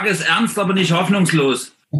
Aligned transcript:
Lage 0.00 0.12
ist 0.12 0.26
ernst, 0.26 0.58
aber 0.58 0.72
nicht 0.72 0.92
hoffnungslos. 0.92 1.76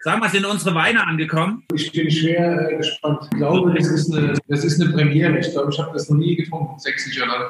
Sag 0.00 0.18
mal, 0.18 0.30
sind 0.30 0.46
unsere 0.46 0.74
Weine 0.74 1.06
angekommen? 1.06 1.62
Ich 1.74 1.92
bin 1.92 2.10
schwer 2.10 2.70
äh, 2.70 2.76
gespannt. 2.78 3.28
Ich 3.30 3.36
glaube, 3.36 3.74
das 3.74 3.86
ist 3.88 4.14
eine, 4.14 4.32
das 4.48 4.64
ist 4.64 4.80
eine 4.80 4.92
Premiere. 4.92 5.38
Ich 5.38 5.50
glaube, 5.50 5.70
ich 5.70 5.78
habe 5.78 5.92
das 5.92 6.08
noch 6.08 6.16
nie 6.16 6.36
getrunken, 6.36 6.78
sächsischer 6.78 7.26
Land. 7.26 7.44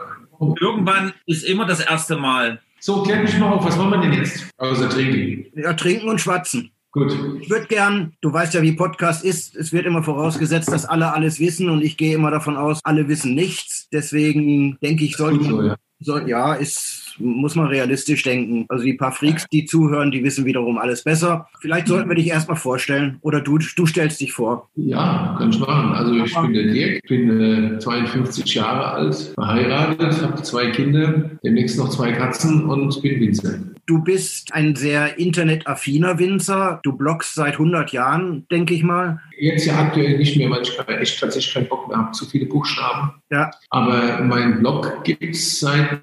Irgendwann 0.60 1.12
ist 1.26 1.44
immer 1.44 1.64
das 1.64 1.78
erste 1.78 2.16
Mal. 2.16 2.60
So, 2.80 3.04
klär 3.04 3.22
mich 3.22 3.38
mal 3.38 3.52
auf. 3.52 3.64
Was 3.64 3.78
wollen 3.78 3.90
wir 3.90 4.00
denn 4.00 4.14
jetzt? 4.14 4.48
Außer 4.58 4.88
trinken. 4.88 5.46
Ja, 5.54 5.74
trinken 5.74 6.08
und 6.08 6.20
schwatzen. 6.20 6.72
Gut. 6.90 7.16
Ich 7.40 7.48
würde 7.48 7.66
gern, 7.66 8.14
du 8.20 8.32
weißt 8.32 8.54
ja, 8.54 8.62
wie 8.62 8.72
Podcast 8.72 9.24
ist, 9.24 9.54
es 9.54 9.72
wird 9.72 9.86
immer 9.86 10.02
vorausgesetzt, 10.02 10.72
dass 10.72 10.86
alle 10.86 11.12
alles 11.14 11.38
wissen 11.38 11.70
und 11.70 11.84
ich 11.84 11.96
gehe 11.96 12.16
immer 12.16 12.32
davon 12.32 12.56
aus, 12.56 12.80
alle 12.82 13.06
wissen 13.06 13.36
nichts. 13.36 13.88
Deswegen 13.92 14.76
denke 14.82 15.04
ich, 15.04 15.16
sollte 15.16 15.38
Gut 15.38 15.48
so, 15.48 15.62
ja. 15.62 15.76
soll, 16.00 16.28
ja, 16.28 16.54
ist, 16.54 17.01
muss 17.18 17.54
man 17.54 17.66
realistisch 17.66 18.22
denken. 18.22 18.66
Also 18.68 18.84
die 18.84 18.94
paar 18.94 19.12
Freaks, 19.12 19.46
die 19.52 19.64
zuhören, 19.64 20.10
die 20.10 20.22
wissen 20.24 20.44
wiederum 20.44 20.78
alles 20.78 21.04
besser. 21.04 21.48
Vielleicht 21.60 21.88
sollten 21.88 22.08
wir 22.08 22.16
dich 22.16 22.28
erstmal 22.28 22.56
vorstellen 22.56 23.18
oder 23.20 23.40
du, 23.40 23.58
du 23.58 23.86
stellst 23.86 24.20
dich 24.20 24.32
vor. 24.32 24.68
Ja, 24.76 25.36
kann 25.38 25.50
ich 25.50 25.58
machen. 25.58 25.92
Also 25.92 26.14
ich 26.14 26.34
bin 26.34 26.52
der 26.52 26.72
Dirk, 26.72 27.02
bin 27.08 27.74
äh, 27.74 27.78
52 27.78 28.54
Jahre 28.54 28.92
alt, 28.92 29.32
verheiratet, 29.34 30.22
habe 30.22 30.42
zwei 30.42 30.70
Kinder, 30.70 31.30
demnächst 31.44 31.78
noch 31.78 31.88
zwei 31.90 32.12
Katzen 32.12 32.64
und 32.64 33.02
bin 33.02 33.20
Winzer. 33.20 33.58
Du 33.86 33.98
bist 33.98 34.54
ein 34.54 34.76
sehr 34.76 35.18
internetaffiner 35.18 36.18
Winzer. 36.18 36.80
Du 36.84 36.92
bloggst 36.92 37.34
seit 37.34 37.54
100 37.54 37.92
Jahren, 37.92 38.46
denke 38.50 38.74
ich 38.74 38.84
mal. 38.84 39.20
Jetzt 39.36 39.66
ja 39.66 39.76
aktuell 39.76 40.18
nicht 40.18 40.36
mehr, 40.36 40.50
weil 40.50 40.62
ich 40.62 40.78
echt 40.88 41.20
tatsächlich 41.20 41.52
keinen 41.52 41.68
Bock 41.68 41.88
mehr 41.88 41.98
habe, 41.98 42.12
zu 42.12 42.24
viele 42.26 42.46
Buchstaben. 42.46 43.12
Ja, 43.30 43.50
Aber 43.70 44.20
mein 44.22 44.60
Blog 44.60 45.02
gibt 45.04 45.34
es 45.34 45.58
seit 45.58 46.00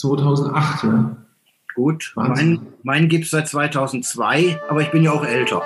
2008. 0.00 0.84
Ja. 0.84 1.16
gut. 1.74 2.12
Wahnsinn. 2.14 2.54
Mein, 2.54 2.66
mein 2.82 3.08
gibt's 3.08 3.30
seit 3.30 3.48
2002, 3.48 4.58
aber 4.68 4.80
ich 4.80 4.90
bin 4.90 5.02
ja 5.02 5.12
auch 5.12 5.24
älter. 5.24 5.62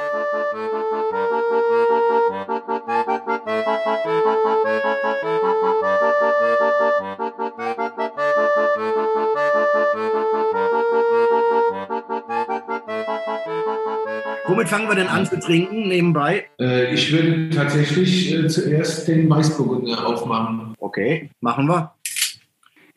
Womit 14.47 14.69
fangen 14.69 14.89
wir 14.89 14.95
denn 14.95 15.09
an 15.09 15.27
zu 15.27 15.39
trinken 15.41 15.89
nebenbei? 15.89 16.47
Äh, 16.61 16.93
ich 16.93 17.13
würde 17.13 17.51
tatsächlich 17.51 18.35
äh, 18.35 18.47
zuerst 18.47 19.09
den 19.09 19.29
Weißburgunder 19.31 20.07
aufmachen. 20.07 20.75
Okay, 20.79 21.31
machen 21.41 21.67
wir. 21.67 21.94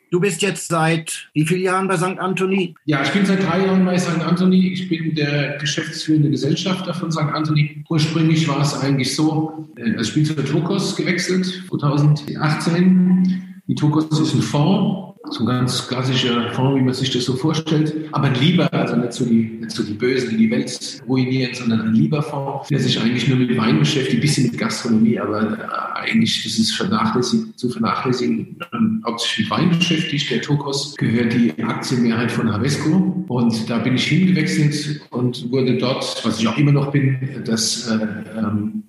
Du 0.10 0.22
bist 0.22 0.42
jetzt 0.42 0.70
seit 0.70 1.30
wie 1.34 1.46
vielen 1.46 1.64
Jahren 1.64 1.88
bei 1.88 1.98
St. 1.98 2.18
Anthony? 2.18 2.76
Ja, 2.86 3.04
ich 3.04 3.10
bin 3.10 3.26
seit 3.26 3.44
drei 3.44 3.66
Jahren 3.66 3.84
bei 3.86 3.98
St. 3.98 4.22
Anthony. 4.22 4.68
Ich 4.68 4.88
bin 4.88 5.16
der 5.16 5.58
geschäftsführende 5.58 6.30
Gesellschafter 6.30 6.94
von 6.94 7.12
St. 7.12 7.20
Anthony. 7.34 7.84
Ursprünglich 7.90 8.48
war 8.48 8.62
es 8.62 8.80
eigentlich 8.80 9.14
so, 9.16 9.68
also 9.78 10.02
ich 10.02 10.14
bin 10.14 10.26
zur 10.26 10.46
Tokos 10.46 10.96
gewechselt, 10.96 11.64
2018. 11.70 13.62
Die 13.68 13.76
Tokos 13.76 14.18
ist 14.20 14.34
ein 14.34 14.42
Fonds, 14.42 15.07
so 15.32 15.44
ein 15.44 15.46
ganz 15.48 15.88
klassischer 15.88 16.52
Fonds, 16.52 16.80
wie 16.80 16.84
man 16.84 16.94
sich 16.94 17.12
das 17.12 17.26
so 17.26 17.36
vorstellt. 17.36 17.94
Aber 18.12 18.28
ein 18.28 18.36
lieber, 18.36 18.72
also 18.74 18.96
nicht 18.96 19.14
so 19.14 19.26
die, 19.26 19.60
nicht 19.60 19.72
so 19.72 19.84
die 19.84 19.94
Bösen, 19.94 20.30
die 20.32 20.38
die 20.38 20.52
Welt 20.52 21.02
ruinieren, 21.08 21.54
sondern 21.54 21.82
ein 21.82 21.94
lieber 21.94 22.22
Fonds, 22.22 22.70
der 22.70 22.80
sich 22.80 23.00
eigentlich 23.00 23.28
nur 23.28 23.38
mit 23.38 23.58
Wein 23.58 23.80
beschäftigt, 23.80 24.18
ein 24.18 24.22
bisschen 24.22 24.48
mit 24.48 24.58
Gastronomie, 24.58 25.20
aber 25.20 25.58
äh, 25.58 26.00
eigentlich, 26.00 26.44
das 26.44 26.58
ist 26.58 26.76
vernachlässigt, 26.76 27.60
zu 27.60 27.70
vernachlässigen, 27.70 28.58
ähm, 28.74 29.04
hauptsächlich 29.06 29.50
mit 29.50 29.60
Wein 29.60 29.70
beschäftigt. 29.70 30.32
Der 30.32 30.42
Tokos 30.42 30.96
gehört 30.96 31.34
die 31.34 31.54
Aktienmehrheit 31.64 32.32
von 32.32 32.52
Havesco 32.52 33.26
und 33.28 33.70
da 33.70 33.80
bin 33.80 33.96
ich 33.96 34.08
hingewechselt 34.08 35.02
und 35.12 35.52
wurde 35.52 35.78
dort, 35.78 36.24
was 36.26 36.40
ich 36.40 36.48
auch 36.48 36.58
immer 36.58 36.72
noch 36.72 36.92
bin, 36.92 37.18
das 37.46 37.88
äh, 37.88 38.08
ähm, 38.38 38.84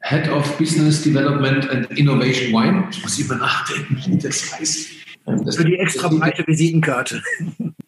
Head 0.00 0.30
of 0.30 0.56
Business 0.58 1.02
Development 1.02 1.68
and 1.70 1.90
Innovation 1.98 2.52
Wine. 2.52 2.84
Ich 2.90 3.02
muss 3.02 3.18
immer 3.18 3.36
nachdenken, 3.36 3.98
wie 4.06 4.18
das 4.18 4.58
heißt. 4.58 4.98
Ähm, 5.28 5.44
Das, 5.44 5.56
Für 5.56 5.64
die 5.64 5.76
extra 5.76 6.08
breite 6.08 6.46
Visitenkarte. 6.46 7.20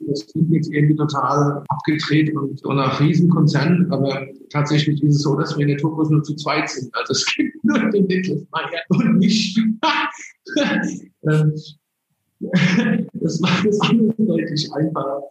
das 0.01 0.27
klingt 0.27 0.51
jetzt 0.53 0.73
irgendwie 0.73 0.97
total 0.97 1.65
abgedreht 1.69 2.35
und 2.35 2.59
so 2.59 2.73
nach 2.73 3.01
Riesenkonzern, 3.01 3.87
aber 3.91 4.27
tatsächlich 4.51 5.03
ist 5.03 5.17
es 5.17 5.23
so, 5.23 5.37
dass 5.37 5.57
wir 5.57 5.63
in 5.63 5.69
der 5.69 5.79
Tokos 5.79 6.11
nur 6.11 6.23
zu 6.23 6.35
zweit 6.37 6.69
sind. 6.69 6.95
Also 6.95 7.13
es 7.13 7.27
gibt 7.35 7.65
nur 7.65 7.79
den 7.91 8.47
Meyer 8.51 8.83
und 8.89 9.19
mich. 9.19 9.59
Ähm, 11.23 11.53
das 13.13 13.41
macht 13.41 13.67
es 13.67 13.81
alles 13.83 14.15
deutlich 14.17 14.73
einfacher. 14.73 15.23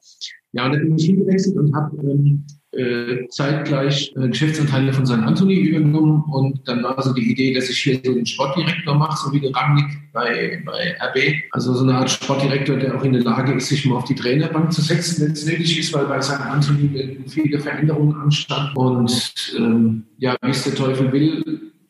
Ja, 0.53 0.65
und 0.65 0.73
dann 0.73 0.81
bin 0.83 0.97
ich 0.97 1.05
hingewechselt 1.05 1.57
und 1.57 1.75
habe 1.75 1.97
ähm, 1.97 2.45
äh, 2.79 3.27
zeitgleich 3.29 4.13
äh, 4.15 4.29
Geschäftsanteile 4.29 4.93
von 4.93 5.05
St. 5.05 5.13
Anthony 5.13 5.55
übernommen 5.55 6.23
und 6.31 6.67
dann 6.67 6.83
war 6.83 7.01
so 7.01 7.13
die 7.13 7.31
Idee, 7.31 7.53
dass 7.53 7.69
ich 7.69 7.77
hier 7.77 7.99
so 8.03 8.13
den 8.13 8.25
Sportdirektor 8.25 8.95
mache, 8.95 9.17
so 9.25 9.33
wie 9.33 9.39
der 9.39 9.53
Rangnick 9.53 9.97
bei, 10.13 10.63
bei 10.65 10.95
RB. 11.01 11.43
Also 11.51 11.73
so 11.73 11.83
eine 11.83 11.95
Art 11.95 12.09
Sportdirektor, 12.09 12.77
der 12.77 12.95
auch 12.95 13.03
in 13.03 13.13
der 13.13 13.23
Lage 13.23 13.53
ist, 13.53 13.67
sich 13.67 13.85
mal 13.85 13.97
auf 13.97 14.05
die 14.05 14.15
Trainerbank 14.15 14.71
zu 14.71 14.81
setzen, 14.81 15.25
wenn 15.25 15.33
es 15.33 15.45
nötig 15.45 15.77
ist, 15.77 15.93
weil 15.93 16.05
bei 16.05 16.21
St. 16.21 16.39
Anthony 16.39 17.19
viele 17.27 17.59
Veränderungen 17.59 18.15
anstanden. 18.15 18.77
Und 18.77 19.53
ähm, 19.57 20.03
ja, 20.17 20.35
wie 20.41 20.51
es 20.51 20.63
der 20.63 20.75
Teufel 20.75 21.11
will, 21.11 21.43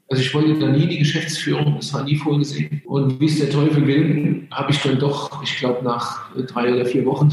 also 0.09 0.23
ich 0.23 0.33
wollte 0.33 0.59
da 0.59 0.67
nie 0.67 0.87
die 0.87 0.97
Geschäftsführung, 0.97 1.75
das 1.75 1.93
war 1.93 2.03
nie 2.03 2.15
vorgesehen. 2.15 2.81
Und 2.85 3.19
wie 3.19 3.27
es 3.27 3.37
der 3.37 3.51
Teufel 3.51 3.85
will, 3.85 4.47
habe 4.49 4.71
ich 4.71 4.81
dann 4.81 4.97
doch, 4.97 5.43
ich 5.43 5.57
glaube 5.57 5.83
nach 5.83 6.35
drei 6.47 6.73
oder 6.73 6.85
vier 6.85 7.05
Wochen, 7.05 7.31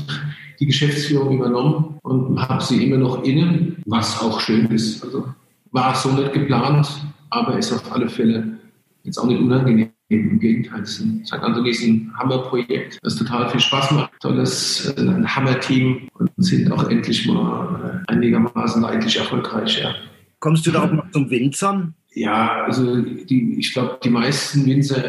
die 0.60 0.66
Geschäftsführung 0.66 1.36
übernommen 1.36 1.98
und 2.02 2.38
habe 2.48 2.62
sie 2.62 2.84
immer 2.86 2.96
noch 2.98 3.22
inne, 3.24 3.72
was 3.86 4.20
auch 4.20 4.40
schön 4.40 4.66
ist. 4.66 5.02
Also 5.04 5.26
war 5.72 5.94
so 5.94 6.12
nicht 6.12 6.32
geplant, 6.32 6.88
aber 7.30 7.58
ist 7.58 7.72
auf 7.72 7.92
alle 7.92 8.08
Fälle 8.08 8.58
jetzt 9.04 9.18
auch 9.18 9.26
nicht 9.26 9.40
unangenehm. 9.40 9.90
Im 10.08 10.38
Gegenteil, 10.38 10.82
es 10.82 10.90
ist 10.90 11.00
ein- 11.00 11.24
St. 11.26 11.32
Anthony 11.34 11.70
ist 11.70 11.82
ein 11.82 12.12
Hammerprojekt, 12.16 13.00
das 13.02 13.16
total 13.16 13.50
viel 13.50 13.58
Spaß 13.58 13.90
macht. 13.90 14.12
Tolles, 14.20 14.94
äh, 14.96 15.00
ein 15.00 15.26
Hammerteam 15.34 16.08
und 16.14 16.30
sind 16.36 16.70
auch 16.70 16.88
endlich 16.88 17.26
mal 17.26 18.02
äh, 18.06 18.12
einigermaßen 18.12 18.80
leidlich 18.82 19.16
erfolgreich. 19.16 19.80
Ja. 19.82 19.96
Kommst 20.38 20.64
du 20.64 20.70
da 20.70 20.84
auch 20.84 20.92
noch 20.92 21.10
zum 21.10 21.28
Winzern? 21.28 21.94
Ja, 22.14 22.62
also 22.66 23.02
die, 23.02 23.56
ich 23.58 23.72
glaube, 23.72 23.98
die 24.04 24.10
meisten 24.10 24.64
Winzer, 24.64 25.02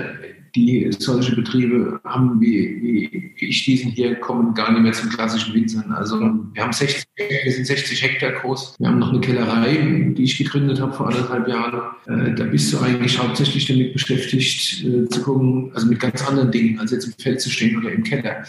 die 0.57 0.89
solche 0.97 1.35
Betriebe 1.35 1.99
haben, 2.03 2.41
wie, 2.41 2.81
wie, 2.81 3.33
ich 3.39 3.65
diesen 3.65 3.91
hier, 3.91 4.15
kommen 4.15 4.53
gar 4.55 4.71
nicht 4.71 4.81
mehr 4.81 4.93
zum 4.93 5.09
klassischen 5.09 5.53
Winzern. 5.53 5.91
Also 5.91 6.19
wir 6.19 6.63
haben 6.63 6.73
60, 6.73 7.05
wir 7.15 7.51
sind 7.51 7.67
60 7.67 8.01
Hektar 8.01 8.31
groß. 8.31 8.75
Wir 8.79 8.87
haben 8.87 8.99
noch 8.99 9.11
eine 9.11 9.19
Kellerei, 9.19 10.13
die 10.17 10.23
ich 10.23 10.37
gegründet 10.37 10.81
habe 10.81 10.93
vor 10.93 11.07
anderthalb 11.07 11.47
Jahren. 11.47 11.81
Äh, 12.07 12.33
da 12.35 12.45
bist 12.45 12.73
du 12.73 12.79
eigentlich 12.79 13.17
hauptsächlich 13.19 13.67
damit 13.67 13.93
beschäftigt, 13.93 14.83
äh, 14.83 15.07
zu 15.07 15.21
gucken, 15.21 15.71
also 15.73 15.87
mit 15.87 15.99
ganz 15.99 16.27
anderen 16.27 16.51
Dingen, 16.51 16.79
als 16.79 16.91
jetzt 16.91 17.05
im 17.05 17.13
Feld 17.13 17.39
zu 17.39 17.49
stehen 17.49 17.77
oder 17.77 17.91
im 17.91 18.03
Keller. 18.03 18.43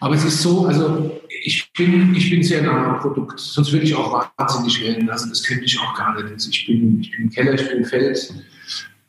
Aber 0.00 0.14
es 0.14 0.24
ist 0.24 0.40
so, 0.40 0.66
also 0.66 1.20
ich 1.42 1.70
bin, 1.72 2.14
ich 2.14 2.30
bin 2.30 2.42
sehr 2.42 2.62
nah 2.62 2.94
am 2.94 3.00
Produkt, 3.00 3.38
sonst 3.38 3.72
würde 3.72 3.84
ich 3.84 3.94
auch 3.94 4.26
wahnsinnig 4.36 4.82
werden. 4.82 5.10
Also 5.10 5.28
das 5.28 5.42
könnte 5.42 5.64
ich 5.64 5.78
auch 5.78 5.94
gar 5.94 6.22
nicht. 6.22 6.48
Ich 6.48 6.66
bin, 6.66 7.00
ich 7.00 7.10
bin 7.10 7.22
im 7.22 7.30
Keller, 7.30 7.54
ich 7.54 7.68
bin 7.68 7.78
im 7.78 7.84
Feld. 7.84 8.32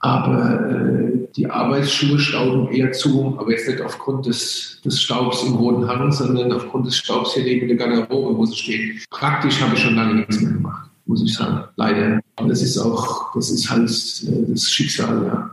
Aber 0.02 0.70
äh, 0.70 1.28
die 1.36 1.48
Arbeitsschuhe 1.48 2.20
stauben 2.20 2.70
eher 2.70 2.92
zu, 2.92 3.36
aber 3.38 3.52
jetzt 3.52 3.68
nicht 3.68 3.82
aufgrund 3.82 4.26
des, 4.26 4.82
des 4.84 5.02
Staubs 5.02 5.44
im 5.44 5.54
roten 5.54 5.88
Hang, 5.88 6.12
sondern 6.12 6.52
aufgrund 6.52 6.88
des 6.88 6.98
Staubs 6.98 7.36
hier 7.36 7.44
neben 7.44 7.68
der 7.68 7.78
Garderobe, 7.78 8.36
wo 8.36 8.46
sie 8.46 8.56
stehen. 8.56 9.00
Praktisch 9.12 9.62
habe 9.62 9.76
ich 9.76 9.82
schon 9.82 9.96
lange 9.96 10.16
nichts 10.16 10.42
mehr 10.42 10.54
gemacht, 10.54 10.90
muss 11.06 11.24
ich 11.24 11.34
sagen. 11.34 11.66
Leider. 11.76 12.20
Aber 12.36 12.50
das 12.50 12.64
ist 12.64 12.78
auch, 12.80 13.34
das 13.36 13.52
ist 13.52 13.70
halt 13.70 13.90
äh, 13.90 14.52
das 14.52 14.70
Schicksal, 14.70 15.26
ja. 15.26 15.52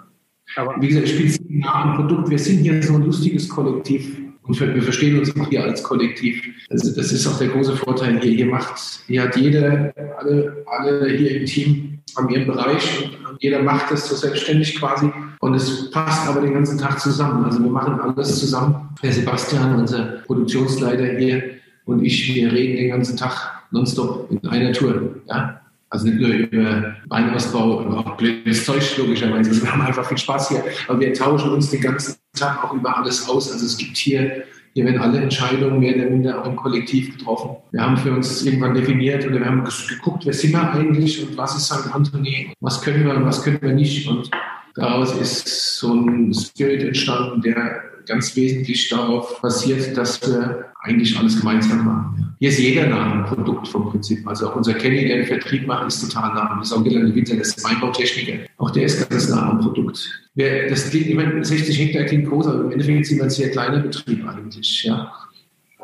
Aber 0.56 0.74
Wie 0.80 0.88
gesagt, 0.88 1.08
ich 1.08 1.34
sehr 1.34 1.44
nah 1.48 1.82
am 1.82 1.96
Produkt. 1.96 2.30
Wir 2.30 2.38
sind 2.38 2.62
hier 2.62 2.82
so 2.82 2.94
ein 2.94 3.02
lustiges 3.02 3.48
Kollektiv 3.48 4.18
und 4.42 4.58
wir 4.58 4.74
wir 4.74 4.82
verstehen 4.82 5.18
uns 5.18 5.36
auch 5.38 5.48
hier 5.48 5.62
als 5.62 5.82
Kollektiv. 5.82 6.42
Also 6.70 6.94
das 6.96 7.12
ist 7.12 7.26
auch 7.26 7.38
der 7.38 7.48
große 7.48 7.76
Vorteil 7.76 8.18
hier. 8.20 8.32
Hier 8.32 8.46
macht, 8.46 9.04
hier 9.06 9.22
hat 9.22 9.36
jeder, 9.36 9.92
alle, 10.18 10.64
alle 10.66 11.10
hier 11.10 11.40
im 11.40 11.46
Team 11.46 11.97
haben 12.16 12.28
ihren 12.28 12.46
Bereich 12.46 13.10
und 13.28 13.42
jeder 13.42 13.62
macht 13.62 13.90
das 13.90 14.08
so 14.08 14.14
selbstständig 14.14 14.78
quasi 14.78 15.10
und 15.40 15.54
es 15.54 15.90
passt 15.90 16.28
aber 16.28 16.40
den 16.40 16.54
ganzen 16.54 16.78
Tag 16.78 17.00
zusammen. 17.00 17.44
Also 17.44 17.62
wir 17.62 17.70
machen 17.70 18.00
alles 18.00 18.38
zusammen. 18.38 18.88
Der 19.02 19.12
Sebastian, 19.12 19.76
unser 19.76 20.22
Produktionsleiter 20.26 21.18
hier 21.18 21.42
und 21.84 22.04
ich, 22.04 22.34
wir 22.34 22.52
reden 22.52 22.76
den 22.76 22.90
ganzen 22.90 23.16
Tag 23.16 23.62
nonstop 23.70 24.30
in 24.30 24.46
einer 24.48 24.72
Tour. 24.72 25.16
Ja? 25.26 25.60
Also 25.90 26.06
nicht 26.06 26.20
nur 26.20 26.30
über 26.30 26.96
Weinausbau, 27.08 27.80
aber 27.80 27.98
auch 27.98 28.16
blödes 28.16 28.64
Zeug, 28.64 28.82
logischerweise. 28.98 29.62
Wir 29.62 29.72
haben 29.72 29.80
einfach 29.80 30.06
viel 30.06 30.18
Spaß 30.18 30.50
hier, 30.50 30.64
aber 30.86 31.00
wir 31.00 31.14
tauschen 31.14 31.50
uns 31.50 31.70
den 31.70 31.80
ganzen 31.80 32.16
Tag 32.36 32.62
auch 32.62 32.74
über 32.74 32.96
alles 32.96 33.26
aus. 33.28 33.50
Also 33.50 33.64
es 33.64 33.76
gibt 33.76 33.96
hier 33.96 34.44
Hier 34.74 34.84
werden 34.84 35.00
alle 35.00 35.20
Entscheidungen 35.20 35.80
mehr 35.80 35.96
oder 35.96 36.10
minder 36.10 36.42
auch 36.42 36.46
im 36.46 36.56
Kollektiv 36.56 37.16
getroffen. 37.16 37.56
Wir 37.72 37.82
haben 37.82 37.96
für 37.96 38.12
uns 38.12 38.44
irgendwann 38.44 38.74
definiert 38.74 39.26
oder 39.26 39.40
wir 39.40 39.46
haben 39.46 39.64
geguckt, 39.64 40.26
wer 40.26 40.32
sind 40.32 40.52
wir 40.52 40.72
eigentlich 40.72 41.22
und 41.22 41.36
was 41.36 41.56
ist 41.56 41.66
St. 41.66 41.92
Anthony, 41.92 42.52
was 42.60 42.80
können 42.82 43.04
wir 43.04 43.14
und 43.14 43.24
was 43.24 43.42
können 43.42 43.60
wir 43.60 43.72
nicht. 43.72 44.08
Und 44.08 44.30
daraus 44.74 45.14
ist 45.18 45.78
so 45.78 45.94
ein 45.94 46.32
Spirit 46.32 46.82
entstanden, 46.82 47.42
der 47.42 47.82
ganz 48.06 48.34
wesentlich 48.36 48.88
darauf 48.88 49.40
basiert, 49.40 49.96
dass 49.96 50.20
wir 50.22 50.67
eigentlich 50.80 51.18
alles 51.18 51.38
gemeinsam 51.38 51.84
machen. 51.84 52.34
Hier 52.38 52.50
ist 52.50 52.58
jeder 52.58 52.86
nah 52.86 53.12
am 53.12 53.24
Produkt 53.24 53.66
vom 53.66 53.90
Prinzip. 53.90 54.26
Also 54.26 54.48
auch 54.48 54.56
unser 54.56 54.74
Kenny, 54.74 55.06
der 55.06 55.18
den 55.18 55.26
Vertrieb 55.26 55.66
macht, 55.66 55.88
ist 55.88 56.08
total 56.08 56.34
nah. 56.34 56.56
Das 56.58 56.68
ist 56.68 56.76
auch 56.76 56.84
Gelände 56.84 57.14
Winter, 57.14 57.36
das 57.36 57.48
ist 57.48 57.64
Weinbautechniker. 57.64 58.44
Auch 58.58 58.70
der 58.70 58.84
ist 58.84 59.08
ganz 59.10 59.28
nah 59.28 59.50
am 59.50 59.60
Produkt. 59.60 60.08
Das 60.36 60.90
klingt, 60.90 61.08
ich 61.08 61.14
meine, 61.16 61.44
60 61.44 61.78
Hektar 61.78 62.04
klingt 62.04 62.28
groß, 62.28 62.46
aber 62.46 62.64
im 62.64 62.70
Endeffekt 62.70 63.06
sind 63.06 63.16
wir 63.18 63.24
ein 63.24 63.30
sehr 63.30 63.50
kleiner 63.50 63.80
Betrieb 63.80 64.24
eigentlich. 64.28 64.84
Ja. 64.84 65.12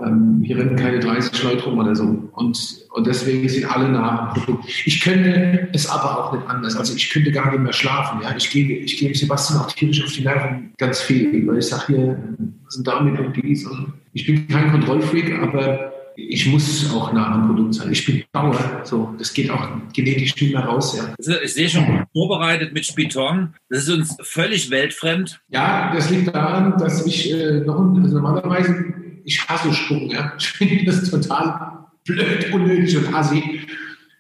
Ähm, 0.01 0.43
hier 0.45 0.59
rennen 0.59 0.77
keine 0.77 0.99
30 0.99 1.43
Leute 1.43 1.65
rum 1.65 1.79
oder 1.79 1.95
so. 1.95 2.05
Und, 2.33 2.59
und 2.91 3.07
deswegen 3.07 3.49
sind 3.49 3.65
alle 3.71 3.89
nah 3.89 4.29
am 4.29 4.35
Produkt. 4.35 4.69
Ich 4.87 5.01
könnte 5.01 5.69
es 5.73 5.89
aber 5.89 6.19
auch 6.19 6.33
nicht 6.33 6.49
anders. 6.49 6.77
Also 6.77 6.95
ich 6.95 7.11
könnte 7.11 7.33
gar 7.33 7.51
nicht 7.51 7.63
mehr 7.63 7.73
schlafen. 7.73 8.21
Ja? 8.23 8.35
Ich 8.37 8.51
gebe 8.51 8.73
ich 8.73 9.19
Sebastian 9.19 9.61
auch 9.61 9.71
tierisch 9.71 10.05
auf 10.05 10.13
die 10.13 10.23
Nerven 10.23 10.73
ganz 10.79 11.01
viel, 11.01 11.47
weil 11.47 11.59
ich 11.59 11.67
sage 11.67 11.85
hier, 11.89 12.19
was 12.65 12.75
sind 12.75 12.87
damit 12.87 13.19
und 13.21 13.37
dies. 13.37 13.67
Und 13.67 13.93
ich 14.15 14.27
bin 14.27 14.49
kein 14.49 14.71
Kontrollfreak, 14.71 15.35
aber 15.41 15.93
ich 16.17 16.47
muss 16.47 16.89
auch 16.93 17.13
nah 17.13 17.33
am 17.33 17.49
Produkt 17.49 17.75
sein. 17.75 17.91
Ich 17.91 18.07
bin 18.07 18.23
Bauer, 18.31 18.83
so 18.85 19.15
das 19.19 19.35
geht 19.35 19.51
auch 19.51 19.69
genetisch 19.93 20.41
nicht 20.41 20.55
mehr 20.55 20.65
raus. 20.65 20.97
Ja. 20.97 21.13
Also 21.19 21.33
ich 21.43 21.53
sehe 21.53 21.69
schon 21.69 22.07
vorbereitet 22.13 22.73
mit 22.73 22.87
Spiton. 22.87 23.55
Das 23.69 23.81
ist 23.81 23.91
uns 23.91 24.17
völlig 24.23 24.71
weltfremd. 24.71 25.41
Ja, 25.49 25.93
das 25.93 26.11
liegt 26.11 26.29
daran, 26.29 26.79
dass 26.79 27.05
ich 27.05 27.33
äh, 27.33 27.61
noch 27.61 27.81
also 27.97 28.21
normalerweise 28.21 28.95
ich 29.25 29.47
hasse 29.49 29.73
Spucken. 29.73 30.11
Ja. 30.11 30.33
Ich 30.39 30.47
finde 30.47 30.85
das 30.85 31.11
total 31.11 31.87
blöd, 32.05 32.53
unnötig 32.53 32.97
und 32.97 33.13
assi. 33.13 33.61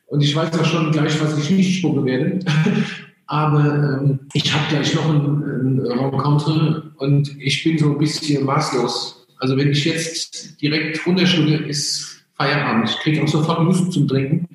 Und 0.06 0.22
ich 0.22 0.34
weiß 0.34 0.58
auch 0.58 0.64
schon 0.64 0.90
gleich, 0.90 1.20
was 1.20 1.38
ich 1.38 1.50
nicht 1.50 1.78
spucken 1.78 2.04
werde. 2.04 2.40
Aber 3.26 4.00
ähm, 4.02 4.20
ich 4.32 4.52
habe 4.52 4.64
gleich 4.68 4.94
noch 4.94 5.08
ein, 5.08 5.42
ein 5.42 5.80
Rencontre 5.80 6.92
und 6.98 7.36
ich 7.40 7.64
bin 7.64 7.78
so 7.78 7.92
ein 7.92 7.98
bisschen 7.98 8.44
maßlos. 8.44 9.23
Also 9.44 9.58
wenn 9.58 9.72
ich 9.72 9.84
jetzt 9.84 10.58
direkt 10.62 11.06
runterschlucke, 11.06 11.56
ist 11.66 12.24
Feierabend. 12.38 12.88
Ich 12.88 12.96
kriege 13.00 13.22
auch 13.22 13.28
sofort 13.28 13.62
Lust 13.62 13.92
zum 13.92 14.08
Trinken. 14.08 14.48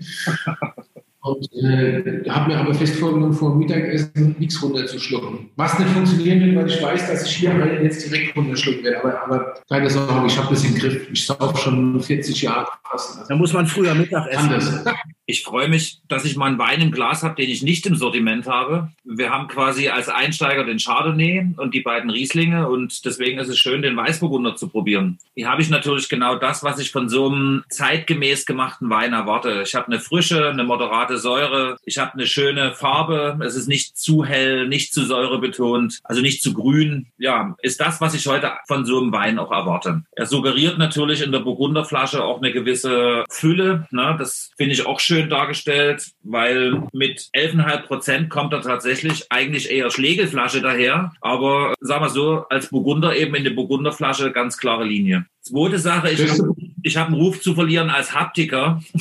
Und 1.21 1.51
äh, 1.53 2.23
habe 2.29 2.49
mir 2.49 2.59
aber 2.59 2.73
fest 2.73 2.95
vorgenommen, 2.95 3.33
vor 3.33 3.51
dem 3.51 3.59
Mittagessen 3.59 4.37
nichts 4.39 4.61
runterzuschlucken. 4.63 5.49
Was 5.57 5.77
nicht 5.77 5.91
funktionieren 5.91 6.39
wird, 6.41 6.55
weil 6.55 6.67
ich 6.67 6.81
weiß, 6.81 7.11
dass 7.11 7.25
ich 7.25 7.35
hier 7.35 7.51
einen 7.51 7.83
jetzt 7.83 8.09
direkt 8.09 8.37
runterschlucken 8.37 8.83
werde. 8.85 9.03
Aber, 9.03 9.23
aber 9.23 9.53
keine 9.67 9.89
Sorge, 9.89 10.27
ich 10.27 10.37
habe 10.37 10.47
das 10.49 10.63
im 10.63 10.75
Griff. 10.75 11.09
Ich 11.11 11.25
sauf 11.25 11.59
schon 11.59 11.99
40 11.99 12.41
Jahre 12.41 12.67
fast. 12.89 13.29
Da 13.29 13.35
muss 13.35 13.51
man 13.51 13.67
früher 13.67 13.93
Mittag 13.95 14.27
essen. 14.27 14.39
Anders. 14.39 14.85
Ich 15.29 15.43
freue 15.43 15.67
mich, 15.67 15.99
dass 16.07 16.25
ich 16.25 16.35
mal 16.35 16.47
einen 16.47 16.57
Wein 16.57 16.81
im 16.81 16.89
Glas 16.89 17.21
habe, 17.21 17.35
den 17.35 17.51
ich 17.51 17.61
nicht 17.61 17.85
im 17.85 17.93
Sortiment 17.93 18.47
habe. 18.47 18.89
Wir 19.03 19.29
haben 19.29 19.47
quasi 19.47 19.87
als 19.87 20.09
Einsteiger 20.09 20.63
den 20.63 20.79
Chardonnay 20.79 21.53
und 21.55 21.75
die 21.75 21.81
beiden 21.81 22.09
Rieslinge 22.09 22.67
und 22.67 23.05
deswegen 23.05 23.37
ist 23.37 23.47
es 23.47 23.59
schön, 23.59 23.83
den 23.83 23.95
Weißburgunder 23.95 24.55
zu 24.55 24.69
probieren. 24.69 25.19
Hier 25.35 25.47
habe 25.47 25.61
ich 25.61 25.69
natürlich 25.69 26.09
genau 26.09 26.33
das, 26.33 26.63
was 26.63 26.79
ich 26.79 26.89
von 26.89 27.09
so 27.09 27.29
einem 27.29 27.63
zeitgemäß 27.69 28.47
gemachten 28.47 28.89
Wein 28.89 29.13
erwarte. 29.13 29.61
Ich 29.63 29.75
habe 29.75 29.85
eine 29.85 29.99
frische, 29.99 30.49
eine 30.49 30.63
moderate 30.63 31.08
Säure, 31.17 31.77
ich 31.83 31.97
habe 31.97 32.13
eine 32.13 32.25
schöne 32.25 32.73
Farbe, 32.73 33.39
es 33.45 33.55
ist 33.55 33.67
nicht 33.67 33.97
zu 33.97 34.25
hell, 34.25 34.67
nicht 34.67 34.93
zu 34.93 35.05
säurebetont, 35.05 35.99
also 36.03 36.21
nicht 36.21 36.41
zu 36.41 36.53
grün. 36.53 37.07
Ja, 37.17 37.55
ist 37.61 37.79
das, 37.79 38.01
was 38.01 38.13
ich 38.13 38.25
heute 38.27 38.51
von 38.67 38.85
so 38.85 38.99
einem 38.99 39.11
Wein 39.11 39.39
auch 39.39 39.51
erwarte. 39.51 40.03
Er 40.11 40.25
suggeriert 40.25 40.77
natürlich 40.77 41.21
in 41.21 41.31
der 41.31 41.39
Burgunderflasche 41.39 42.23
auch 42.23 42.37
eine 42.37 42.51
gewisse 42.51 43.25
Fülle. 43.29 43.87
Ne? 43.91 44.15
Das 44.17 44.51
finde 44.57 44.73
ich 44.73 44.85
auch 44.85 44.99
schön 44.99 45.19
schön 45.19 45.29
dargestellt, 45.29 46.11
weil 46.23 46.83
mit 46.93 47.29
11,5 47.35 47.81
Prozent 47.83 48.29
kommt 48.29 48.53
er 48.53 48.61
tatsächlich 48.61 49.25
eigentlich 49.29 49.69
eher 49.69 49.91
Schlegelflasche 49.91 50.61
daher. 50.61 51.11
Aber 51.19 51.73
sagen 51.81 52.05
wir 52.05 52.09
so, 52.09 52.45
als 52.49 52.69
Burgunder 52.69 53.15
eben 53.15 53.35
in 53.35 53.43
der 53.43 53.51
Burgunderflasche 53.51 54.31
ganz 54.31 54.57
klare 54.57 54.85
Linie. 54.85 55.25
Zweite 55.41 55.79
Sache, 55.79 56.11
ich 56.11 56.21
habe 56.21 56.55
hab 56.85 57.07
einen 57.07 57.15
Ruf 57.15 57.41
zu 57.41 57.53
verlieren 57.53 57.89
als 57.89 58.13
Haptiker. 58.13 58.81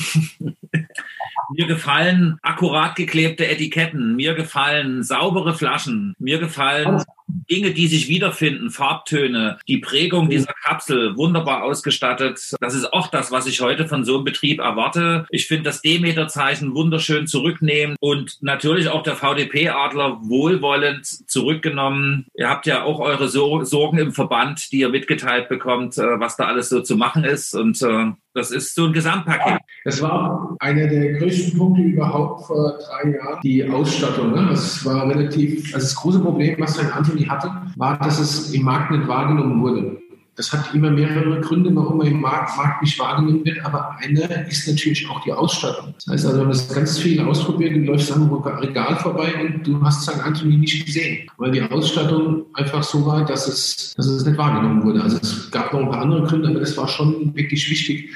Mir 1.51 1.67
gefallen 1.67 2.37
akkurat 2.41 2.95
geklebte 2.95 3.47
Etiketten. 3.47 4.15
Mir 4.15 4.35
gefallen 4.35 5.03
saubere 5.03 5.53
Flaschen. 5.53 6.15
Mir 6.19 6.39
gefallen 6.39 7.03
Dinge, 7.49 7.71
die 7.71 7.87
sich 7.87 8.07
wiederfinden, 8.07 8.69
Farbtöne, 8.69 9.57
die 9.67 9.77
Prägung 9.77 10.29
dieser 10.29 10.53
Kapsel, 10.63 11.15
wunderbar 11.17 11.63
ausgestattet. 11.63 12.55
Das 12.59 12.75
ist 12.75 12.93
auch 12.93 13.07
das, 13.07 13.31
was 13.31 13.47
ich 13.47 13.61
heute 13.61 13.87
von 13.87 14.03
so 14.03 14.15
einem 14.15 14.23
Betrieb 14.23 14.59
erwarte. 14.59 15.25
Ich 15.29 15.47
finde 15.47 15.63
das 15.63 15.81
Demeter-Zeichen 15.81 16.75
wunderschön 16.75 17.27
zurücknehmen 17.27 17.95
und 17.99 18.37
natürlich 18.41 18.89
auch 18.89 19.03
der 19.03 19.15
VDP-Adler 19.15 20.19
wohlwollend 20.23 21.05
zurückgenommen. 21.05 22.27
Ihr 22.35 22.49
habt 22.49 22.65
ja 22.65 22.83
auch 22.83 22.99
eure 22.99 23.29
Sorgen 23.29 23.97
im 23.97 24.13
Verband, 24.13 24.71
die 24.71 24.79
ihr 24.79 24.89
mitgeteilt 24.89 25.49
bekommt, 25.49 25.97
äh, 25.97 26.19
was 26.19 26.37
da 26.37 26.45
alles 26.45 26.69
so 26.69 26.81
zu 26.81 26.95
machen 26.95 27.23
ist 27.23 27.53
und 27.55 27.81
äh, 27.81 28.11
das 28.33 28.51
ist 28.51 28.75
so 28.75 28.85
ein 28.85 28.93
Gesamtpaket. 28.93 29.59
Das 29.83 30.01
war 30.01 30.55
einer 30.59 30.87
der 30.87 31.13
größten 31.13 31.57
Punkte 31.57 31.81
überhaupt 31.81 32.45
vor 32.45 32.77
drei 32.77 33.11
Jahren, 33.11 33.41
die 33.43 33.67
Ausstattung. 33.67 34.31
Ne? 34.31 34.47
Das 34.49 34.85
war 34.85 35.09
relativ, 35.09 35.73
also 35.73 35.85
das 35.85 35.95
große 35.95 36.19
Problem, 36.19 36.55
was 36.59 36.75
St. 36.75 36.95
Anthony 37.19 37.25
hatte, 37.25 37.51
war, 37.77 37.97
dass 37.97 38.19
es 38.19 38.53
im 38.53 38.63
Markt 38.63 38.91
nicht 38.91 39.07
wahrgenommen 39.07 39.61
wurde. 39.61 40.01
Das 40.39 40.53
hat 40.53 40.73
immer 40.73 40.89
mehrere 40.89 41.41
Gründe, 41.41 41.69
warum 41.75 41.99
er 41.99 42.07
im 42.07 42.21
Markt, 42.21 42.55
Markt 42.55 42.81
nicht 42.81 42.97
wahrgenommen 42.97 43.43
wird, 43.43 43.59
aber 43.65 43.97
einer 43.99 44.47
ist 44.47 44.69
natürlich 44.69 45.05
auch 45.09 45.21
die 45.25 45.33
Ausstattung. 45.33 45.93
Das 45.97 46.13
heißt 46.13 46.27
also, 46.27 46.39
wenn 46.39 46.47
man 46.47 46.57
ganz 46.73 46.97
viel 46.97 47.19
ausprobiert, 47.19 47.75
du 47.75 47.79
läufst 47.79 48.09
an 48.13 48.21
einem 48.21 48.33
Regal 48.33 48.95
vorbei 48.95 49.33
und 49.41 49.67
du 49.67 49.81
hast 49.83 50.03
St. 50.03 50.23
Anthony 50.23 50.55
nicht 50.55 50.85
gesehen, 50.85 51.29
weil 51.35 51.51
die 51.51 51.61
Ausstattung 51.61 52.45
einfach 52.53 52.81
so 52.81 53.05
war, 53.05 53.25
dass 53.25 53.49
es, 53.49 53.93
dass 53.97 54.05
es 54.05 54.25
nicht 54.25 54.37
wahrgenommen 54.37 54.81
wurde. 54.81 55.03
Also 55.03 55.17
es 55.21 55.51
gab 55.51 55.73
noch 55.73 55.81
ein 55.81 55.91
paar 55.91 56.03
andere 56.03 56.25
Gründe, 56.25 56.47
aber 56.47 56.61
das 56.61 56.77
war 56.77 56.87
schon 56.87 57.35
wirklich 57.35 57.69
wichtig. 57.69 58.09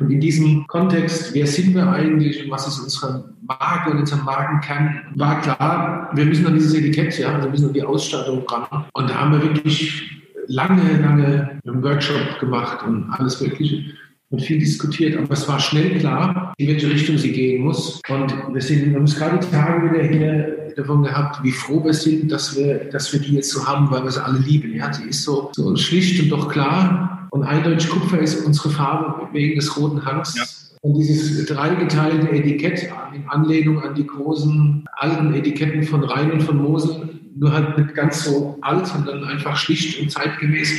Und 0.00 0.10
in 0.10 0.20
diesem 0.20 0.66
Kontext, 0.68 1.34
wer 1.34 1.46
sind 1.46 1.74
wir 1.74 1.86
eigentlich 1.90 2.42
und 2.42 2.50
was 2.50 2.66
ist 2.68 2.78
unsere 2.78 3.34
Marke 3.46 3.90
und 3.90 3.98
unser 3.98 4.16
Markenkern, 4.16 5.02
war 5.14 5.42
klar, 5.42 6.10
wir 6.14 6.24
müssen 6.24 6.46
an 6.46 6.54
dieses 6.54 6.72
Etikett, 6.72 7.18
ja, 7.18 7.38
wir 7.38 7.50
müssen 7.50 7.66
an 7.66 7.74
die 7.74 7.82
Ausstattung 7.82 8.48
ran. 8.48 8.86
Und 8.94 9.10
da 9.10 9.14
haben 9.16 9.32
wir 9.32 9.42
wirklich 9.42 10.15
lange, 10.48 11.00
lange 11.00 11.60
einen 11.66 11.82
Workshop 11.82 12.38
gemacht 12.40 12.84
und 12.86 13.10
alles 13.10 13.40
Mögliche 13.40 13.84
und 14.30 14.42
viel 14.42 14.58
diskutiert, 14.58 15.16
aber 15.16 15.32
es 15.32 15.46
war 15.48 15.60
schnell 15.60 15.98
klar, 15.98 16.52
in 16.58 16.68
welche 16.68 16.90
Richtung 16.90 17.16
sie 17.16 17.32
gehen 17.32 17.62
muss. 17.62 18.00
Und 18.08 18.34
wir, 18.52 18.60
sind, 18.60 18.90
wir 18.90 18.96
haben 18.96 19.04
es 19.04 19.16
gerade 19.16 19.38
die 19.38 19.50
Tage 19.50 19.90
wieder 19.90 20.02
hier 20.02 20.72
davon 20.76 21.04
gehabt, 21.04 21.42
wie 21.42 21.52
froh 21.52 21.82
wir 21.84 21.94
sind, 21.94 22.30
dass 22.30 22.56
wir, 22.56 22.90
dass 22.90 23.12
wir 23.12 23.20
die 23.20 23.36
jetzt 23.36 23.50
so 23.50 23.66
haben, 23.66 23.90
weil 23.90 24.02
wir 24.02 24.10
sie 24.10 24.24
alle 24.24 24.38
lieben. 24.38 24.74
Ja, 24.74 24.92
sie 24.92 25.04
ist 25.04 25.22
so, 25.22 25.50
so 25.54 25.74
schlicht 25.76 26.20
und 26.22 26.30
doch 26.30 26.48
klar. 26.48 27.28
Und 27.30 27.44
eindeutig 27.44 27.88
Kupfer 27.88 28.18
ist 28.18 28.44
unsere 28.44 28.70
Farbe 28.70 29.28
wegen 29.32 29.56
des 29.56 29.76
roten 29.76 30.04
Hangs. 30.04 30.36
Ja. 30.36 30.44
Und 30.82 30.94
dieses 30.94 31.46
dreigeteilte 31.46 32.30
Etikett 32.30 32.88
in 33.14 33.28
Anlehnung 33.28 33.82
an 33.82 33.94
die 33.94 34.06
großen 34.06 34.84
alten 34.92 35.34
Etiketten 35.34 35.82
von 35.82 36.04
Rhein 36.04 36.32
und 36.32 36.42
von 36.42 36.58
Mosel 36.58 37.15
nur 37.38 37.52
halt 37.52 37.76
nicht 37.78 37.94
ganz 37.94 38.24
so 38.24 38.58
alt, 38.62 38.86
sondern 38.86 39.24
einfach 39.24 39.56
schlicht 39.56 40.00
und 40.00 40.10
zeitgemäß. 40.10 40.72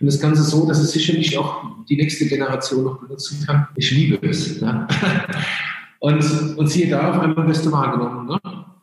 Und 0.00 0.06
das 0.06 0.20
Ganze 0.20 0.42
so, 0.42 0.66
dass 0.66 0.78
es 0.78 0.92
sicherlich 0.92 1.36
auch 1.36 1.64
die 1.88 1.96
nächste 1.96 2.26
Generation 2.26 2.84
noch 2.84 3.00
benutzen 3.00 3.44
kann. 3.46 3.66
Ich 3.76 3.90
liebe 3.90 4.26
es. 4.26 4.60
Ne? 4.60 4.86
Und, 6.00 6.22
und 6.58 6.66
siehe 6.66 6.90
da, 6.90 7.12
auf 7.12 7.18
einmal 7.18 7.46
bist 7.46 7.64
du 7.64 7.72
wahrgenommen. 7.72 8.26
Ne? 8.26 8.38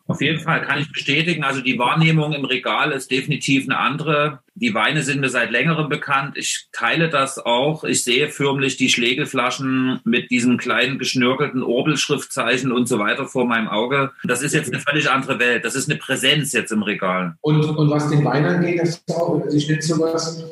Auf 0.08 0.22
jeden 0.22 0.40
Fall 0.40 0.64
kann 0.64 0.80
ich 0.80 0.92
bestätigen. 0.92 1.44
Also 1.44 1.62
die 1.62 1.78
Wahrnehmung 1.78 2.34
im 2.34 2.46
Regal 2.46 2.92
ist 2.92 3.12
definitiv 3.12 3.66
eine 3.66 3.78
andere. 3.78 4.40
Die 4.62 4.75
Weine 4.75 5.01
sind 5.01 5.22
mir 5.22 5.30
seit 5.30 5.50
längerem 5.50 5.89
bekannt. 5.89 6.38
Ich 6.38 6.68
teile 6.72 7.10
das 7.10 7.39
auch. 7.39 7.84
Ich 7.84 8.03
sehe 8.03 8.30
förmlich 8.30 8.77
die 8.77 8.89
Schlägelflaschen 8.89 10.00
mit 10.03 10.30
diesen 10.30 10.58
kleinen 10.58 11.00
geschnörkelten 11.00 11.63
Orbelschriftzeichen 11.63 12.72
und 12.72 12.88
so 12.88 13.00
weiter 13.00 13.25
vor 13.25 13.46
meinem 13.48 13.68
Auge. 13.68 14.12
Das 14.24 14.44
ist 14.44 14.53
jetzt 14.53 14.72
eine 14.72 14.80
völlig 14.80 15.10
andere 15.10 15.39
Welt. 15.39 15.65
Das 15.65 15.74
ist 15.74 15.89
eine 15.89 15.98
Präsenz 15.98 16.53
jetzt 16.53 16.72
im 16.72 16.84
Regal. 16.84 17.34
Und, 17.41 17.63
und 17.63 17.89
was 17.89 18.12
den 18.12 18.24
Wein 18.24 18.46
angeht, 18.46 18.80
das 18.80 18.89
ist 18.89 19.03
auch, 19.10 19.41
also 19.44 19.58
ich 19.58 19.68
nenne 19.68 19.82
sowas 19.82 20.44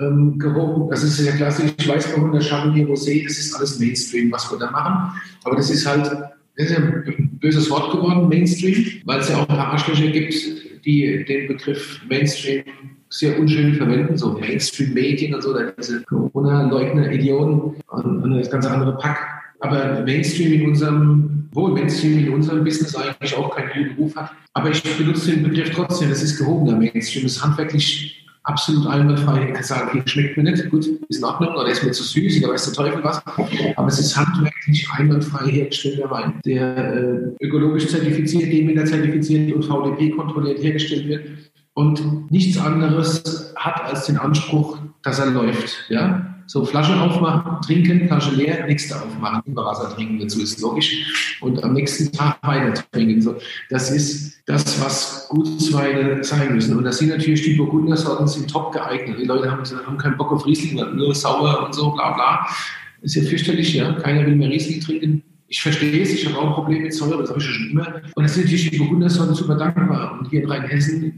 ähm, 0.00 0.40
gehoben. 0.40 0.90
Das 0.90 1.04
ist 1.04 1.24
ja 1.24 1.30
klassisch 1.30 1.70
Weißburgunder, 1.86 2.40
Chardonnay, 2.40 2.84
Rosé. 2.84 3.22
Das 3.22 3.38
ist 3.38 3.54
alles 3.54 3.78
Mainstream, 3.78 4.32
was 4.32 4.50
wir 4.50 4.58
da 4.58 4.72
machen. 4.72 5.20
Aber 5.44 5.54
das 5.54 5.70
ist 5.70 5.86
halt 5.86 6.10
das 6.56 6.70
ist 6.70 6.76
ein 6.76 7.38
böses 7.40 7.70
Wort 7.70 7.92
geworden, 7.92 8.28
Mainstream, 8.28 8.84
weil 9.06 9.20
es 9.20 9.30
ja 9.30 9.36
auch 9.36 9.48
ein 9.48 9.56
paar 9.56 9.72
Arschlöcher 9.72 10.08
gibt, 10.08 10.34
die 10.84 11.24
den 11.24 11.48
Begriff 11.48 12.00
Mainstream 12.08 12.64
sehr 13.08 13.38
unschön 13.38 13.74
verwenden, 13.74 14.16
so 14.16 14.32
Mainstream-Medien 14.32 15.34
und 15.34 15.42
so, 15.42 15.54
diese 15.78 16.02
Corona-Leugner-Idioten 16.04 17.74
und, 17.88 18.22
und 18.22 18.38
das 18.38 18.50
ganz 18.50 18.66
andere 18.66 18.96
Pack. 18.96 19.18
Aber 19.60 20.02
Mainstream 20.02 20.52
in 20.54 20.66
unserem, 20.66 21.48
wohl 21.52 21.72
Mainstream 21.72 22.18
in 22.18 22.32
unserem 22.32 22.64
Business 22.64 22.96
eigentlich 22.96 23.36
auch 23.36 23.54
keinen 23.54 23.70
guten 23.70 24.00
Ruf 24.00 24.16
hat. 24.16 24.32
Aber 24.54 24.70
ich 24.70 24.82
benutze 24.96 25.32
den 25.32 25.42
Begriff 25.42 25.70
trotzdem, 25.70 26.08
das 26.08 26.22
ist 26.22 26.38
gehobener 26.38 26.76
Mainstream, 26.76 27.24
das 27.24 27.32
ist 27.32 27.44
handwerklich 27.44 28.21
absolut 28.44 28.86
einwandfrei. 28.86 29.52
Kann 29.52 29.62
sagen, 29.62 29.88
okay, 29.88 30.02
schmeckt 30.06 30.36
mir 30.36 30.44
nicht, 30.44 30.70
gut, 30.70 30.86
ist 31.08 31.18
in 31.18 31.24
Ordnung, 31.24 31.54
oder 31.54 31.68
ist 31.68 31.84
mir 31.84 31.92
zu 31.92 32.02
süß, 32.02 32.42
oder 32.42 32.54
weiß 32.54 32.72
der 32.72 32.74
Teufel 32.74 33.04
was. 33.04 33.22
Aber 33.76 33.88
es 33.88 33.98
ist 33.98 34.16
handwerklich 34.16 34.88
einwandfrei 34.96 35.50
hergestellter 35.50 36.10
Wein, 36.10 36.40
der 36.44 36.94
äh, 36.94 37.44
ökologisch 37.44 37.88
zertifiziert, 37.88 38.52
DEMETER 38.52 38.84
zertifiziert 38.84 39.52
und 39.52 39.64
VDP 39.64 40.10
kontrolliert 40.10 40.62
hergestellt 40.62 41.08
wird 41.08 41.26
und 41.74 42.30
nichts 42.30 42.58
anderes 42.58 43.52
hat 43.56 43.82
als 43.84 44.06
den 44.06 44.18
Anspruch, 44.18 44.78
dass 45.02 45.18
er 45.18 45.26
läuft. 45.26 45.86
Ja? 45.88 46.31
So, 46.52 46.66
Flasche 46.66 47.00
aufmachen, 47.00 47.62
trinken, 47.62 48.06
Flasche 48.08 48.34
leer, 48.34 48.66
nächste 48.66 48.94
aufmachen, 48.94 49.40
über 49.46 49.64
Wasser 49.64 49.88
trinken, 49.94 50.18
dazu 50.18 50.38
ist 50.42 50.60
logisch. 50.60 51.38
Und 51.40 51.64
am 51.64 51.72
nächsten 51.72 52.12
Tag 52.12 52.36
weiter 52.42 52.74
trinken. 52.92 53.22
So, 53.22 53.36
das 53.70 53.90
ist 53.90 54.42
das, 54.44 54.78
was 54.84 55.28
Gutsweine 55.30 56.22
sein 56.22 56.54
müssen. 56.54 56.76
Und 56.76 56.84
das 56.84 56.98
sind 56.98 57.08
natürlich 57.08 57.40
die 57.40 57.54
Burgundersorten 57.54 58.28
sind 58.28 58.50
top 58.50 58.70
geeignet. 58.70 59.18
Die 59.18 59.24
Leute 59.24 59.50
haben, 59.50 59.64
haben 59.64 59.96
keinen 59.96 60.18
Bock 60.18 60.30
auf 60.30 60.44
Riesling, 60.44 60.76
nur 60.94 61.14
sauer 61.14 61.64
und 61.64 61.74
so, 61.74 61.92
bla 61.92 62.12
bla. 62.12 62.46
Ist 63.00 63.14
ja 63.14 63.22
fürchterlich, 63.22 63.72
ja. 63.72 63.94
Keiner 63.94 64.26
will 64.26 64.36
mehr 64.36 64.50
Riesling 64.50 64.82
trinken. 64.82 65.22
Ich 65.52 65.60
verstehe 65.60 66.02
es, 66.02 66.10
ich 66.14 66.26
habe 66.26 66.38
auch 66.38 66.46
ein 66.46 66.54
Problem 66.54 66.82
mit 66.82 66.94
Säure, 66.94 67.18
das 67.20 67.28
habe 67.28 67.38
ich 67.38 67.44
schon 67.44 67.70
immer. 67.70 68.00
Und 68.14 68.22
das 68.22 68.32
sind 68.32 68.44
natürlich 68.44 68.70
die 68.70 68.78
Burgundersorten 68.78 69.34
super 69.34 69.54
dankbar. 69.54 70.18
Und 70.18 70.30
hier 70.30 70.44
in 70.44 70.50
Rheinhessen 70.50 71.12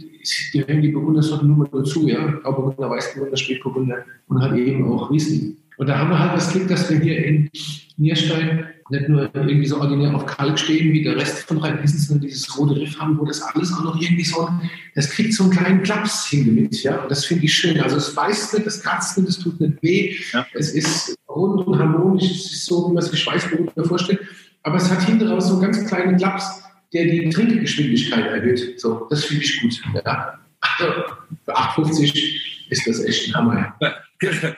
gehören 0.53 0.83
die 0.83 0.89
Burgundersorten 0.89 1.47
nur 1.47 1.69
mal 1.73 1.85
zu, 1.85 2.09
ja. 2.09 2.33
Grauburgunder, 2.43 2.91
Weißburgunder, 2.91 3.37
Spätburgunder 3.37 4.05
und 4.27 4.43
halt 4.43 4.57
eben 4.59 4.91
auch 4.91 5.09
Riesling. 5.09 5.57
Und 5.77 5.89
da 5.89 5.99
haben 5.99 6.11
wir 6.11 6.19
halt 6.19 6.37
das 6.37 6.51
Glück, 6.51 6.67
dass 6.67 6.91
wir 6.91 6.99
hier 6.99 7.25
in 7.25 7.49
Nierstein 7.97 8.67
nicht 8.91 9.09
nur 9.09 9.31
irgendwie 9.35 9.67
so 9.67 9.81
ordinär 9.81 10.15
auf 10.15 10.27
Kalk 10.27 10.59
stehen 10.59 10.93
wie 10.93 11.05
der 11.05 11.17
Rest 11.17 11.47
von 11.47 11.59
Rheinhessen, 11.59 12.01
sondern 12.01 12.27
dieses 12.27 12.59
rote 12.59 12.75
Riff 12.75 12.99
haben, 12.99 13.17
wo 13.19 13.25
das 13.25 13.41
alles 13.41 13.73
auch 13.73 13.85
noch 13.85 14.01
irgendwie 14.01 14.25
so, 14.25 14.49
das 14.97 15.11
kriegt 15.11 15.33
so 15.33 15.45
einen 15.45 15.53
kleinen 15.53 15.83
Klaps 15.85 16.27
hingemit, 16.27 16.83
ja. 16.83 17.03
Und 17.03 17.11
das 17.11 17.25
finde 17.25 17.45
ich 17.45 17.55
schön. 17.55 17.81
Also 17.81 17.99
es 17.99 18.13
beißt 18.13 18.55
nicht, 18.55 18.67
es 18.67 18.83
kratzt 18.83 19.17
nicht, 19.17 19.29
es 19.29 19.39
tut 19.39 19.61
nicht 19.61 19.81
weh. 19.81 20.17
Ja. 20.33 20.45
Es 20.55 20.73
ist 20.73 21.17
rund 21.35 21.67
und 21.67 21.79
harmonisch, 21.79 22.31
es 22.31 22.53
ist 22.53 22.67
so, 22.67 22.89
wie 22.89 22.95
man 22.95 23.03
sich 23.03 23.21
Schweißbrot 23.21 23.73
vorstellt. 23.87 24.21
Aber 24.63 24.77
es 24.77 24.91
hat 24.91 25.03
hinten 25.03 25.29
raus 25.29 25.49
so 25.49 25.55
einen 25.55 25.63
ganz 25.63 25.87
kleinen 25.87 26.17
Klaps, 26.17 26.63
der 26.93 27.05
die 27.05 27.29
Trinkgeschwindigkeit 27.29 28.27
erhöht. 28.27 28.81
So, 28.81 29.07
das 29.11 29.25
finde 29.25 29.45
ich 29.45 29.61
gut. 29.61 29.83
Ja. 30.05 30.39
Für 30.79 31.57
850 31.57 32.67
ist 32.71 32.87
das 32.87 33.05
echt 33.05 33.29
ein 33.29 33.35
Hammer. 33.35 33.75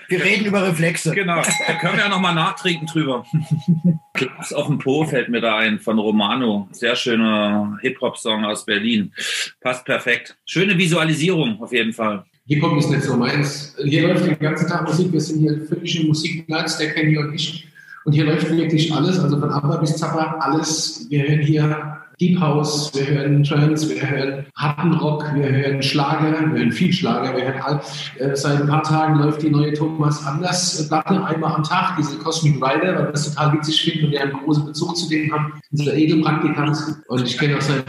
Wir 0.08 0.24
reden 0.24 0.46
über 0.46 0.66
Reflexe. 0.66 1.12
Genau. 1.12 1.42
Da 1.66 1.74
können 1.74 1.96
wir 1.96 2.04
ja 2.04 2.08
nochmal 2.08 2.34
nachtrinken 2.34 2.86
drüber. 2.86 3.24
Klaps 4.14 4.52
auf 4.52 4.66
dem 4.66 4.78
Po 4.78 5.04
fällt 5.04 5.28
mir 5.28 5.40
da 5.40 5.56
ein 5.56 5.80
von 5.80 5.98
Romano. 5.98 6.68
Sehr 6.70 6.94
schöner 6.94 7.78
Hip-Hop-Song 7.80 8.44
aus 8.44 8.64
Berlin. 8.64 9.12
Passt 9.60 9.84
perfekt. 9.84 10.36
Schöne 10.44 10.78
Visualisierung 10.78 11.60
auf 11.60 11.72
jeden 11.72 11.92
Fall. 11.92 12.24
Hip-Hop 12.48 12.78
ist 12.78 12.90
nicht 12.90 13.02
so 13.02 13.16
meins. 13.16 13.74
Hier 13.82 14.06
läuft 14.06 14.24
den 14.24 14.38
ganzen 14.38 14.68
Tag 14.68 14.86
Musik. 14.86 15.12
Wir 15.12 15.20
sind 15.20 15.40
hier 15.40 16.00
im 16.02 16.06
Musikplatz, 16.06 16.78
der 16.78 16.92
Kenny 16.92 17.18
und 17.18 17.34
ich. 17.34 17.66
Und 18.04 18.12
hier 18.12 18.24
läuft 18.24 18.48
wirklich 18.50 18.92
alles, 18.92 19.18
also 19.18 19.40
von 19.40 19.50
Abba 19.50 19.78
bis 19.78 19.96
Zappa, 19.96 20.36
alles. 20.38 21.06
Wir 21.10 21.26
hören 21.26 21.40
hier 21.40 21.96
Deep 22.20 22.40
House, 22.40 22.92
wir 22.94 23.06
hören 23.06 23.42
Trance, 23.42 23.90
wir 23.90 24.00
hören 24.00 24.46
harten 24.56 24.94
Rock, 24.94 25.24
wir 25.34 25.50
hören 25.50 25.82
Schlager, 25.82 26.32
wir 26.32 26.58
hören 26.58 26.72
viel 26.72 26.92
Schlager, 26.92 27.36
wir 27.36 27.44
hören 27.44 27.60
all, 27.60 27.80
äh, 28.18 28.34
seit 28.34 28.62
ein 28.62 28.68
paar 28.68 28.84
Tagen 28.84 29.18
läuft 29.18 29.42
die 29.42 29.50
neue 29.50 29.74
Thomas 29.74 30.24
Anders 30.24 30.88
Platte 30.88 31.22
einmal 31.22 31.56
am 31.56 31.62
Tag, 31.62 31.96
diese 31.98 32.16
Cosmic 32.18 32.54
Rider, 32.56 32.96
weil 32.96 33.12
das 33.12 33.34
total 33.34 33.54
witzig 33.54 33.82
finde 33.82 34.06
und 34.06 34.12
wir 34.12 34.22
einen 34.22 34.32
großen 34.32 34.64
Bezug 34.64 34.96
zu 34.96 35.10
dem 35.10 35.30
haben, 35.30 35.60
dieser 35.72 35.94
Edelpraktikant 35.94 36.78
und 37.08 37.26
ich 37.26 37.36
kenne 37.36 37.56
auch 37.56 37.60
seinen 37.60 37.84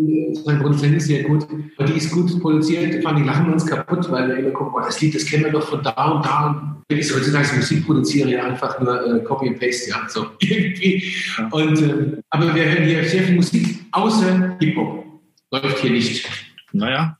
Produzenten, 0.00 0.34
seinen 0.34 0.60
Produzenten 0.60 1.00
sehr 1.00 1.22
gut 1.24 1.46
und 1.50 1.88
die 1.88 1.92
ist 1.94 2.10
gut 2.10 2.40
produziert, 2.40 2.94
die 2.94 3.22
lachen 3.22 3.52
uns 3.52 3.66
kaputt, 3.66 4.10
weil 4.10 4.28
wir 4.28 4.36
immer 4.38 4.50
gucken, 4.50 4.72
oh, 4.76 4.80
das 4.80 5.00
Lied, 5.00 5.14
das 5.14 5.24
kennen 5.24 5.44
wir 5.44 5.52
doch 5.52 5.68
von 5.68 5.82
da 5.82 6.10
und 6.10 6.24
da 6.24 6.46
und 6.46 6.76
wenn 6.88 6.98
ich 6.98 7.14
heutzutage 7.14 7.56
Musik 7.56 7.86
produziere, 7.86 8.30
ja 8.30 8.44
einfach 8.44 8.80
nur 8.80 9.16
äh, 9.16 9.24
Copy 9.24 9.48
and 9.48 9.60
Paste, 9.60 9.90
ja, 9.90 10.08
so 10.08 10.26
irgendwie. 10.40 11.14
Und, 11.50 11.82
äh, 11.82 12.22
aber 12.30 12.54
wir 12.54 12.64
hören 12.64 12.84
hier 12.84 13.04
sehr 13.04 13.22
viel 13.22 13.36
Musik, 13.36 13.78
außer 13.92 14.56
Hip-Hop. 14.58 15.06
Läuft 15.52 15.78
hier 15.78 15.90
nicht. 15.90 16.28
Naja, 16.72 17.16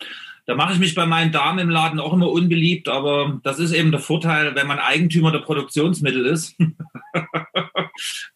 da 0.47 0.55
mache 0.55 0.73
ich 0.73 0.79
mich 0.79 0.95
bei 0.95 1.07
meinen 1.07 1.33
Damen 1.33 1.59
im 1.59 1.71
Laden 1.71 2.01
auch 2.01 2.13
immer 2.13 2.31
unbeliebt, 2.31 2.89
aber 2.89 3.41
das 3.43 3.59
ist 3.59 3.73
eben 3.73 3.91
der 3.91 4.01
Vorteil, 4.01 4.55
wenn 4.55 4.67
man 4.67 4.79
Eigentümer 4.79 5.33
der 5.33 5.41
Produktionsmittel 5.41 6.27
ist. 6.27 6.57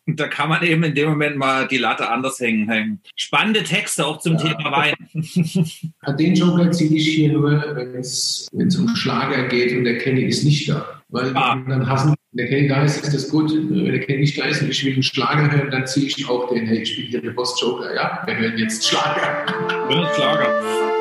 da 0.07 0.29
kann 0.29 0.49
man 0.49 0.63
eben 0.63 0.83
in 0.85 0.95
dem 0.95 1.09
Moment 1.09 1.37
mal 1.37 1.67
die 1.67 1.79
Latte 1.79 2.09
anders 2.11 2.39
hängen. 2.41 2.69
hängen. 2.69 3.01
Spannende 3.17 3.63
Texte 3.63 4.07
auch 4.07 4.19
zum 4.19 4.37
ja. 4.37 4.55
Thema 4.55 4.73
Wein. 4.73 4.95
Den 6.19 6.35
Joker 6.35 6.71
ziehe 6.71 6.97
ich 6.97 7.09
hier 7.09 7.33
nur, 7.33 7.51
wenn 7.75 7.95
es 7.97 8.49
um 8.53 8.89
Schlager 8.97 9.49
geht 9.49 9.77
und 9.77 9.85
der 9.85 9.99
Kenny 9.99 10.25
ist 10.25 10.45
nicht 10.45 10.69
da. 10.69 11.03
Weil 11.09 11.37
ah. 11.37 11.63
dann 11.69 11.89
hassen, 11.89 12.15
wenn 12.33 12.47
der 12.47 12.49
Kenny 12.49 12.69
da 12.69 12.85
ist, 12.85 13.03
ist 13.03 13.15
das 13.15 13.29
gut. 13.29 13.53
Wenn 13.53 13.85
der 13.85 14.01
Kenny 14.01 14.21
nicht 14.21 14.39
da 14.39 14.45
ist 14.45 14.63
und 14.63 14.71
ich 14.71 14.85
will 14.85 14.95
einen 14.95 15.03
Schlager 15.03 15.51
hören, 15.51 15.71
dann 15.71 15.87
ziehe 15.87 16.07
ich 16.07 16.29
auch 16.29 16.53
den, 16.53 16.67
hey, 16.67 16.83
ich 16.83 16.97
bin 16.97 17.07
hier 17.07 17.23
der 17.23 17.31
Boss-Joker. 17.31 17.95
Ja, 17.95 18.23
wir 18.27 18.37
hören 18.37 18.59
jetzt 18.59 18.87
Schlager. 18.87 19.47
Wir 19.89 19.97
hören 19.97 20.15
Schlager. 20.15 20.94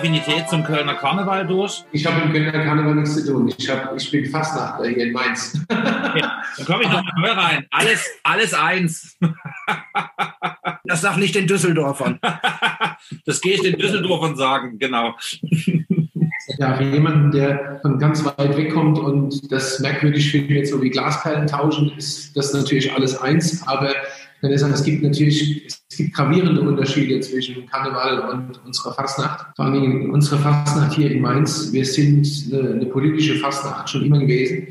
Affinität 0.00 0.48
zum 0.48 0.64
Kölner 0.64 0.94
Karneval 0.94 1.46
durch? 1.46 1.84
Ich 1.92 2.06
habe 2.06 2.22
im 2.22 2.32
Kölner 2.32 2.52
Karneval 2.64 2.94
nichts 2.94 3.16
zu 3.16 3.26
tun. 3.30 3.52
Ich, 3.54 3.68
hab, 3.68 3.94
ich 3.94 4.10
bin 4.10 4.24
Fastnachtler 4.24 4.88
hier 4.88 5.04
in 5.04 5.12
Mainz. 5.12 5.60
Ja, 5.70 6.42
dann 6.56 6.66
komme 6.66 6.82
ich 6.82 6.88
noch 6.88 7.04
mal 7.16 7.32
rein. 7.32 7.66
Alles, 7.70 8.08
alles 8.22 8.54
eins. 8.54 9.18
Das 10.84 11.02
sagt 11.02 11.18
nicht 11.18 11.34
den 11.34 11.46
Düsseldorfern. 11.46 12.18
Das 13.26 13.40
gehe 13.40 13.54
ich 13.54 13.62
den 13.62 13.78
Düsseldorfern 13.78 14.36
sagen, 14.36 14.78
genau. 14.78 15.14
Ja, 16.58 16.74
für 16.74 16.84
jemanden, 16.84 17.30
der 17.32 17.78
von 17.82 17.98
ganz 17.98 18.24
weit 18.24 18.56
weg 18.56 18.72
kommt 18.72 18.98
und 18.98 19.50
das 19.52 19.80
merkwürdig 19.80 20.30
findet, 20.30 20.68
so 20.68 20.80
wie 20.82 20.90
Glasperlen 20.90 21.46
tauschen, 21.46 21.92
ist 21.96 22.36
das 22.36 22.52
natürlich 22.52 22.92
alles 22.92 23.20
eins. 23.20 23.66
Aber 23.66 23.94
sagen, 24.42 24.72
es 24.72 24.84
gibt 24.84 25.02
natürlich 25.02 25.66
es 25.90 25.96
gibt 25.96 26.14
gravierende 26.14 26.60
Unterschiede 26.60 27.18
zwischen 27.20 27.66
Karneval 27.66 28.20
und 28.30 28.64
unserer 28.64 28.94
Fastnacht. 28.94 29.46
Vor 29.56 29.64
allem 29.64 29.82
in 29.82 30.10
unserer 30.10 30.38
Fastnacht 30.38 30.94
hier 30.94 31.10
in 31.10 31.20
Mainz. 31.20 31.72
Wir 31.72 31.84
sind 31.84 32.26
eine, 32.52 32.74
eine 32.74 32.86
politische 32.86 33.34
Fastnacht 33.36 33.90
schon 33.90 34.04
immer 34.04 34.20
gewesen. 34.20 34.68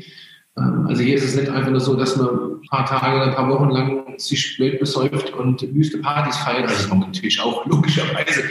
Ähm, 0.56 0.86
also 0.86 1.02
hier 1.02 1.16
ist 1.16 1.24
es 1.24 1.36
nicht 1.36 1.50
einfach 1.50 1.70
nur 1.70 1.80
so, 1.80 1.94
dass 1.94 2.16
man 2.16 2.28
ein 2.28 2.68
paar 2.70 2.86
Tage 2.86 3.16
oder 3.16 3.26
ein 3.26 3.34
paar 3.34 3.50
Wochen 3.50 3.70
lang 3.70 4.18
sich 4.18 4.56
blöd 4.56 4.80
besäuft 4.80 5.32
und 5.34 5.62
wüste 5.74 5.98
Partys 5.98 6.36
feiert. 6.38 6.64
Das 6.64 6.84
also 6.84 6.94
natürlich 6.94 7.38
auch 7.38 7.66
logischerweise. 7.66 8.44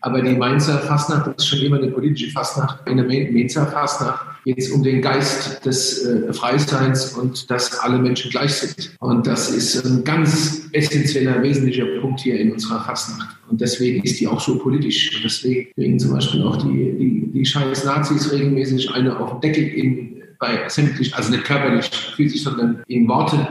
Aber 0.00 0.22
die 0.22 0.34
Mainzer 0.34 0.78
Fastnacht 0.78 1.36
ist 1.36 1.46
schon 1.46 1.60
immer 1.60 1.78
eine 1.78 1.88
politische 1.88 2.30
Fastnacht. 2.30 2.86
In 2.86 2.98
der 2.98 3.06
Mainzer 3.06 3.66
Fastnacht 3.66 4.44
geht 4.44 4.58
es 4.58 4.70
um 4.70 4.82
den 4.82 5.02
Geist 5.02 5.64
des 5.64 6.04
äh, 6.04 6.32
Freiseins 6.32 7.12
und 7.14 7.50
dass 7.50 7.78
alle 7.80 7.98
Menschen 7.98 8.30
gleich 8.30 8.54
sind. 8.54 8.96
Und 9.00 9.26
das 9.26 9.50
ist 9.50 9.84
ein 9.84 10.04
ganz 10.04 10.68
essentieller, 10.72 11.42
wesentlicher 11.42 11.84
Punkt 12.00 12.20
hier 12.20 12.38
in 12.38 12.52
unserer 12.52 12.80
Fastnacht. 12.80 13.36
Und 13.50 13.60
deswegen 13.60 14.02
ist 14.04 14.20
die 14.20 14.28
auch 14.28 14.40
so 14.40 14.58
politisch. 14.58 15.16
Und 15.16 15.24
deswegen 15.24 15.98
zum 15.98 16.12
Beispiel 16.12 16.42
auch 16.42 16.56
die, 16.56 16.96
die, 16.98 17.30
die 17.32 17.44
scheiß 17.44 17.84
Nazis 17.84 18.32
regelmäßig 18.32 18.90
eine 18.94 19.18
auf 19.18 19.32
den 19.32 19.40
Deckel 19.40 19.64
in, 19.64 20.22
bei 20.38 20.68
sämtlich, 20.68 21.14
also 21.14 21.30
nicht 21.32 21.44
körperlich 21.44 21.90
physisch, 22.14 22.44
sondern 22.44 22.82
in 22.86 23.08
Worte 23.08 23.48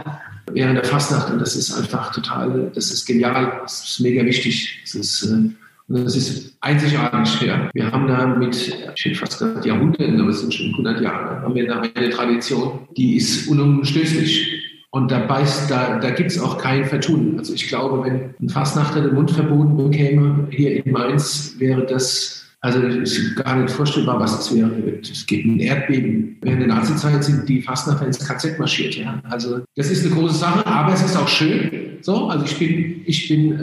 während 0.54 0.78
der 0.78 0.86
Fastnacht. 0.86 1.32
Und 1.32 1.40
das 1.40 1.56
ist 1.56 1.74
einfach 1.74 2.14
total, 2.14 2.72
das 2.74 2.92
ist 2.92 3.06
genial, 3.06 3.60
das 3.64 3.84
ist 3.84 4.00
mega 4.00 4.24
wichtig. 4.24 4.80
Das 4.84 4.96
ist, 4.96 5.24
äh, 5.24 5.50
das 5.88 6.16
ist 6.16 6.58
einzigartig. 6.60 7.42
Ja. 7.42 7.70
Wir 7.74 7.92
haben 7.92 8.08
da 8.08 8.26
mit, 8.28 8.56
ich 8.96 9.06
hätte 9.06 9.16
fast 9.16 9.40
gesagt 9.40 9.66
Jahrhunderten, 9.66 10.20
aber 10.20 10.30
es 10.30 10.42
sind 10.42 10.54
schon 10.54 10.72
100 10.72 11.02
Jahre, 11.02 11.42
haben 11.42 11.56
wir 11.56 11.66
da 11.66 11.82
eine 11.82 12.10
Tradition, 12.10 12.88
die 12.98 13.16
ist 13.16 13.48
unumstößlich. 13.48 14.64
Und 14.90 15.12
da 15.12 15.20
beißt, 15.20 15.70
da, 15.70 16.00
da 16.00 16.10
gibt 16.12 16.32
es 16.32 16.40
auch 16.40 16.58
kein 16.58 16.86
Vertun. 16.86 17.36
Also 17.38 17.54
ich 17.54 17.68
glaube, 17.68 18.06
wenn 18.06 18.34
ein 18.42 18.50
Fastnachter 18.50 19.02
den 19.02 19.14
Mund 19.14 19.32
verboten 19.32 19.78
bekäme 19.78 20.48
hier 20.50 20.84
in 20.84 20.92
Mainz, 20.92 21.56
wäre 21.58 21.86
das 21.86 22.37
also 22.68 22.82
es 22.82 23.18
ist 23.18 23.36
gar 23.38 23.56
nicht 23.56 23.72
vorstellbar, 23.72 24.20
was 24.20 24.36
das 24.36 24.54
wäre. 24.54 24.70
Es 25.02 25.26
geht 25.26 25.46
ein 25.46 25.58
Erdbeben. 25.58 26.36
Während 26.42 26.60
der 26.60 26.68
Nazizeit 26.68 27.24
sind 27.24 27.48
die 27.48 27.62
Fastnachter 27.62 28.06
ins 28.06 28.20
KZ 28.20 28.60
marschiert. 28.60 28.96
Ja. 28.96 29.22
Also 29.24 29.62
das 29.78 29.90
ist 29.90 30.06
eine 30.06 30.14
große 30.14 30.36
Sache, 30.36 30.68
aber 30.68 30.94
es 30.94 31.02
ist 31.02 31.16
auch 31.16 31.30
schön. 31.30 31.98
So, 32.02 32.28
also 32.28 32.44
ich 32.44 32.60
bin, 32.60 33.04
ich 33.06 33.30
bin 33.30 33.58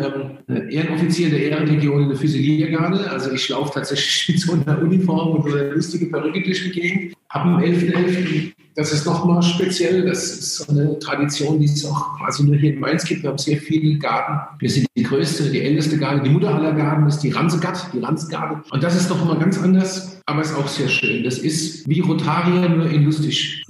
ähm, 0.48 0.70
Ehrenoffizier 0.70 1.28
der 1.28 1.50
Ehrenlegion 1.50 2.04
in 2.04 2.08
der 2.08 2.16
Füsiliergarde. 2.16 3.10
Also 3.10 3.30
ich 3.32 3.46
laufe 3.50 3.74
tatsächlich 3.74 4.26
mit 4.34 4.40
so 4.40 4.52
einer 4.52 4.80
Uniform 4.80 5.36
und 5.36 5.52
einer 5.52 5.74
lustigen 5.74 6.10
Perücke 6.10 6.42
durch 6.42 6.62
die 6.64 6.70
Gegend. 6.70 7.14
Ab 7.28 7.44
dem 7.44 7.74
11.11. 7.74 8.53
Das 8.76 8.92
ist 8.92 9.06
nochmal 9.06 9.42
speziell. 9.42 10.04
Das 10.04 10.24
ist 10.24 10.56
so 10.56 10.72
eine 10.72 10.98
Tradition, 10.98 11.58
die 11.60 11.66
es 11.66 11.84
auch 11.84 12.18
quasi 12.18 12.44
nur 12.44 12.56
hier 12.56 12.74
in 12.74 12.80
Mainz 12.80 13.04
gibt. 13.04 13.22
Wir 13.22 13.30
haben 13.30 13.38
sehr 13.38 13.58
viele 13.58 13.98
Garten. 13.98 14.56
Wir 14.58 14.70
sind 14.70 14.86
die 14.96 15.02
größte, 15.02 15.50
die 15.50 15.60
älteste 15.60 15.98
Garde. 15.98 16.22
Die 16.22 16.30
Mutter 16.30 16.54
aller 16.54 16.72
Garden 16.72 17.06
ist 17.06 17.20
die 17.20 17.30
Ransegatt, 17.30 17.88
die 17.92 18.00
Ransegarde. 18.00 18.62
Und 18.70 18.82
das 18.82 18.96
ist 18.96 19.10
immer 19.10 19.36
ganz 19.36 19.58
anders 19.62 20.14
aber 20.26 20.40
ist 20.40 20.56
auch 20.56 20.66
sehr 20.68 20.88
schön. 20.88 21.22
Das 21.22 21.38
ist 21.38 21.86
wie 21.88 22.00
Rotarier, 22.00 22.68
nur 22.68 22.86
in 22.86 23.04
lustig. 23.04 23.62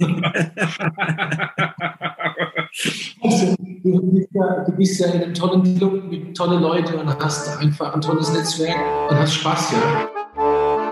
also, 3.21 3.55
du, 3.83 4.11
bist 4.13 4.29
ja, 4.31 4.63
du 4.65 4.71
bist 4.71 4.99
ja 4.99 5.07
in 5.07 5.23
einem 5.23 5.33
tollen 5.33 5.77
Club 5.77 6.09
mit 6.09 6.37
tollen 6.37 6.61
Leuten 6.61 6.93
und 6.95 7.07
hast 7.19 7.57
einfach 7.59 7.93
ein 7.93 8.01
tolles 8.01 8.31
Netzwerk 8.31 8.77
und 9.09 9.17
hast 9.17 9.33
Spaß, 9.35 9.73
ja. 9.73 10.84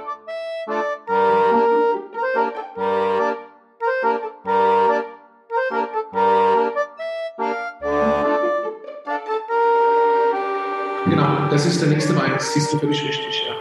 Das 11.63 11.75
ist 11.75 11.81
der 11.81 11.89
nächste 11.89 12.13
Wein. 12.17 12.33
Das 12.33 12.53
siehst 12.53 12.73
du 12.73 12.77
völlig 12.77 13.01
richtig, 13.01 13.41
ja. 13.47 13.55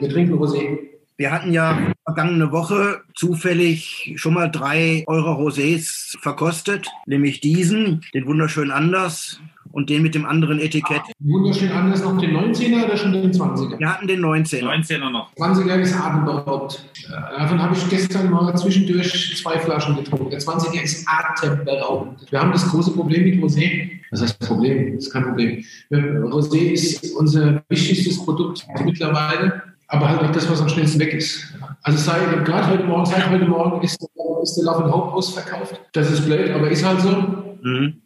Wir 0.00 0.10
trinken 0.10 0.34
Rosé. 0.34 0.78
Wir 1.16 1.32
hatten 1.32 1.50
ja 1.50 1.94
vergangene 2.04 2.52
Woche 2.52 3.00
zufällig 3.14 4.12
schon 4.16 4.34
mal 4.34 4.50
drei 4.50 5.02
eurer 5.06 5.38
Rosés 5.38 6.18
verkostet, 6.20 6.88
nämlich 7.06 7.40
diesen, 7.40 8.02
den 8.12 8.26
wunderschönen 8.26 8.70
Anders 8.70 9.40
und 9.76 9.90
den 9.90 10.02
mit 10.02 10.14
dem 10.14 10.24
anderen 10.24 10.58
Etikett. 10.58 11.02
Wunderschön 11.18 11.70
anders 11.70 12.02
noch 12.02 12.16
den 12.16 12.34
19er 12.34 12.86
oder 12.86 12.96
schon 12.96 13.12
den 13.12 13.30
20er? 13.30 13.78
Wir 13.78 13.92
hatten 13.92 14.06
den 14.06 14.24
19er. 14.24 14.62
19er 14.62 15.10
noch. 15.10 15.34
20er 15.34 15.78
ist 15.80 15.94
atemberaubend. 15.94 16.82
Äh, 17.06 17.38
Davon 17.38 17.62
habe 17.62 17.76
ich 17.76 17.86
gestern 17.90 18.30
mal 18.30 18.56
zwischendurch 18.56 19.36
zwei 19.36 19.58
Flaschen 19.58 19.96
getrunken. 19.96 20.30
Der 20.30 20.40
20er 20.40 20.82
ist 20.82 21.06
atemberaubend. 21.06 22.24
Wir 22.30 22.40
haben 22.40 22.52
das 22.52 22.66
große 22.70 22.92
Problem 22.92 23.24
mit 23.24 23.34
Rosé. 23.34 23.90
Was 24.10 24.22
heißt 24.22 24.38
Problem? 24.38 24.94
Das 24.94 25.08
ist 25.08 25.12
kein 25.12 25.24
Problem. 25.24 25.62
Rosé 25.92 26.72
ist 26.72 27.14
unser 27.14 27.62
wichtigstes 27.68 28.24
Produkt 28.24 28.66
mittlerweile 28.82 29.62
aber 29.88 30.08
halt 30.08 30.20
auch 30.20 30.32
das, 30.32 30.50
was 30.50 30.60
am 30.60 30.68
schnellsten 30.68 30.98
weg 30.98 31.14
ist. 31.14 31.54
Also 31.82 31.96
seit, 31.96 32.44
gerade 32.44 32.66
heute 32.70 32.82
Morgen, 32.82 33.06
seit 33.06 33.30
heute 33.30 33.44
Morgen 33.44 33.84
ist, 33.84 34.04
ist 34.42 34.56
der 34.56 34.64
Love 34.64 34.82
and 34.82 34.92
Hope 34.92 35.12
ausverkauft. 35.12 35.80
Das 35.92 36.10
ist 36.10 36.24
blöd, 36.24 36.50
aber 36.50 36.68
ist 36.68 36.84
halt 36.84 37.00
so. 37.02 37.10
Mhm. 37.62 38.02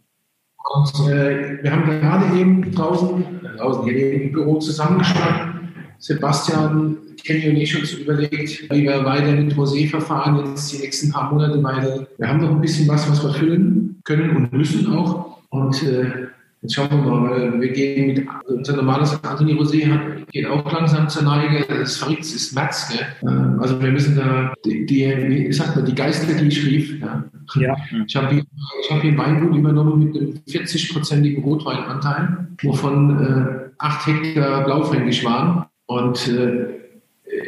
Und 0.69 1.09
äh, 1.09 1.63
wir 1.63 1.73
haben 1.73 1.85
gerade 1.85 2.39
eben 2.39 2.71
draußen, 2.73 3.25
draußen 3.57 3.85
hier 3.85 4.13
im 4.13 4.33
Büro 4.33 4.59
zusammengestanden. 4.59 5.61
Sebastian, 5.99 6.97
Kenny 7.23 7.51
und 7.51 7.57
ich 7.57 7.79
uns 7.79 7.93
überlegt, 7.93 8.71
wie 8.71 8.83
wir 8.83 9.05
weiter 9.05 9.33
mit 9.33 9.53
Rosé 9.55 9.89
verfahren 9.89 10.47
jetzt 10.47 10.73
die 10.73 10.79
nächsten 10.79 11.11
paar 11.11 11.31
Monate, 11.31 11.63
weil 11.63 12.07
wir 12.17 12.29
haben 12.29 12.41
noch 12.41 12.51
ein 12.51 12.61
bisschen 12.61 12.89
was, 12.89 13.11
was 13.11 13.23
wir 13.23 13.35
füllen 13.35 14.01
können 14.05 14.37
und 14.37 14.53
müssen 14.53 14.91
auch. 14.97 15.39
Und 15.51 15.83
äh, 15.83 16.29
Jetzt 16.63 16.75
schauen 16.75 16.91
wir 16.91 17.11
mal, 17.11 17.59
wir 17.59 17.73
gehen 17.73 18.09
mit, 18.09 18.27
unser 18.45 18.77
normales 18.77 19.25
Anthony 19.25 19.55
Rosé 19.55 20.27
geht 20.31 20.47
auch 20.47 20.71
langsam 20.71 21.09
zur 21.09 21.23
Neige. 21.23 21.65
Das 21.67 21.97
verrückt 21.97 22.21
ist 22.21 22.55
März, 22.55 22.91
gell? 22.91 23.07
Ähm, 23.23 23.59
also 23.61 23.81
wir 23.81 23.91
müssen 23.91 24.15
da, 24.15 24.53
die, 24.67 24.85
die, 24.85 25.07
wie 25.29 25.53
sagt 25.53 25.77
man, 25.77 25.87
die 25.87 25.95
Geister, 25.95 26.35
die 26.35 26.49
ich 26.49 26.67
rief, 26.67 27.01
ja. 27.01 27.25
ja. 27.55 27.77
Ich 28.07 28.15
habe 28.15 28.35
hier, 28.35 28.45
ich 28.83 28.91
hab 28.91 29.01
hier 29.01 29.13
ein 29.13 29.19
Weingut 29.19 29.57
übernommen 29.57 30.05
mit 30.05 30.17
einem 30.17 30.35
40-prozentigen 30.47 31.43
Rotweinanteil, 31.43 32.49
wovon 32.63 33.25
äh, 33.25 33.71
8 33.79 34.07
Hektar 34.07 34.65
Blaufränkisch 34.65 35.25
waren. 35.25 35.65
Und 35.87 36.29
äh, 36.29 36.67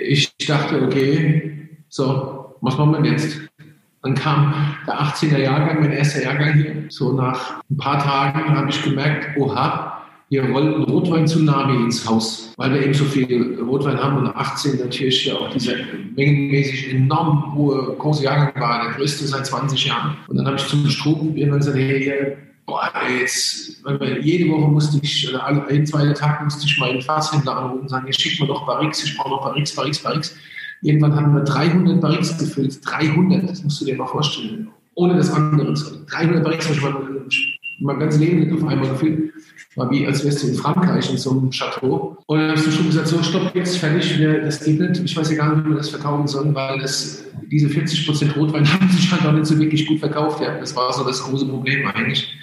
ich 0.03 0.35
dachte, 0.47 0.83
okay, 0.83 1.69
so, 1.91 2.57
was 2.63 2.79
machen 2.79 3.03
wir 3.03 3.11
jetzt? 3.11 3.39
Dann 4.03 4.15
kam 4.15 4.75
der 4.87 5.01
18er 5.01 5.39
Jahrgang, 5.39 5.81
mein 5.81 5.93
erster 5.93 6.23
Jahrgang 6.23 6.55
hier. 6.55 6.85
So 6.89 7.13
nach 7.13 7.63
ein 7.71 7.77
paar 7.77 7.99
Tagen 7.99 8.57
habe 8.57 8.69
ich 8.69 8.83
gemerkt, 8.83 9.37
oha, 9.37 10.03
hier 10.29 10.49
rollt 10.49 10.75
ein 10.75 10.83
Rotwein-Tsunami 10.85 11.85
ins 11.85 12.09
Haus, 12.09 12.55
weil 12.57 12.73
wir 12.73 12.83
eben 12.83 12.95
so 12.95 13.05
viel 13.05 13.61
Rotwein 13.61 14.03
haben 14.03 14.17
und 14.17 14.29
18 14.35 14.79
natürlich 14.79 15.27
ja 15.27 15.35
auch 15.35 15.51
dieser 15.51 15.75
mengenmäßig 16.17 16.95
enorm 16.95 17.55
hohe, 17.55 17.95
große 17.99 18.25
Jahrgang 18.25 18.61
war, 18.61 18.83
der 18.83 18.95
größte 18.95 19.27
seit 19.27 19.47
20 19.47 19.85
Jahren. 19.85 20.17
Und 20.29 20.39
dann 20.39 20.47
habe 20.47 20.57
ich 20.57 20.67
zum 20.67 20.89
Strom 20.89 21.37
irgendwann 21.37 21.61
gesagt, 21.61 21.77
hey, 21.77 22.37
boah, 22.65 22.91
jetzt, 23.21 23.83
jede 24.23 24.51
Woche 24.51 24.69
musste 24.71 24.99
ich, 25.03 25.29
oder 25.29 25.45
alle, 25.45 25.67
jeden 25.71 25.87
zweiten 25.87 26.15
Tag 26.15 26.43
musste 26.43 26.65
ich 26.65 26.79
meinen 26.79 27.03
Fasshändler 27.03 27.57
anrufen 27.57 27.83
und 27.83 27.89
sagen, 27.91 28.07
hier 28.07 28.15
schickt 28.15 28.41
mir 28.41 28.47
doch 28.47 28.65
Barrix, 28.67 29.05
ich 29.05 29.17
brauche 29.17 29.31
noch 29.31 29.43
Barrix, 29.43 29.75
Barrix, 29.77 29.99
Barrix. 29.99 30.35
Irgendwann 30.83 31.15
haben 31.15 31.35
wir 31.35 31.43
300 31.43 32.01
Barrix 32.01 32.37
gefüllt. 32.39 32.79
300, 32.85 33.49
das 33.49 33.63
musst 33.63 33.81
du 33.81 33.85
dir 33.85 33.97
mal 33.97 34.07
vorstellen. 34.07 34.69
Ohne 34.95 35.17
das 35.17 35.33
andere 35.33 35.73
zu 35.75 36.05
300 36.07 36.43
Barrix 36.43 36.67
habe 36.67 36.77
ich 36.77 36.83
mein, 36.83 36.95
mein 37.81 37.99
ganzes 37.99 38.21
Leben 38.21 38.41
nicht 38.41 38.53
auf 38.53 38.69
einmal 38.69 38.89
gefüllt. 38.89 39.33
War 39.77 39.91
wie, 39.91 40.07
als 40.07 40.25
wärst 40.25 40.43
du 40.43 40.49
in 40.49 40.55
Frankreich 40.55 41.11
in 41.11 41.17
so 41.17 41.31
einem 41.31 41.51
Chateau. 41.51 42.19
Und 42.27 42.39
dann 42.39 42.51
hast 42.51 42.67
du 42.67 42.71
schon 42.71 42.87
gesagt, 42.87 43.09
so, 43.09 43.23
stopp, 43.23 43.55
jetzt 43.55 43.79
fertig, 43.79 44.21
das 44.21 44.63
geht 44.63 44.81
nicht. 44.81 45.01
Ich 45.03 45.17
weiß 45.17 45.31
ja 45.31 45.37
gar 45.37 45.55
nicht, 45.55 45.65
wie 45.65 45.71
wir 45.71 45.77
das 45.77 45.89
verkaufen 45.89 46.27
sollen, 46.27 46.55
weil 46.55 46.79
das, 46.81 47.25
diese 47.51 47.69
40% 47.69 48.35
Rotwein 48.35 48.71
haben 48.73 48.89
sich 48.91 49.11
halt 49.11 49.25
auch 49.25 49.33
nicht 49.33 49.47
so 49.47 49.59
wirklich 49.59 49.87
gut 49.87 50.01
verkauft. 50.01 50.43
Ja. 50.43 50.59
Das 50.59 50.77
war 50.77 50.93
so 50.93 51.05
das 51.05 51.23
große 51.23 51.47
Problem 51.47 51.87
eigentlich. 51.87 52.35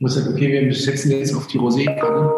Und 0.00 0.08
ich 0.08 0.14
gesagt, 0.14 0.34
okay, 0.34 0.64
wir 0.64 0.74
setzen 0.74 1.10
jetzt 1.10 1.34
auf 1.34 1.48
die 1.48 1.58
Rosé-Kanne. 1.58 2.30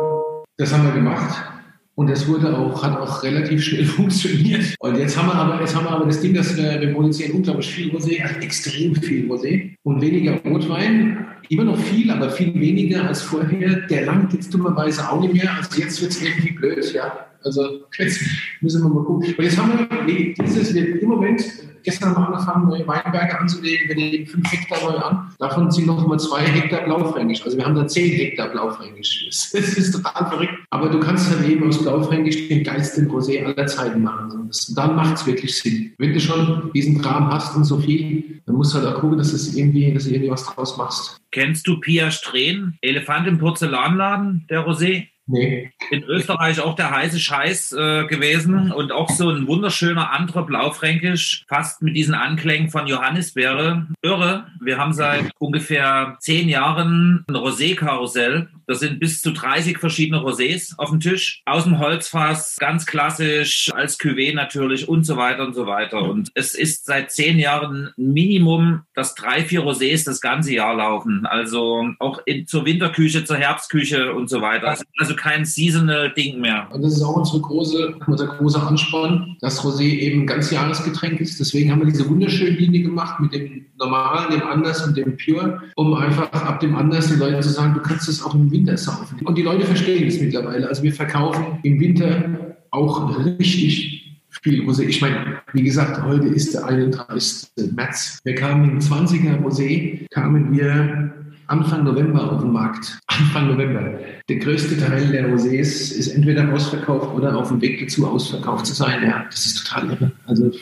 Das 0.56 0.72
haben 0.72 0.84
wir 0.84 0.92
gemacht. 0.92 1.59
Und 2.00 2.08
das 2.08 2.26
wurde 2.26 2.56
auch, 2.56 2.82
hat 2.82 2.98
auch 2.98 3.22
relativ 3.22 3.62
schnell 3.62 3.84
funktioniert. 3.98 4.74
Und 4.78 4.96
jetzt 4.96 5.18
haben 5.18 5.28
wir 5.28 5.34
aber, 5.34 5.60
jetzt 5.60 5.76
haben 5.76 5.84
wir 5.84 5.90
aber 5.90 6.06
das 6.06 6.22
Ding, 6.22 6.32
dass 6.32 6.56
wir, 6.56 6.80
wir 6.80 6.94
produzieren 6.94 7.32
unglaublich 7.32 7.70
viel 7.70 7.94
Rosé, 7.94 8.22
also 8.22 8.40
extrem 8.40 8.94
viel 8.94 9.30
Rosé 9.30 9.76
und 9.82 10.00
weniger 10.00 10.40
Rotwein. 10.46 11.26
Immer 11.50 11.64
noch 11.64 11.78
viel, 11.78 12.10
aber 12.10 12.30
viel 12.30 12.54
weniger 12.58 13.06
als 13.06 13.20
vorher. 13.20 13.86
Der 13.88 14.06
langt 14.06 14.32
jetzt 14.32 14.54
dummerweise 14.54 15.10
auch 15.10 15.20
nicht 15.20 15.34
mehr. 15.34 15.54
Also 15.54 15.78
jetzt 15.78 16.00
wird 16.00 16.12
es 16.12 16.22
irgendwie 16.22 16.52
blöd, 16.52 16.90
ja. 16.94 17.26
Also 17.44 17.82
jetzt 17.98 18.22
müssen 18.62 18.82
wir 18.82 18.88
mal 18.88 19.04
gucken. 19.04 19.34
Und 19.36 19.44
jetzt 19.44 19.58
haben 19.58 19.86
wir 20.06 20.34
dieses, 20.42 20.70
im 20.72 21.06
Moment, 21.06 21.44
gestern 21.82 22.14
haben 22.14 22.22
wir 22.22 22.28
angefangen, 22.28 22.68
neue 22.68 22.86
Weinberge 22.86 23.38
anzulegen. 23.38 23.88
Wir 23.88 23.96
legen 23.96 24.26
fünf 24.26 24.50
Hektar 24.52 24.78
neu 24.82 24.96
an. 24.98 25.34
Davon 25.38 25.70
sind 25.70 25.86
noch 25.86 26.06
mal 26.06 26.18
zwei 26.18 26.42
Hektar 26.42 26.82
Blaufränkisch. 26.82 27.44
Also 27.44 27.56
wir 27.56 27.64
haben 27.64 27.74
da 27.74 27.86
zehn 27.86 28.10
Hektar 28.12 28.48
Blaufränkisch. 28.48 29.26
Das, 29.26 29.54
ist 29.54 29.92
total 29.92 30.28
verrückt. 30.28 30.54
Aber 30.70 30.88
du 30.88 31.00
kannst 31.00 31.32
dann 31.32 31.48
eben 31.50 31.68
aus 31.68 31.82
Blaufränkisch 31.82 32.48
den 32.48 32.64
geilsten 32.64 33.10
Rosé 33.10 33.44
aller 33.44 33.66
Zeiten 33.66 34.02
machen. 34.02 34.46
Das, 34.48 34.72
dann 34.74 34.96
macht 34.96 35.16
es 35.16 35.26
wirklich 35.26 35.56
Sinn. 35.56 35.92
Wenn 35.98 36.12
du 36.12 36.20
schon 36.20 36.70
diesen 36.74 37.00
Kram 37.00 37.32
hast 37.32 37.56
und 37.56 37.64
so 37.64 37.78
viel, 37.78 38.40
dann 38.46 38.56
musst 38.56 38.74
du 38.74 38.78
halt 38.78 38.88
auch 38.88 39.00
gucken, 39.00 39.18
dass, 39.18 39.32
das 39.32 39.54
irgendwie, 39.54 39.92
dass 39.92 40.04
du 40.04 40.10
irgendwie 40.10 40.30
was 40.30 40.44
draus 40.44 40.76
machst. 40.76 41.20
Kennst 41.30 41.66
du 41.66 41.78
Pia 41.78 42.10
Strehn? 42.10 42.76
Elefant 42.80 43.26
im 43.28 43.38
Porzellanladen, 43.38 44.46
der 44.50 44.66
Rosé? 44.66 45.06
Nee. 45.30 45.72
In 45.90 46.02
Österreich 46.04 46.60
auch 46.60 46.74
der 46.74 46.90
heiße 46.90 47.18
Scheiß 47.18 47.72
äh, 47.72 48.06
gewesen 48.06 48.72
und 48.72 48.92
auch 48.92 49.10
so 49.10 49.30
ein 49.30 49.46
wunderschöner 49.46 50.12
anderer 50.12 50.44
Blaufränkisch, 50.44 51.44
fast 51.48 51.82
mit 51.82 51.96
diesen 51.96 52.14
Anklängen 52.14 52.68
von 52.70 52.86
Johannisbeere. 52.86 53.86
Irre. 54.02 54.46
Wir 54.60 54.78
haben 54.78 54.92
seit 54.92 55.30
ungefähr 55.38 56.16
zehn 56.20 56.48
Jahren 56.48 57.24
ein 57.28 57.36
Rosé-Karussell. 57.36 58.48
Das 58.70 58.78
sind 58.78 59.00
bis 59.00 59.20
zu 59.20 59.32
30 59.32 59.78
verschiedene 59.78 60.20
Rosés 60.20 60.74
auf 60.78 60.90
dem 60.90 61.00
Tisch. 61.00 61.42
Aus 61.44 61.64
dem 61.64 61.80
Holzfass, 61.80 62.56
ganz 62.60 62.86
klassisch, 62.86 63.68
als 63.74 63.98
Cuvée 63.98 64.32
natürlich 64.32 64.88
und 64.88 65.04
so 65.04 65.16
weiter 65.16 65.44
und 65.44 65.56
so 65.56 65.66
weiter. 65.66 66.02
Und 66.02 66.30
es 66.34 66.54
ist 66.54 66.86
seit 66.86 67.10
zehn 67.10 67.40
Jahren 67.40 67.90
Minimum, 67.96 68.82
dass 68.94 69.16
drei, 69.16 69.42
vier 69.42 69.62
Rosés 69.62 70.04
das 70.04 70.20
ganze 70.20 70.54
Jahr 70.54 70.76
laufen. 70.76 71.26
Also 71.26 71.84
auch 71.98 72.20
in, 72.26 72.46
zur 72.46 72.64
Winterküche, 72.64 73.24
zur 73.24 73.38
Herbstküche 73.38 74.14
und 74.14 74.30
so 74.30 74.40
weiter. 74.40 74.78
Also 75.00 75.16
kein 75.16 75.44
seasonal 75.44 76.12
Ding 76.12 76.40
mehr. 76.40 76.68
Und 76.72 76.82
das 76.82 76.92
ist 76.92 77.02
auch 77.02 77.16
unsere 77.16 77.40
große, 77.40 77.96
unser 78.06 78.26
großer 78.28 78.64
Ansporn, 78.68 79.36
dass 79.40 79.64
Rosé 79.64 79.82
eben 79.82 80.20
ein 80.20 80.26
ganz 80.28 80.52
Jahresgetränk 80.52 81.20
ist. 81.20 81.40
Deswegen 81.40 81.72
haben 81.72 81.80
wir 81.80 81.86
diese 81.86 82.08
wunderschöne 82.08 82.50
Linie 82.50 82.82
gemacht 82.82 83.18
mit 83.18 83.34
dem 83.34 83.66
normalen, 83.80 84.30
dem 84.30 84.46
Anders 84.46 84.86
und 84.86 84.96
dem 84.96 85.16
Pure, 85.16 85.60
um 85.74 85.94
einfach 85.94 86.30
ab 86.32 86.60
dem 86.60 86.76
Anders 86.76 87.08
den 87.08 87.18
Leuten 87.18 87.42
zu 87.42 87.48
sagen, 87.48 87.74
du 87.74 87.80
kannst 87.80 88.06
das 88.06 88.22
auch 88.22 88.34
im 88.34 88.48
Winter 88.50 88.59
saufen. 88.76 89.20
Und 89.24 89.36
die 89.36 89.42
Leute 89.42 89.64
verstehen 89.64 90.06
das 90.06 90.20
mittlerweile. 90.20 90.68
Also 90.68 90.82
wir 90.82 90.92
verkaufen 90.92 91.58
im 91.62 91.80
Winter 91.80 92.56
auch 92.70 93.24
richtig 93.38 94.00
viel 94.42 94.62
Rosé. 94.62 94.84
Ich 94.84 95.00
meine, 95.00 95.40
wie 95.52 95.62
gesagt, 95.62 96.02
heute 96.02 96.28
ist 96.28 96.54
der 96.54 96.66
31. 96.66 97.48
März. 97.74 98.20
Wir 98.24 98.34
kamen 98.34 98.70
im 98.70 98.78
20er 98.78 99.42
Rosé, 99.42 100.06
kamen 100.10 100.52
wir 100.52 101.12
Anfang 101.46 101.82
November 101.82 102.32
auf 102.32 102.42
den 102.42 102.52
Markt. 102.52 102.98
Anfang 103.08 103.48
November. 103.48 103.98
Der 104.28 104.36
größte 104.36 104.78
Teil 104.78 105.10
der 105.10 105.28
Rosés 105.28 105.92
ist 105.92 106.08
entweder 106.08 106.52
ausverkauft 106.52 107.12
oder 107.14 107.36
auf 107.36 107.48
dem 107.48 107.60
Weg 107.60 107.80
dazu, 107.80 108.06
ausverkauft 108.06 108.66
zu 108.66 108.74
sein. 108.74 109.02
Ja, 109.02 109.24
das 109.28 109.46
ist 109.46 109.66
total 109.66 109.90
irre. 109.90 110.12
Also, 110.26 110.52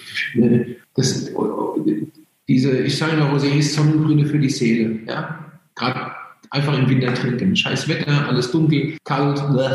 das, 0.97 1.31
diese, 2.49 2.79
ich 2.79 2.97
sage 2.97 3.13
immer, 3.13 3.31
Rosé 3.31 3.59
ist 3.59 3.75
Sonnengrüne 3.75 4.25
für 4.25 4.39
die 4.39 4.49
Seele. 4.49 5.01
Ja, 5.07 5.39
gerade 5.75 6.13
einfach 6.51 6.77
im 6.77 6.89
Winter 6.89 7.15
trinken. 7.15 7.55
Scheiß 7.55 7.89
Wetter, 7.89 8.29
alles 8.29 8.51
dunkel, 8.51 8.97
kalt, 9.05 9.43
bleh. 9.53 9.71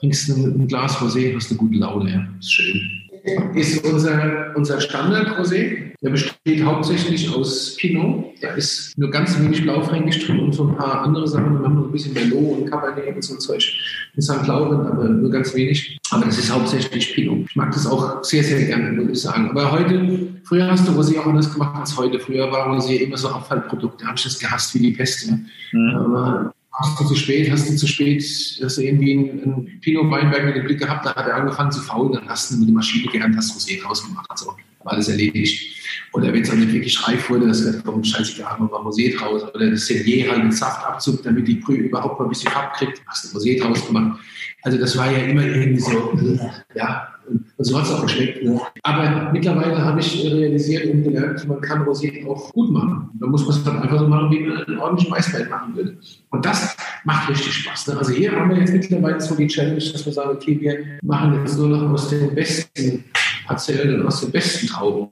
trinkst 0.00 0.28
ein, 0.30 0.60
ein 0.60 0.68
Glas 0.68 0.96
Rosé, 0.98 1.34
hast 1.34 1.50
eine 1.50 1.58
gute 1.58 1.78
Laune. 1.78 2.10
Ja, 2.10 2.28
ist 2.38 2.52
schön 2.52 3.05
ist 3.54 3.84
unser, 3.84 4.52
unser 4.54 4.80
Standard-Rosé. 4.80 5.92
Der 6.02 6.10
besteht 6.10 6.64
hauptsächlich 6.64 7.34
aus 7.34 7.76
Pinot. 7.76 8.34
Da 8.40 8.48
ist 8.48 8.96
nur 8.98 9.10
ganz 9.10 9.38
wenig 9.40 9.62
Blaufränkisch 9.62 10.26
drin 10.26 10.40
und 10.40 10.52
so 10.52 10.68
ein 10.68 10.76
paar 10.76 11.02
andere 11.02 11.26
Sachen. 11.26 11.58
Wir 11.58 11.64
haben 11.64 11.74
noch 11.74 11.86
ein 11.86 11.92
bisschen 11.92 12.12
Merlot 12.12 12.58
und 12.58 12.70
Cabernet 12.70 13.16
und 13.16 13.22
so 13.22 13.34
ein 13.34 13.40
Zeug. 13.40 13.72
in 14.14 14.22
St. 14.22 14.46
Laurent, 14.46 14.90
aber 14.90 15.08
nur 15.08 15.30
ganz 15.30 15.54
wenig. 15.54 15.98
Aber 16.10 16.24
das 16.26 16.38
ist 16.38 16.52
hauptsächlich 16.52 17.14
Pinot. 17.14 17.46
Ich 17.48 17.56
mag 17.56 17.72
das 17.72 17.86
auch 17.86 18.22
sehr, 18.22 18.44
sehr 18.44 18.62
gerne, 18.64 18.92
muss 18.92 19.10
ich 19.10 19.20
sagen. 19.22 19.50
Aber 19.50 19.72
heute, 19.72 20.28
früher 20.44 20.70
hast 20.70 20.86
du 20.86 20.92
Rosé 20.92 21.18
auch 21.18 21.26
anders 21.26 21.52
gemacht 21.52 21.80
als 21.80 21.96
heute. 21.96 22.20
Früher 22.20 22.50
war 22.52 22.68
Rosé 22.68 22.96
immer 22.96 23.16
so 23.16 23.28
Abfallprodukt. 23.28 24.02
Da 24.02 24.06
habe 24.06 24.16
ich 24.16 24.24
das 24.24 24.38
gehasst 24.38 24.74
wie 24.74 24.80
die 24.80 24.92
Peste. 24.92 25.38
Mhm. 25.72 25.96
Aber 25.96 26.54
hast 26.76 27.00
du 27.00 27.04
zu 27.04 27.14
spät, 27.14 27.50
hast 27.50 27.68
du 27.68 27.76
zu 27.76 27.86
spät, 27.86 28.22
hast 28.62 28.76
du 28.76 28.82
irgendwie 28.82 29.12
einen, 29.12 29.80
Pinot 29.80 30.10
Weinberg 30.10 30.44
mit 30.44 30.56
dem 30.56 30.64
Blick 30.64 30.78
gehabt, 30.78 31.06
da 31.06 31.14
hat 31.14 31.26
er 31.26 31.36
angefangen 31.36 31.72
zu 31.72 31.80
faulen, 31.80 32.12
dann 32.12 32.28
hast 32.28 32.50
du 32.50 32.58
mit 32.58 32.68
der 32.68 32.74
Maschine 32.74 33.10
gelernt, 33.10 33.36
hast 33.36 33.56
Rosé 33.56 33.82
rausgemacht. 33.82 34.30
Also 34.30 34.54
war 34.82 34.92
alles 34.92 35.08
erledigt. 35.08 35.74
Oder 36.12 36.32
wenn 36.32 36.42
es 36.42 36.50
auch 36.50 36.54
nicht 36.54 36.72
wirklich 36.72 37.08
reif 37.08 37.28
wurde, 37.28 37.48
das 37.48 37.64
wird 37.64 37.84
vom 37.84 38.04
scheißegal, 38.04 38.50
haben 38.50 38.70
wir 38.70 38.76
Rosé 38.76 39.16
draus. 39.16 39.42
Oder 39.54 39.70
das 39.70 39.86
Senier 39.86 40.30
halt 40.30 40.44
mit 40.44 40.54
Saftabzug, 40.54 41.22
damit 41.22 41.48
die 41.48 41.56
Brühe 41.56 41.78
überhaupt 41.78 42.18
mal 42.18 42.26
ein 42.26 42.28
bisschen 42.28 42.50
Farbe 42.50 42.72
kriegt, 42.76 43.02
hast 43.06 43.24
du 43.24 43.38
Rosé 43.38 43.60
draus 43.60 43.86
gemacht. 43.86 44.20
Also 44.62 44.78
das 44.78 44.96
war 44.96 45.10
ja 45.10 45.18
immer 45.18 45.44
irgendwie 45.44 45.80
so, 45.80 46.18
ja, 46.74 47.15
und 47.58 47.64
so 47.64 47.78
hat 47.78 47.86
es 47.86 47.92
auch 47.92 48.02
geschmeckt. 48.02 48.46
Aber 48.82 49.30
mittlerweile 49.32 49.82
habe 49.82 50.00
ich 50.00 50.24
realisiert 50.24 50.92
und 50.92 51.04
gelernt, 51.04 51.48
man 51.48 51.60
kann 51.62 51.82
Rosé 51.86 52.26
auch 52.26 52.52
gut 52.52 52.70
machen. 52.70 53.08
Da 53.14 53.26
muss 53.26 53.46
man 53.46 53.56
es 53.56 53.64
dann 53.64 53.80
einfach 53.80 53.98
so 53.98 54.06
machen, 54.06 54.30
wie 54.30 54.40
man 54.40 54.62
einen 54.64 54.78
ordentlichen 54.78 55.14
Weißwein 55.14 55.48
machen 55.48 55.74
würde. 55.74 55.96
Und 56.30 56.44
das 56.44 56.76
macht 57.04 57.30
richtig 57.30 57.54
Spaß. 57.54 57.88
Ne? 57.88 57.98
Also 57.98 58.12
hier 58.12 58.32
haben 58.32 58.50
wir 58.50 58.58
jetzt 58.58 58.72
mittlerweile 58.72 59.20
so 59.20 59.34
die 59.34 59.46
Challenge, 59.46 59.76
dass 59.76 60.04
wir 60.04 60.12
sagen, 60.12 60.30
okay, 60.30 60.60
wir 60.60 60.78
machen 61.02 61.40
jetzt 61.40 61.58
nur 61.58 61.68
noch 61.68 61.90
aus 61.92 62.10
den 62.10 62.34
besten 62.34 63.04
Parzellen 63.46 64.06
aus 64.06 64.20
den 64.20 64.32
besten 64.32 64.66
Trauben. 64.66 65.08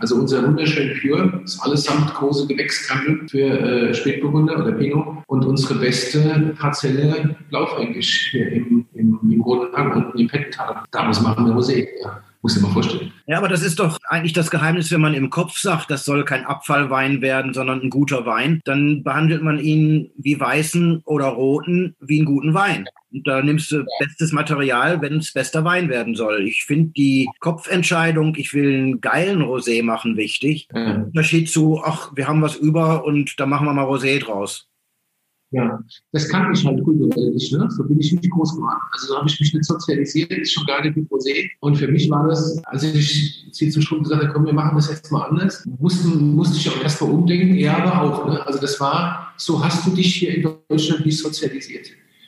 Also 0.00 0.16
unser 0.16 0.46
wunderschön 0.46 0.98
Pure 1.00 1.40
ist 1.44 1.60
allesamt 1.60 2.14
große 2.14 2.46
Gewächskandel 2.46 3.28
für 3.28 3.40
äh, 3.40 3.94
Spätburgunder 3.94 4.58
oder 4.58 4.72
Pinot 4.72 5.24
und 5.26 5.44
unsere 5.44 5.78
beste 5.78 6.54
Parzelle 6.58 7.36
Blaufränkisch 7.48 8.30
hier 8.30 8.52
im, 8.52 8.86
im, 8.94 9.18
im 9.22 9.40
Roten 9.40 9.74
Hang 9.76 9.92
unten 9.92 10.18
im 10.18 10.28
Pettental. 10.28 10.82
Da 10.90 11.04
muss 11.04 11.20
man 11.20 11.36
wir 11.36 11.54
Rosé. 11.54 11.88
Ja. 12.02 12.22
Muss 12.44 12.58
ich 12.58 12.62
mal 12.62 12.72
vorstellen. 12.72 13.10
Ja, 13.26 13.38
aber 13.38 13.48
das 13.48 13.62
ist 13.62 13.78
doch 13.78 13.98
eigentlich 14.06 14.34
das 14.34 14.50
Geheimnis, 14.50 14.92
wenn 14.92 15.00
man 15.00 15.14
im 15.14 15.30
Kopf 15.30 15.56
sagt, 15.56 15.90
das 15.90 16.04
soll 16.04 16.26
kein 16.26 16.44
Abfallwein 16.44 17.22
werden, 17.22 17.54
sondern 17.54 17.80
ein 17.80 17.88
guter 17.88 18.26
Wein, 18.26 18.60
dann 18.66 19.02
behandelt 19.02 19.42
man 19.42 19.58
ihn 19.58 20.10
wie 20.18 20.38
weißen 20.38 21.00
oder 21.06 21.28
roten 21.28 21.96
wie 22.00 22.18
einen 22.18 22.26
guten 22.26 22.52
Wein. 22.52 22.84
Und 23.14 23.26
da 23.28 23.42
nimmst 23.42 23.70
du 23.70 23.84
bestes 24.00 24.32
Material, 24.32 25.00
wenn 25.00 25.18
es 25.18 25.32
bester 25.32 25.64
Wein 25.64 25.88
werden 25.88 26.16
soll. 26.16 26.48
Ich 26.48 26.64
finde 26.64 26.90
die 26.96 27.28
Kopfentscheidung, 27.38 28.34
ich 28.36 28.52
will 28.54 28.74
einen 28.74 29.00
geilen 29.00 29.42
Rosé 29.42 29.84
machen, 29.84 30.16
wichtig. 30.16 30.66
Mhm. 30.74 31.04
Unterschied 31.04 31.48
zu, 31.48 31.80
ach, 31.84 32.10
wir 32.16 32.26
haben 32.26 32.42
was 32.42 32.56
über 32.56 33.04
und 33.04 33.38
da 33.38 33.46
machen 33.46 33.66
wir 33.66 33.72
mal 33.72 33.86
Rosé 33.86 34.18
draus. 34.18 34.68
Ja, 35.50 35.78
das 36.10 36.28
kann 36.28 36.52
ich 36.52 36.66
halt 36.66 36.82
kulturell 36.82 37.30
nicht, 37.30 37.52
ne? 37.52 37.68
So 37.70 37.84
bin 37.84 38.00
ich 38.00 38.10
nicht 38.12 38.28
groß 38.28 38.56
geworden. 38.56 38.80
Also 38.90 39.06
so 39.06 39.16
habe 39.16 39.28
ich 39.28 39.38
mich 39.38 39.54
nicht 39.54 39.64
sozialisiert, 39.64 40.32
ist 40.32 40.52
schon 40.52 40.66
gar 40.66 40.82
nicht 40.82 40.96
mit 40.96 41.08
Rosé. 41.08 41.48
Und 41.60 41.76
für 41.76 41.86
mich 41.86 42.10
war 42.10 42.26
das, 42.26 42.60
als 42.64 42.82
ich 42.82 43.46
sie 43.52 43.70
zum 43.70 43.82
Schluss 43.82 44.02
gesagt 44.02 44.24
habe, 44.24 44.32
komm, 44.32 44.46
wir 44.46 44.52
machen 44.52 44.74
das 44.74 44.90
jetzt 44.90 45.12
mal 45.12 45.28
anders, 45.28 45.64
mussten, 45.78 46.34
musste 46.34 46.56
ich 46.56 46.68
auch 46.68 46.82
erst 46.82 47.00
mal 47.00 47.10
umdenken, 47.10 47.54
ja, 47.54 47.76
aber 47.76 48.02
auch, 48.02 48.26
ne? 48.26 48.44
Also 48.44 48.60
das 48.60 48.80
war, 48.80 49.32
so 49.36 49.64
hast 49.64 49.86
du 49.86 49.92
dich 49.92 50.16
hier 50.16 50.34
in 50.34 50.42
Deutschland 50.42 51.06
nicht 51.06 51.18
sozialisiert. 51.18 51.86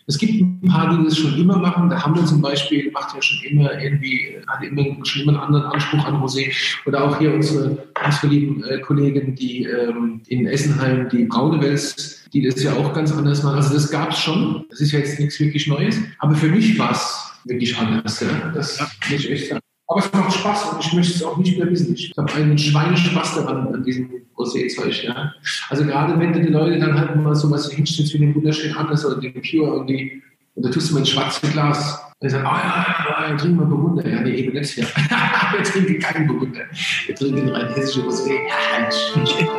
Es 0.09 0.19
gibt 0.19 0.41
ein 0.41 0.61
paar, 0.69 0.97
die 0.97 1.05
das 1.05 1.19
schon 1.19 1.37
immer 1.37 1.59
machen. 1.59 1.89
Der 1.89 2.05
Hammer 2.05 2.25
zum 2.25 2.41
Beispiel 2.41 2.91
macht 2.93 3.15
ja 3.15 3.21
schon 3.21 3.39
immer 3.51 3.81
irgendwie, 3.83 4.37
hat 4.47 4.63
immer, 4.63 4.85
schon 5.05 5.23
immer 5.23 5.33
einen 5.33 5.41
anderen 5.41 5.65
Anspruch 5.67 6.05
an 6.05 6.23
Rosé. 6.23 6.53
Oder 6.87 7.05
auch 7.05 7.19
hier 7.19 7.35
unsere, 7.35 7.89
unsere 8.05 8.27
lieben 8.29 8.63
äh, 8.65 8.79
Kollegen, 8.81 9.35
die 9.35 9.65
ähm, 9.65 10.23
in 10.29 10.47
Essenheim, 10.47 11.09
die 11.09 11.25
Braunewels, 11.25 12.25
die 12.33 12.43
das 12.43 12.63
ja 12.63 12.75
auch 12.75 12.93
ganz 12.93 13.11
anders 13.13 13.43
machen. 13.43 13.57
Also 13.57 13.75
das 13.75 13.91
gab 13.91 14.11
es 14.11 14.19
schon. 14.19 14.65
Das 14.71 14.81
ist 14.81 14.93
ja 14.93 15.01
jetzt 15.01 15.19
nichts 15.19 15.41
wirklich 15.41 15.67
Neues. 15.67 15.99
Aber 16.21 16.37
für 16.37 16.49
mich 16.49 16.79
war 16.79 16.93
es 16.93 17.33
wirklich 17.45 17.77
anders. 17.77 18.21
Ja? 18.21 18.53
Das 18.55 18.79
muss 19.11 19.21
ich 19.25 19.31
echt 19.31 19.49
sagen. 19.49 19.66
Aber 19.89 20.01
es 20.01 20.13
macht 20.13 20.33
Spaß 20.33 20.73
und 20.73 20.85
ich 20.85 20.93
möchte 20.93 21.15
es 21.15 21.23
auch 21.23 21.37
nicht 21.37 21.57
mehr 21.59 21.71
wissen. 21.71 21.95
Ich 21.95 22.13
habe 22.17 22.33
einen 22.35 22.59
Schweinespaß 22.59 23.37
daran, 23.37 23.73
an 23.73 23.85
diesem 23.85 24.11
Rosé-Zeug. 24.37 25.05
Ja. 25.05 25.33
Also 25.69 25.85
gerade 25.85 26.19
wenn 26.19 26.33
du 26.33 26.41
die 26.43 26.49
Leute 26.49 26.79
dann 26.79 26.99
halt 26.99 27.15
mal 27.17 27.35
so 27.35 27.51
was 27.51 27.71
hinstellst 27.71 28.15
wie 28.15 28.19
den 28.19 28.35
wunderschönen 28.35 28.77
Anders 28.77 29.05
oder 29.05 29.21
den 29.21 29.35
Pure 29.35 29.73
und 29.73 29.87
die, 29.87 30.23
und 30.55 30.65
da 30.65 30.71
tust 30.71 30.91
du 30.91 30.95
mal 30.95 31.01
ein 31.01 31.07
schwarzes 31.07 31.53
Glas. 31.53 32.01
Und 32.19 32.27
ich 32.27 32.33
sage, 32.33 32.45
oh 32.45 32.57
ja, 32.57 32.97
ja, 33.09 33.31
ja, 33.31 33.37
trinken 33.37 33.59
wir 33.59 33.67
Burgunder. 33.67 34.09
Ja, 34.09 34.21
nee, 34.23 34.35
eben 34.35 34.53
nicht 34.55 34.71
hier. 34.71 34.87
wir 35.57 35.63
trinken 35.63 35.99
keinen 36.01 36.27
Burgunder. 36.27 36.63
Wir 37.07 37.15
trinken 37.15 37.49
rein 37.51 37.73
hessische 37.75 38.01
Rosé. 38.01 38.33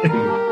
Ja, 0.03 0.46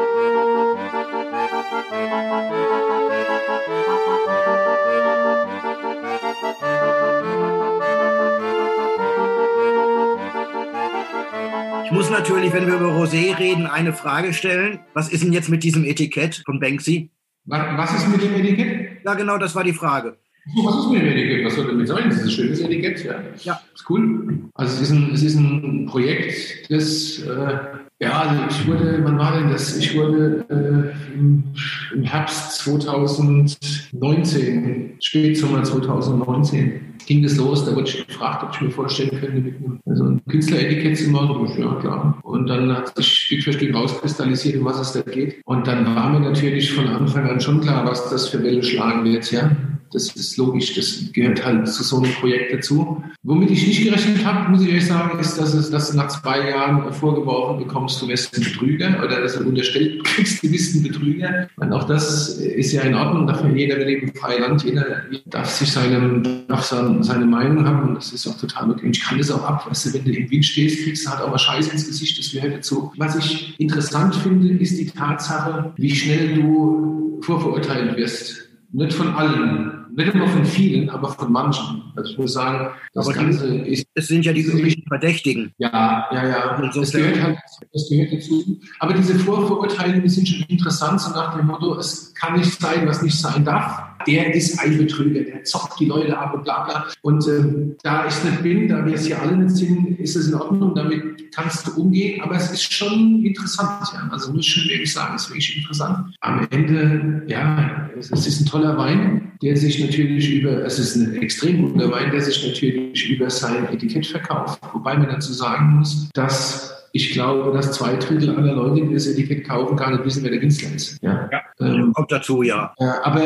muss 12.09 12.19
natürlich, 12.19 12.53
wenn 12.53 12.67
wir 12.67 12.75
über 12.75 12.91
Rosé 12.91 13.35
reden, 13.39 13.65
eine 13.65 13.91
Frage 13.91 14.31
stellen. 14.33 14.81
Was 14.93 15.09
ist 15.09 15.23
denn 15.23 15.33
jetzt 15.33 15.49
mit 15.49 15.63
diesem 15.63 15.83
Etikett 15.85 16.43
von 16.45 16.59
Banksy? 16.59 17.09
Was 17.45 17.95
ist 17.95 18.07
mit 18.09 18.21
dem 18.21 18.35
Etikett? 18.35 19.03
Ja, 19.03 19.15
genau, 19.15 19.39
das 19.39 19.55
war 19.55 19.63
die 19.63 19.73
Frage. 19.73 20.15
Was 20.63 20.77
ist 20.77 20.91
mit 20.91 21.01
dem 21.01 21.07
Etikett? 21.07 21.43
Was 21.45 21.55
soll 21.55 21.65
damit 21.65 21.87
sein? 21.87 22.09
Das 22.09 22.17
ist 22.17 22.25
ein 22.25 22.29
schönes 22.29 22.59
Etikett, 22.59 23.03
ja. 23.03 23.23
Ja. 23.43 23.59
Ist 23.73 23.89
cool. 23.89 24.37
Also 24.53 24.75
es 24.75 24.81
ist 24.81 24.91
ein, 24.91 25.09
es 25.13 25.23
ist 25.23 25.35
ein 25.35 25.87
Projekt, 25.87 26.69
das, 26.69 27.23
äh, 27.23 27.57
ja, 27.99 28.19
also 28.19 28.43
ich 28.51 28.67
wurde, 28.67 28.99
wann 29.03 29.17
war 29.17 29.39
denn 29.39 29.49
das? 29.49 29.75
Ich 29.77 29.97
wurde 29.97 30.45
äh, 30.49 30.91
im, 31.17 31.43
im 31.91 32.03
Herbst 32.03 32.59
2019, 32.59 34.97
Spätsommer 35.01 35.63
2019, 35.63 36.94
ging 37.05 37.23
das 37.23 37.37
los, 37.37 37.65
da 37.65 37.75
wurde 37.75 37.87
ich 37.87 38.07
gefragt, 38.07 38.43
ob 38.43 38.53
ich 38.53 38.61
mir 38.61 38.71
vorstellen 38.71 39.11
könnte, 39.19 39.41
mit 39.41 39.55
einem, 39.57 39.79
also 39.85 40.03
ein 40.05 40.21
Künstleretikett 40.29 40.97
zu 40.97 41.09
machen. 41.09 41.47
Ja, 41.57 41.75
klar. 41.75 42.19
Und 42.23 42.47
dann 42.47 42.75
hat 42.75 42.95
sich 42.95 43.07
Stück 43.07 43.43
für 43.43 43.53
Stück 43.53 43.73
rauskristallisiert, 43.73 44.57
um 44.57 44.65
was 44.65 44.79
es 44.79 44.93
da 44.93 45.01
geht. 45.09 45.41
Und 45.45 45.67
dann 45.67 45.95
war 45.95 46.09
mir 46.09 46.19
natürlich 46.19 46.71
von 46.71 46.87
Anfang 46.87 47.29
an 47.29 47.39
schon 47.39 47.61
klar, 47.61 47.85
was 47.85 48.09
das 48.09 48.29
für 48.29 48.43
Welle 48.43 48.63
schlagen 48.63 49.03
wird, 49.03 49.31
ja. 49.31 49.51
Das 49.95 50.13
ist 50.15 50.35
logisch, 50.35 50.75
das 50.75 51.11
gehört 51.13 51.45
halt 51.45 51.67
zu 51.69 51.83
so 51.83 51.97
einem 51.97 52.11
Projekt 52.13 52.53
dazu. 52.53 53.01
Womit 53.23 53.51
ich 53.51 53.65
nicht 53.65 53.83
gerechnet 53.83 54.25
habe, 54.25 54.51
muss 54.51 54.61
ich 54.61 54.73
euch 54.73 54.87
sagen, 54.87 55.17
ist, 55.19 55.39
dass, 55.39 55.53
es, 55.53 55.69
dass 55.69 55.91
du 55.91 55.97
nach 55.97 56.09
zwei 56.09 56.49
Jahren 56.49 56.91
vorgeworfen 56.91 57.59
bekommst, 57.59 58.01
du 58.01 58.07
wärst 58.07 58.35
ein 58.35 58.43
Betrüger 58.43 59.01
oder 59.03 59.21
dass 59.21 59.37
du 59.37 59.47
unterstellt 59.47 60.03
kriegst, 60.03 60.43
du 60.43 60.51
bist 60.51 60.75
ein 60.75 60.83
Betrüger. 60.83 61.47
Und 61.55 61.71
auch 61.71 61.85
das 61.85 62.37
ist 62.39 62.73
ja 62.73 62.81
in 62.81 62.93
Ordnung, 62.93 63.25
dafür 63.25 63.49
jeder 63.55 63.77
will 63.77 63.89
eben 63.89 64.13
frei 64.13 64.37
Land, 64.37 64.63
jeder 64.63 64.85
darf 65.27 65.49
sich 65.49 65.71
seine, 65.71 66.43
darf 66.47 66.63
seine 67.03 67.25
Meinung 67.25 67.65
haben 67.65 67.89
und 67.89 67.95
das 67.95 68.13
ist 68.13 68.27
auch 68.27 68.37
total 68.37 68.67
möglich. 68.67 68.85
Und 68.85 68.97
ich 68.97 69.03
kann 69.03 69.17
das 69.17 69.31
auch 69.31 69.43
ab, 69.43 69.69
weißt 69.69 69.87
du, 69.87 69.93
wenn 69.93 70.05
du 70.05 70.11
im 70.11 70.29
Wind 70.29 70.45
stehst, 70.45 70.83
kriegst 70.83 71.05
du 71.05 71.11
halt 71.11 71.21
auch 71.21 71.29
mal 71.29 71.37
Scheiße 71.37 71.71
ins 71.71 71.87
Gesicht, 71.87 72.17
das 72.19 72.31
gehört 72.31 72.53
dazu. 72.53 72.91
Was 72.97 73.15
ich 73.15 73.59
interessant 73.59 74.15
finde, 74.15 74.49
ist 74.49 74.77
die 74.77 74.87
Tatsache, 74.87 75.73
wie 75.77 75.95
schnell 75.95 76.35
du 76.35 77.19
vorverurteilt 77.21 77.97
wirst. 77.97 78.43
Nicht 78.71 78.93
von 78.93 79.13
allen, 79.13 79.85
nicht 79.95 80.13
immer 80.13 80.27
von 80.27 80.45
vielen, 80.45 80.89
aber 80.89 81.09
von 81.09 81.31
manchen. 81.31 81.83
Also 81.95 82.11
ich 82.11 82.17
muss 82.17 82.33
sagen, 82.33 82.75
das 82.93 83.07
aber 83.07 83.15
Ganze 83.15 83.49
die, 83.49 83.71
ist. 83.71 83.87
Es 83.93 84.07
sind 84.07 84.25
ja 84.25 84.33
die 84.33 84.41
üblichen 84.41 84.83
Verdächtigen. 84.87 85.53
Ja, 85.57 86.07
ja, 86.11 86.27
ja. 86.27 86.71
Das 86.73 86.91
gehört, 86.91 87.21
halt, 87.21 87.37
das 87.71 87.89
gehört 87.89 88.11
dazu. 88.11 88.59
Aber 88.79 88.93
diese 88.93 89.15
Vorverurteilungen 89.15 90.09
sind 90.09 90.27
schon 90.27 90.45
interessant, 90.49 90.99
so 90.99 91.11
nach 91.11 91.37
dem 91.37 91.47
Motto, 91.47 91.77
es 91.77 92.13
kann 92.13 92.37
nicht 92.37 92.59
sein, 92.59 92.85
was 92.85 93.01
nicht 93.01 93.17
sein 93.17 93.45
darf. 93.45 93.84
Der 94.07 94.33
ist 94.33 94.59
ein 94.59 94.77
Betrüger, 94.77 95.21
der 95.21 95.43
zockt 95.43 95.79
die 95.79 95.85
Leute 95.85 96.17
ab 96.17 96.33
und 96.33 96.43
bla 96.43 96.63
bla. 96.63 96.85
Und 97.01 97.27
ähm, 97.27 97.75
da 97.83 98.07
ich 98.07 98.23
nicht 98.23 98.43
bin, 98.43 98.67
da 98.67 98.85
wir 98.85 98.93
es 98.93 99.05
hier 99.05 99.21
alle 99.21 99.37
nicht 99.37 99.55
sind, 99.55 99.99
ist 99.99 100.15
es 100.15 100.27
in 100.27 100.35
Ordnung, 100.35 100.75
damit 100.75 101.33
kannst 101.33 101.67
du 101.67 101.81
umgehen. 101.81 102.21
Aber 102.21 102.35
es 102.35 102.51
ist 102.51 102.71
schon 102.71 103.23
interessant. 103.25 103.87
Ja. 103.93 104.07
Also 104.11 104.31
muss 104.31 104.45
ich 104.45 104.53
schon 104.53 104.69
wirklich 104.69 104.93
sagen, 104.93 105.15
es 105.15 105.23
ist 105.23 105.29
wirklich 105.29 105.57
interessant. 105.57 106.15
Am 106.21 106.47
Ende, 106.51 107.23
ja, 107.27 107.89
es 107.99 108.11
ist 108.11 108.41
ein 108.41 108.45
toller 108.45 108.77
Wein, 108.77 109.31
der 109.41 109.57
sich 109.57 109.79
natürlich 109.79 110.29
über, 110.31 110.63
es 110.65 110.79
ist 110.79 110.95
ein 110.95 111.15
extrem 111.21 111.73
guter 111.73 111.91
Wein, 111.91 112.11
der 112.11 112.21
sich 112.21 112.45
natürlich 112.45 113.09
über 113.09 113.29
sein 113.29 113.67
Etikett 113.71 114.05
verkauft. 114.05 114.59
Wobei 114.73 114.97
man 114.97 115.09
dazu 115.09 115.33
sagen 115.33 115.77
muss, 115.77 116.09
dass 116.13 116.74
ich 116.95 117.11
glaube, 117.11 117.51
dass 117.51 117.73
zwei 117.73 117.97
Drittel 117.97 118.29
aller 118.37 118.53
Leute, 118.53 118.85
die 118.85 118.93
das 118.93 119.05
Etikett 119.05 119.45
kaufen, 119.45 119.75
gar 119.75 119.91
nicht 119.91 120.05
wissen, 120.05 120.23
wer 120.23 120.31
der 120.31 120.39
Künstler 120.39 120.73
ist. 120.73 120.97
Ja, 121.03 121.29
ja 121.29 121.41
ähm, 121.59 121.91
kommt 121.91 122.09
dazu, 122.09 122.41
ja. 122.41 122.73
Äh, 122.77 122.85
aber, 123.03 123.21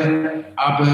aber 0.56 0.86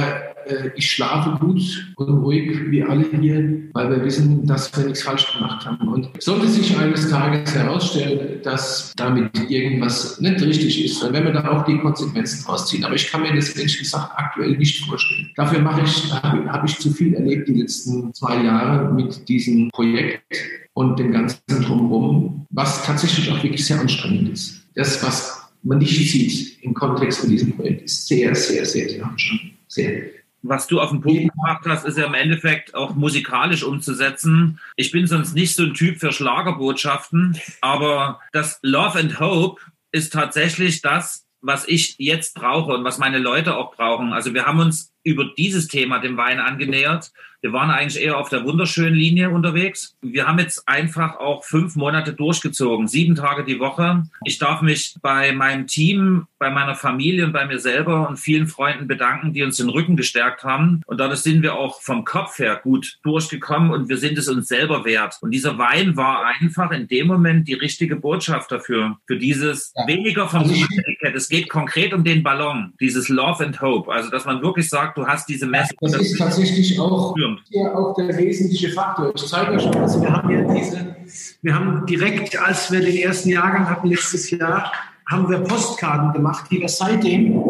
äh, 0.47 0.69
ich 0.75 0.91
schlafe 0.91 1.39
gut 1.43 1.59
und 1.97 2.19
ruhig 2.19 2.71
wie 2.71 2.83
alle 2.83 3.07
hier, 3.19 3.63
weil 3.73 3.89
wir 3.89 4.05
wissen, 4.05 4.47
dass 4.47 4.77
wir 4.77 4.85
nichts 4.85 5.05
falsch 5.05 5.33
gemacht 5.33 5.65
haben. 5.65 5.89
Und 5.89 6.11
sollte 6.23 6.49
sich 6.49 6.77
eines 6.77 7.09
Tages 7.09 7.55
herausstellen, 7.55 8.43
dass 8.43 8.93
damit 8.95 9.31
irgendwas 9.49 10.21
nicht 10.21 10.43
richtig 10.43 10.85
ist, 10.85 11.03
dann 11.03 11.15
werden 11.15 11.33
wir 11.33 11.33
da 11.33 11.49
auch 11.49 11.65
die 11.65 11.79
Konsequenzen 11.79 12.47
rausziehen. 12.47 12.85
Aber 12.85 12.95
ich 12.95 13.11
kann 13.11 13.23
mir 13.23 13.35
das 13.35 13.57
ehrlich 13.57 13.79
gesagt 13.79 14.13
aktuell 14.17 14.51
nicht 14.51 14.85
vorstellen. 14.85 15.31
Dafür 15.35 15.61
mache 15.61 15.81
ich, 15.81 16.13
habe 16.13 16.53
hab 16.53 16.63
ich 16.63 16.79
zu 16.79 16.91
viel 16.91 17.15
erlebt 17.15 17.49
die 17.49 17.55
letzten 17.55 18.13
zwei 18.13 18.43
Jahre 18.43 18.93
mit 18.93 19.27
diesem 19.31 19.71
Projekt 19.71 20.66
und 20.77 20.99
dem 20.99 21.11
ganzen 21.11 21.41
Drumherum, 21.49 22.47
was 22.51 22.85
tatsächlich 22.85 23.33
auch 23.33 23.43
wirklich 23.43 23.65
sehr 23.65 23.81
anstrengend 23.81 24.29
ist. 24.29 24.61
Das, 24.75 25.03
was 25.03 25.51
man 25.63 25.79
nicht 25.79 25.97
sieht 25.97 26.63
im 26.63 26.75
Kontext 26.75 27.21
von 27.21 27.31
diesem 27.31 27.57
Projekt, 27.57 27.83
ist 27.83 28.07
sehr, 28.07 28.35
sehr, 28.35 28.67
sehr, 28.67 28.87
sehr 28.87 29.05
anstrengend. 29.07 29.55
Sehr. 29.69 30.03
was 30.43 30.67
du 30.67 30.79
auf 30.79 30.91
den 30.91 31.01
Punkt 31.01 31.33
gebracht 31.33 31.65
hast, 31.67 31.87
ist 31.87 31.97
ja 31.97 32.05
im 32.05 32.15
Endeffekt 32.15 32.75
auch 32.75 32.95
musikalisch 32.95 33.65
umzusetzen. 33.65 34.61
Ich 34.77 34.91
bin 34.91 35.07
sonst 35.07 35.35
nicht 35.35 35.57
so 35.57 35.65
ein 35.65 35.73
Typ 35.73 35.99
für 35.99 36.13
Schlagerbotschaften, 36.13 37.39
aber 37.63 38.21
das 38.33 38.59
Love 38.63 38.99
and 38.99 39.19
Hope 39.19 39.63
ist 39.93 40.13
tatsächlich 40.13 40.83
das, 40.83 41.27
was 41.41 41.67
ich 41.67 41.97
jetzt 41.99 42.35
brauche 42.35 42.75
und 42.75 42.85
was 42.85 42.99
meine 42.99 43.19
Leute 43.19 43.57
auch 43.57 43.75
brauchen. 43.75 44.13
Also 44.13 44.35
wir 44.35 44.45
haben 44.45 44.61
uns 44.61 44.93
über 45.05 45.25
dieses 45.39 45.69
Thema 45.69 46.01
dem 46.01 46.19
Wein 46.19 46.39
angenähert. 46.39 47.13
Wir 47.47 47.53
waren 47.53 47.71
eigentlich 47.71 48.03
eher 48.03 48.19
auf 48.19 48.29
der 48.29 48.45
wunderschönen 48.45 48.97
Linie 48.97 49.31
unterwegs. 49.31 49.95
Wir 50.03 50.27
haben 50.27 50.41
jetzt 50.41 50.67
einfach 50.67 51.21
auch 51.21 51.45
fünf 51.45 51.77
Monate 51.77 52.13
durchgezogen, 52.13 52.89
sieben 52.89 53.15
Tage 53.15 53.45
die 53.45 53.61
Woche. 53.61 54.03
Ich 54.25 54.39
darf 54.39 54.63
mich 54.63 54.97
bei 55.01 55.31
meinem 55.31 55.69
Team, 55.69 56.27
bei 56.39 56.51
meiner 56.51 56.75
Familie 56.75 57.25
und 57.25 57.33
bei 57.33 57.47
mir 57.47 57.59
selber 57.59 58.09
und 58.09 58.19
vielen 58.19 58.47
Freunden 58.47 58.87
bedanken, 58.87 59.33
die 59.33 59.43
uns 59.43 59.57
den 59.57 59.69
Rücken 59.69 59.97
gestärkt 59.97 60.45
haben. 60.45 60.83
Und 60.87 60.99
dadurch 60.99 61.21
sind 61.21 61.43
wir 61.43 61.55
auch 61.55 61.81
vom 61.81 62.05
Kopf 62.05 62.39
her 62.39 62.61
gut 62.63 62.99
durchgekommen 63.03 63.71
und 63.71 63.89
wir 63.89 63.97
sind 63.97 64.19
es 64.19 64.29
uns 64.29 64.49
selber 64.49 64.85
wert. 64.85 65.19
Und 65.21 65.31
dieser 65.31 65.59
Wein 65.59 65.97
war 65.97 66.27
einfach 66.27 66.71
in 66.71 66.89
dem 66.89 67.07
Moment 67.07 67.49
die 67.49 67.55
richtige 67.55 67.97
Botschaft 67.97 68.53
dafür, 68.53 68.99
für 69.07 69.17
dieses 69.17 69.73
ja. 69.75 69.87
weniger 69.87 70.29
vom 70.29 70.41
also 70.41 70.55
Etikett. 70.55 71.15
Es 71.15 71.29
geht 71.29 71.49
konkret 71.49 71.93
um 71.95 72.05
den 72.05 72.23
Ballon, 72.23 72.75
dieses 72.81 73.09
Love 73.09 73.45
and 73.45 73.61
Hope. 73.61 73.91
Also, 73.93 74.11
dass 74.11 74.25
man 74.25 74.43
wirklich 74.43 74.69
sagt, 74.69 74.99
du 74.99 75.07
hast 75.07 75.29
diese 75.29 75.47
Message. 75.47 75.77
Das 75.81 75.95
ist 75.95 76.19
tatsächlich 76.19 76.79
auch 76.79 77.15
hier 77.49 77.75
auch 77.75 77.95
der 77.95 78.17
wesentliche 78.17 78.71
Faktor. 78.71 79.13
Ich 79.15 79.27
zeige 79.27 79.53
euch 79.53 79.63
schon, 79.63 79.77
also 79.77 80.03
wir 80.03 80.13
haben 80.13 80.29
hier 80.29 80.47
diese, 80.55 80.97
wir 81.43 81.55
haben 81.55 81.87
direkt, 81.87 82.39
als 82.39 82.71
wir 82.71 82.81
den 82.81 82.97
ersten 82.97 83.31
Jahrgang 83.31 83.69
hatten 83.69 83.89
letztes 83.89 84.31
Jahr, 84.31 84.73
haben 85.09 85.29
wir 85.31 85.39
Postkarten 85.39 86.13
gemacht, 86.13 86.47
die 86.51 86.61
wir 86.61 86.69
seitdem 86.69 87.43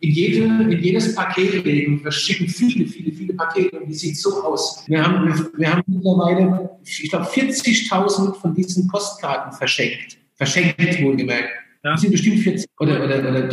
in, 0.00 0.10
jede, 0.10 0.44
in 0.44 0.82
jedes 0.82 1.14
Paket 1.14 1.64
legen. 1.64 2.02
Wir 2.02 2.12
schicken 2.12 2.48
viele, 2.48 2.86
viele, 2.86 3.12
viele 3.12 3.34
Pakete 3.34 3.78
und 3.80 3.88
die 3.88 3.94
sieht 3.94 4.16
so 4.16 4.42
aus. 4.42 4.84
Wir 4.86 5.04
haben, 5.04 5.26
wir 5.56 5.72
haben 5.72 5.82
mittlerweile, 5.86 6.70
ich 6.84 7.10
glaube, 7.10 7.26
40.000 7.26 8.34
von 8.34 8.54
diesen 8.54 8.88
Postkarten 8.88 9.52
verschenkt. 9.52 10.18
Verschenkt, 10.34 11.02
wohlgemerkt. 11.02 11.50
Ja. 11.82 11.92
Das 11.92 12.00
sind 12.00 12.10
bestimmt 12.10 12.40
40 12.40 12.68
oder, 12.78 13.04
oder, 13.04 13.30
oder 13.30 13.48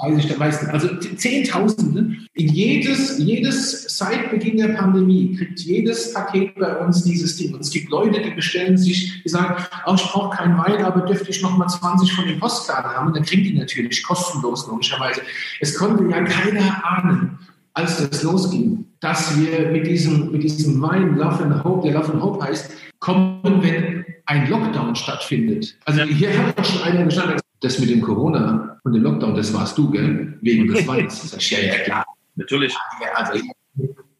30 0.00 0.10
30 0.16 0.28
der 0.28 0.38
meisten, 0.38 0.66
also 0.70 0.88
Zehntausende. 1.16 2.16
In 2.34 2.48
jedes, 2.48 3.18
jedes, 3.18 3.96
seit 3.96 4.30
Beginn 4.30 4.56
der 4.56 4.68
Pandemie 4.68 5.36
kriegt 5.36 5.60
jedes 5.60 6.12
Paket 6.12 6.54
bei 6.56 6.76
uns 6.78 7.04
dieses 7.04 7.36
Ding. 7.36 7.54
Und 7.54 7.60
es 7.60 7.70
gibt 7.70 7.90
Leute, 7.90 8.20
die 8.22 8.30
bestellen 8.30 8.78
sich, 8.78 9.22
die 9.22 9.28
sagen, 9.28 9.62
oh, 9.86 9.94
ich 9.94 10.02
brauche 10.02 10.36
keinen 10.36 10.56
Wein, 10.58 10.82
aber 10.84 11.02
dürfte 11.02 11.30
ich 11.30 11.42
noch 11.42 11.56
mal 11.56 11.68
20 11.68 12.12
von 12.12 12.26
den 12.26 12.38
Postkarten 12.38 12.90
haben? 12.90 13.12
Dann 13.12 13.24
kriegen 13.24 13.42
die 13.42 13.54
natürlich 13.54 14.02
kostenlos, 14.02 14.66
logischerweise. 14.68 15.22
Es 15.60 15.74
konnte 15.74 16.04
ja 16.04 16.22
keiner 16.22 16.82
ahnen, 16.84 17.38
als 17.74 17.98
das 17.98 18.22
losging, 18.22 18.86
dass 19.00 19.38
wir 19.38 19.70
mit 19.70 19.86
diesem, 19.86 20.32
mit 20.32 20.42
diesem 20.42 20.80
Wein 20.80 21.16
Love 21.16 21.44
and 21.44 21.64
Hope, 21.64 21.88
der 21.88 21.98
Love 21.98 22.12
and 22.12 22.22
Hope 22.22 22.44
heißt, 22.44 22.70
kommen, 22.98 23.40
wenn 23.62 24.04
ein 24.30 24.48
Lockdown 24.48 24.94
stattfindet. 24.94 25.76
Also 25.84 26.02
hier 26.02 26.30
hat 26.38 26.56
doch 26.56 26.64
schon 26.64 26.82
einer 26.82 27.04
gestanden, 27.04 27.40
das 27.60 27.80
mit 27.80 27.90
dem 27.90 28.00
Corona 28.00 28.80
und 28.84 28.92
dem 28.92 29.02
Lockdown, 29.02 29.34
das 29.34 29.52
warst 29.52 29.76
du, 29.76 29.90
gell? 29.90 30.38
Wegen 30.40 30.72
des 30.72 30.86
Weins. 30.86 31.20
Das 31.22 31.34
ist 31.34 31.50
ja, 31.50 31.58
ja 31.58 31.78
klar. 31.78 32.04
Natürlich. 32.36 32.72
Also 33.14 33.40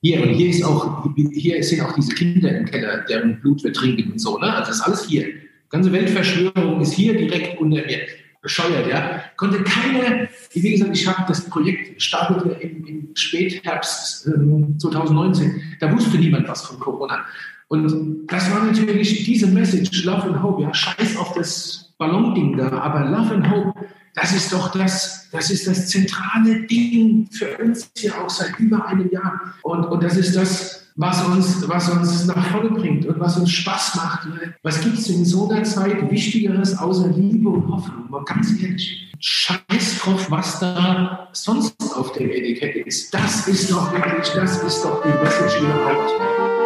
hier, 0.02 0.22
und 0.22 0.30
hier 0.30 0.50
ist 0.50 0.64
auch, 0.64 1.08
hier 1.14 1.62
sind 1.62 1.82
auch 1.82 1.94
diese 1.94 2.14
Kinder 2.14 2.50
im 2.56 2.64
Keller, 2.64 3.04
deren 3.08 3.40
Blut 3.40 3.62
wir 3.62 3.72
trinken 3.72 4.12
und 4.12 4.18
so, 4.18 4.36
ne? 4.38 4.52
Also 4.52 4.70
das 4.70 4.80
ist 4.80 4.82
alles 4.82 5.04
hier. 5.04 5.26
Die 5.26 5.70
ganze 5.70 5.92
Weltverschwörung 5.92 6.80
ist 6.80 6.94
hier 6.94 7.16
direkt 7.16 7.60
unter 7.60 7.82
mir. 7.84 8.00
Bescheuert, 8.42 8.88
ja. 8.88 9.22
Konnte 9.36 9.62
keine, 9.62 10.28
wie 10.52 10.70
gesagt, 10.70 10.96
ich 10.96 11.06
habe 11.06 11.24
das 11.28 11.44
Projekt 11.44 12.00
startete 12.00 12.56
im, 12.62 12.86
im 12.86 13.08
Spätherbst 13.14 14.26
ähm, 14.28 14.78
2019. 14.78 15.76
Da 15.78 15.92
wusste 15.92 16.16
niemand 16.16 16.48
was 16.48 16.62
von 16.62 16.80
Corona. 16.80 17.26
Und 17.70 18.26
das 18.26 18.50
war 18.50 18.64
natürlich 18.64 19.24
diese 19.24 19.46
Message, 19.46 20.04
Love 20.04 20.22
and 20.24 20.42
Hope, 20.42 20.62
ja, 20.62 20.74
scheiß 20.74 21.16
auf 21.16 21.34
das 21.34 21.92
Ballonding 21.98 22.56
da, 22.56 22.68
aber 22.68 23.04
Love 23.08 23.34
and 23.36 23.48
Hope, 23.48 23.86
das 24.16 24.34
ist 24.34 24.52
doch 24.52 24.72
das, 24.72 25.28
das 25.30 25.50
ist 25.50 25.68
das 25.68 25.86
zentrale 25.86 26.66
Ding 26.66 27.28
für 27.30 27.58
uns 27.58 27.88
hier 27.96 28.20
auch 28.20 28.28
seit 28.28 28.58
über 28.58 28.84
einem 28.86 29.08
Jahr. 29.12 29.54
Und, 29.62 29.84
und 29.84 30.02
das 30.02 30.16
ist 30.16 30.34
das, 30.34 30.88
was 30.96 31.24
uns, 31.24 31.68
was 31.68 31.88
uns 31.90 32.26
nach 32.26 32.44
vorne 32.46 32.70
bringt 32.70 33.06
und 33.06 33.20
was 33.20 33.36
uns 33.36 33.52
Spaß 33.52 33.94
macht. 33.94 34.26
Was 34.64 34.80
gibt 34.80 34.98
es 34.98 35.08
in 35.08 35.24
so 35.24 35.48
einer 35.48 35.62
Zeit 35.62 36.10
Wichtigeres 36.10 36.76
außer 36.76 37.06
Liebe 37.10 37.50
und 37.50 37.68
Hoffnung? 37.68 38.10
Mal 38.10 38.24
ganz 38.24 38.50
ehrlich. 38.60 39.12
Scheiß 39.20 40.00
drauf, 40.00 40.28
was 40.28 40.58
da 40.58 41.28
sonst 41.32 41.76
auf 41.94 42.12
dem 42.14 42.30
Etikett 42.30 42.84
ist. 42.84 43.14
Das 43.14 43.46
ist 43.46 43.70
doch 43.70 43.92
wirklich, 43.92 44.28
das 44.34 44.60
ist 44.60 44.82
doch 44.82 45.04
die 45.04 45.22
Message 45.22 45.60
überhaupt. 45.60 46.59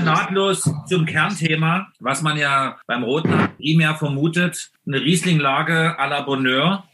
Nahtlos 0.00 0.70
zum 0.86 1.06
Kernthema, 1.06 1.88
was 2.00 2.22
man 2.22 2.36
ja 2.36 2.76
beim 2.86 3.02
Roten 3.02 3.32
primär 3.56 3.94
vermutet, 3.94 4.70
eine 4.86 5.00
Rieslinglage 5.00 5.98
à 5.98 6.06
la 6.08 6.22
Bonheur. 6.22 6.84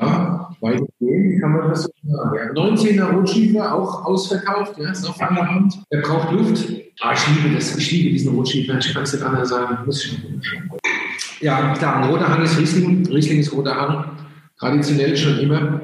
Ja, 0.00 0.50
weitgehend 0.60 1.40
kann 1.40 1.52
man 1.52 1.68
das 1.68 1.82
so 1.84 1.90
sagen. 2.04 2.56
19er 2.56 3.12
Rotschiefer, 3.12 3.74
auch 3.74 4.04
ausverkauft, 4.04 4.78
ja, 4.78 4.90
ist 4.90 5.08
auf 5.08 5.20
einer 5.20 5.48
Hand. 5.48 5.74
Der 5.92 6.00
braucht 6.00 6.32
Luft. 6.32 6.66
Ah, 7.00 7.12
ich 7.12 7.26
liebe 7.28 7.54
das, 7.54 7.76
ich 7.76 7.90
liebe 7.90 8.10
diesen 8.10 8.34
Rotschiefer, 8.34 8.78
ich 8.78 8.92
kann 8.92 9.02
es 9.02 9.12
nicht 9.12 9.24
anders 9.24 9.48
sagen. 9.48 9.84
Muss 9.84 10.04
ich 10.04 10.18
ja, 11.40 11.74
klar, 11.74 11.96
ein 11.96 12.10
roter 12.10 12.28
Hang 12.28 12.42
ist 12.42 12.58
Riesling, 12.58 13.06
Riesling 13.06 13.40
ist 13.40 13.52
roter 13.52 13.74
Hang. 13.74 14.04
Traditionell 14.58 15.16
schon 15.16 15.38
immer. 15.38 15.80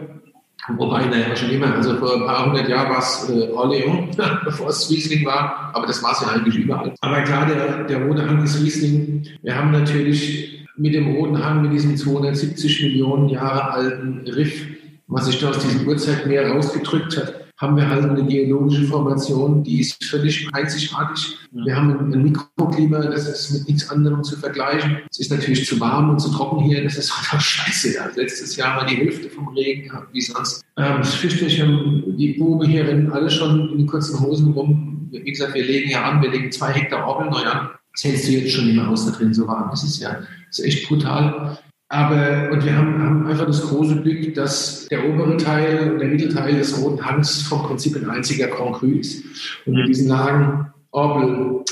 Wobei, 0.68 1.06
naja, 1.06 1.34
schon 1.34 1.50
immer, 1.50 1.74
also 1.74 1.96
vor 1.96 2.14
ein 2.14 2.26
paar 2.26 2.46
hundert 2.46 2.68
Jahren 2.68 2.90
war 2.90 2.98
es 2.98 3.28
äh, 3.30 3.50
Orleans, 3.50 4.16
bevor 4.44 4.68
es 4.68 4.90
Riesling 4.90 5.24
war, 5.24 5.70
aber 5.72 5.86
das 5.86 6.02
war 6.02 6.12
es 6.12 6.20
ja 6.20 6.28
eigentlich 6.28 6.56
überall. 6.56 6.94
Aber 7.00 7.22
klar, 7.22 7.46
der, 7.46 7.84
der 7.84 8.06
rote 8.06 8.28
Hang 8.28 8.44
ist 8.44 8.60
Riesling. 8.60 9.26
Wir 9.42 9.56
haben 9.56 9.70
natürlich 9.70 10.66
mit 10.76 10.94
dem 10.94 11.14
roten 11.16 11.42
Hang, 11.42 11.62
mit 11.62 11.72
diesem 11.72 11.96
270 11.96 12.82
Millionen 12.82 13.28
Jahre 13.28 13.70
alten 13.72 14.26
Riff, 14.28 14.66
was 15.08 15.26
sich 15.26 15.40
da 15.40 15.50
aus 15.50 15.58
diesem 15.58 15.86
Urzeitmeer 15.86 16.50
rausgedrückt 16.50 17.16
hat, 17.16 17.39
haben 17.60 17.76
wir 17.76 17.88
halt 17.88 18.04
eine 18.04 18.24
geologische 18.24 18.84
Formation, 18.84 19.62
die 19.62 19.80
ist 19.80 20.02
völlig 20.04 20.48
einzigartig. 20.54 21.36
Wir 21.52 21.76
haben 21.76 22.12
ein 22.12 22.22
Mikroklima, 22.22 23.00
das 23.00 23.28
ist 23.28 23.50
mit 23.50 23.68
nichts 23.68 23.90
anderem 23.90 24.24
zu 24.24 24.38
vergleichen. 24.38 24.98
Es 25.10 25.20
ist 25.20 25.30
natürlich 25.30 25.66
zu 25.66 25.78
warm 25.78 26.08
und 26.08 26.18
zu 26.18 26.30
trocken 26.32 26.64
hier, 26.64 26.82
das 26.82 26.96
ist 26.96 27.12
einfach 27.18 27.40
scheiße. 27.40 27.94
Ja. 27.94 28.08
Letztes 28.16 28.56
Jahr 28.56 28.78
war 28.78 28.86
die 28.86 28.96
Hälfte 28.96 29.28
vom 29.28 29.48
Regen 29.48 29.88
gehabt, 29.88 30.08
wie 30.14 30.22
sonst. 30.22 30.64
Ähm, 30.78 31.04
Fischbächen, 31.04 32.16
die 32.16 32.32
Buben 32.38 32.66
hier 32.66 32.88
rennen 32.88 33.12
alle 33.12 33.30
schon 33.30 33.68
in 33.72 33.78
den 33.78 33.86
kurzen 33.86 34.18
Hosen 34.20 34.52
rum. 34.52 35.08
Wie 35.10 35.30
gesagt, 35.30 35.54
wir 35.54 35.64
legen 35.64 35.90
ja 35.90 36.04
an, 36.04 36.22
wir 36.22 36.30
legen 36.30 36.50
zwei 36.50 36.72
Hektar 36.72 37.06
Orgel 37.06 37.30
neu 37.30 37.44
an. 37.44 37.70
Das 37.92 38.04
hältst 38.04 38.26
du 38.26 38.32
jetzt 38.32 38.52
schon 38.52 38.66
nicht 38.66 38.76
mehr 38.76 38.88
aus 38.88 39.04
da 39.04 39.12
drin, 39.12 39.34
so 39.34 39.46
warm. 39.46 39.68
Das 39.70 39.84
ist 39.84 40.00
ja 40.00 40.20
das 40.48 40.58
ist 40.58 40.64
echt 40.64 40.88
brutal. 40.88 41.58
Aber, 41.92 42.50
und 42.52 42.64
wir 42.64 42.76
haben, 42.76 43.02
haben, 43.02 43.26
einfach 43.26 43.46
das 43.46 43.62
große 43.62 43.96
Glück, 44.02 44.32
dass 44.34 44.86
der 44.88 45.08
obere 45.08 45.36
Teil, 45.36 45.98
der 45.98 46.06
Mittelteil 46.06 46.56
des 46.56 46.80
Roten 46.80 47.04
Hangs 47.04 47.42
vom 47.42 47.64
Prinzip 47.64 47.96
ein 47.96 48.08
einziger 48.08 48.46
Cru 48.46 48.86
ist. 48.86 49.24
Und 49.66 49.74
mit 49.74 49.88
diesen 49.88 50.08
Lagen 50.08 50.72
Orbel, 50.92 51.64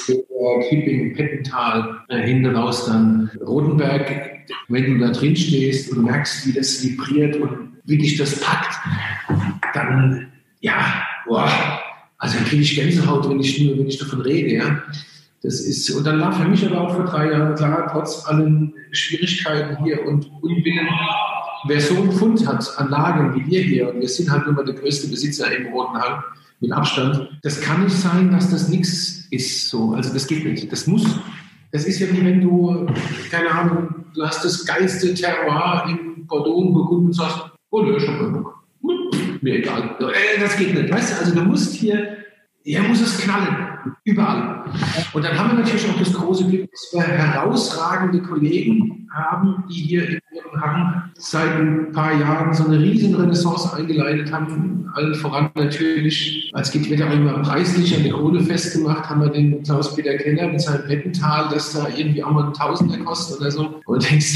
Kipping, 0.69 1.15
Pettental, 1.15 2.01
äh, 2.09 2.21
hinten 2.21 2.55
raus 2.57 2.87
dann 2.87 3.31
Rotenberg, 3.41 4.11
wenn 4.67 4.99
du 4.99 5.07
da 5.07 5.13
drin 5.13 5.37
stehst 5.37 5.93
und 5.93 6.05
merkst, 6.05 6.49
wie 6.49 6.53
das 6.53 6.83
vibriert 6.83 7.37
und 7.37 7.79
wie 7.85 7.99
dich 7.99 8.17
das 8.17 8.41
packt, 8.41 8.75
dann, 9.73 10.33
ja, 10.61 11.03
boah, 11.29 11.49
also 12.19 12.39
dann 12.39 12.47
kriege 12.47 12.63
ich 12.63 12.75
Gänsehaut, 12.75 13.29
wenn 13.31 13.39
ich 13.39 13.61
nur, 13.63 13.79
wenn 13.79 13.87
ich 13.87 13.99
davon 13.99 14.21
rede, 14.23 14.55
ja. 14.55 14.83
Das 15.43 15.61
ist, 15.61 15.91
und 15.91 16.05
dann 16.05 16.21
war 16.21 16.33
für 16.33 16.49
mich 16.49 16.67
aber 16.67 16.81
auch 16.81 16.95
vor 16.95 17.05
drei 17.05 17.31
Jahren 17.31 17.55
klar, 17.55 17.89
trotz 17.93 18.27
allen 18.27 18.75
Schwierigkeiten 18.91 19.83
hier 19.85 20.05
und 20.07 20.31
Unwillen, 20.43 20.89
wer 21.67 21.81
so 21.81 21.95
einen 21.97 22.11
Fund 22.11 22.47
hat 22.47 22.77
an 22.77 22.91
Lagen 22.91 23.35
wie 23.35 23.47
wir 23.47 23.63
hier, 23.63 23.95
und 23.95 24.01
wir 24.01 24.09
sind 24.09 24.31
halt 24.31 24.47
mal 24.51 24.65
der 24.65 24.75
größte 24.75 25.09
Besitzer 25.09 25.57
im 25.57 25.69
Roten 25.69 25.97
Hang, 25.97 26.23
mit 26.61 26.73
Abstand, 26.73 27.39
das 27.43 27.61
kann 27.61 27.85
nicht 27.85 27.97
sein, 27.97 28.33
dass 28.33 28.51
das 28.51 28.69
nichts 28.69 29.29
ist. 29.31 29.69
So. 29.69 29.93
Also 29.93 30.13
das 30.13 30.27
geht 30.27 30.45
nicht. 30.45 30.71
Das 30.73 30.87
muss. 30.87 31.05
Das 31.71 31.85
ist 31.85 32.01
ja 32.01 32.07
wie 32.11 32.25
wenn 32.25 32.41
du, 32.41 32.87
keine 33.31 33.51
Ahnung, 33.51 34.07
du 34.15 34.25
hast 34.25 34.45
das 34.45 34.65
geilste 34.65 35.15
Terroir 35.15 35.85
in 35.89 36.27
Bordeaux 36.27 36.73
Burgund 36.73 37.07
und 37.07 37.13
sagst, 37.13 37.39
oh, 37.71 37.83
ne, 37.83 38.01
schon 38.01 38.45
mir 39.41 39.59
egal. 39.59 39.97
Äh, 40.01 40.41
das 40.41 40.57
geht 40.57 40.75
nicht. 40.75 40.91
Weißt 40.91 41.13
du, 41.13 41.19
also 41.21 41.35
du 41.35 41.43
musst 41.43 41.75
hier, 41.75 42.17
hier 42.65 42.83
muss 42.83 43.01
es 43.01 43.19
knallen. 43.19 43.68
Überall. 44.05 44.65
Und 45.13 45.25
dann 45.25 45.39
haben 45.39 45.51
wir 45.51 45.59
natürlich 45.65 45.89
auch 45.89 45.99
das 45.99 46.13
große 46.13 46.49
Glück, 46.49 46.71
dass 46.71 46.89
wir 46.93 47.03
herausragende 47.03 48.23
Kollegen 48.23 49.09
haben, 49.11 49.65
die 49.69 49.75
hier 49.75 50.09
in 50.09 50.21
ihrem 50.35 50.61
Hang 50.61 51.03
seit 51.15 51.57
ein 51.57 51.93
paar 51.93 52.15
Jahren 52.19 52.53
so 52.55 52.65
eine 52.65 52.79
riesen 52.79 53.15
Renaissance 53.15 53.75
eingeleitet 53.75 54.33
haben. 54.33 54.91
Allen 54.95 55.15
voran 55.15 55.51
natürlich, 55.55 56.51
als 56.55 56.71
geht 56.71 56.89
wird 56.91 57.03
auch 57.03 57.13
immer 57.13 57.39
preislich 57.41 57.97
an 57.97 58.03
der 58.03 58.13
Kohle 58.13 58.41
festgemacht, 58.41 59.09
haben 59.09 59.21
wir 59.23 59.29
den 59.29 59.63
Klaus-Peter 59.63 60.17
Keller 60.17 60.49
mit 60.49 60.61
seinem 60.61 60.87
Bettental, 60.87 61.49
das 61.51 61.73
da 61.73 61.89
irgendwie 61.97 62.23
auch 62.23 62.31
mal 62.31 62.47
ein 62.47 62.55
Tausender 62.55 62.99
kostet 62.99 63.41
oder 63.41 63.51
so. 63.51 63.81
Und 63.87 64.11
denkst, 64.11 64.35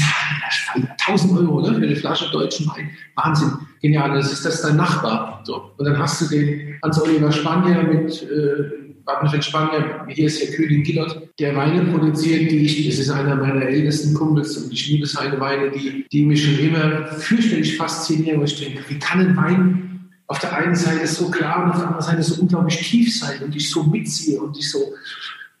1000 1.07 1.39
Euro 1.39 1.61
ne, 1.61 1.75
für 1.75 1.85
eine 1.85 1.95
Flasche 1.95 2.31
deutschen 2.31 2.67
Wein. 2.67 2.89
Wahnsinn, 3.15 3.51
genial. 3.81 4.15
Das 4.15 4.31
ist 4.31 4.45
das 4.45 4.61
dein 4.61 4.77
Nachbar. 4.77 5.41
So. 5.43 5.71
Und 5.77 5.85
dann 5.85 5.97
hast 5.97 6.21
du 6.21 6.35
den 6.35 6.79
Hans-Oliver 6.83 7.31
Spanier 7.31 7.83
mit 7.83 8.23
äh, 8.23 8.82
Badenfeld 9.05 9.43
Spanier, 9.43 10.05
hier 10.07 10.27
ist 10.27 10.41
der 10.41 10.55
König 10.55 10.85
Gillot, 10.85 11.29
der 11.39 11.55
Weine 11.55 11.83
produziert, 11.91 12.49
die 12.49 12.59
ich, 12.59 12.87
das 12.87 12.99
ist 12.99 13.09
einer 13.09 13.35
meiner 13.35 13.63
ältesten 13.63 14.13
Kumpels 14.13 14.55
und 14.57 14.71
ich 14.71 14.87
liebe 14.87 15.05
seine 15.05 15.39
Weine, 15.39 15.71
die, 15.71 16.05
die 16.11 16.25
mich 16.25 16.43
schon 16.43 16.59
immer 16.59 17.07
fürchterlich 17.07 17.75
faszinieren, 17.75 18.39
wo 18.39 18.45
ich 18.45 18.57
denke, 18.57 18.83
wie 18.87 18.99
kann 18.99 19.19
ein 19.19 19.35
Wein 19.35 20.09
auf 20.27 20.39
der 20.39 20.55
einen 20.55 20.75
Seite 20.75 21.05
so 21.05 21.29
klar 21.29 21.63
und 21.63 21.71
auf 21.71 21.77
der 21.77 21.87
anderen 21.87 22.05
Seite 22.05 22.23
so 22.23 22.41
unglaublich 22.41 22.77
tief 22.77 23.19
sein 23.19 23.43
und 23.43 23.55
ich 23.55 23.69
so 23.69 23.83
mitziehe 23.83 24.41
und 24.41 24.57
ich 24.57 24.71
so, 24.71 24.79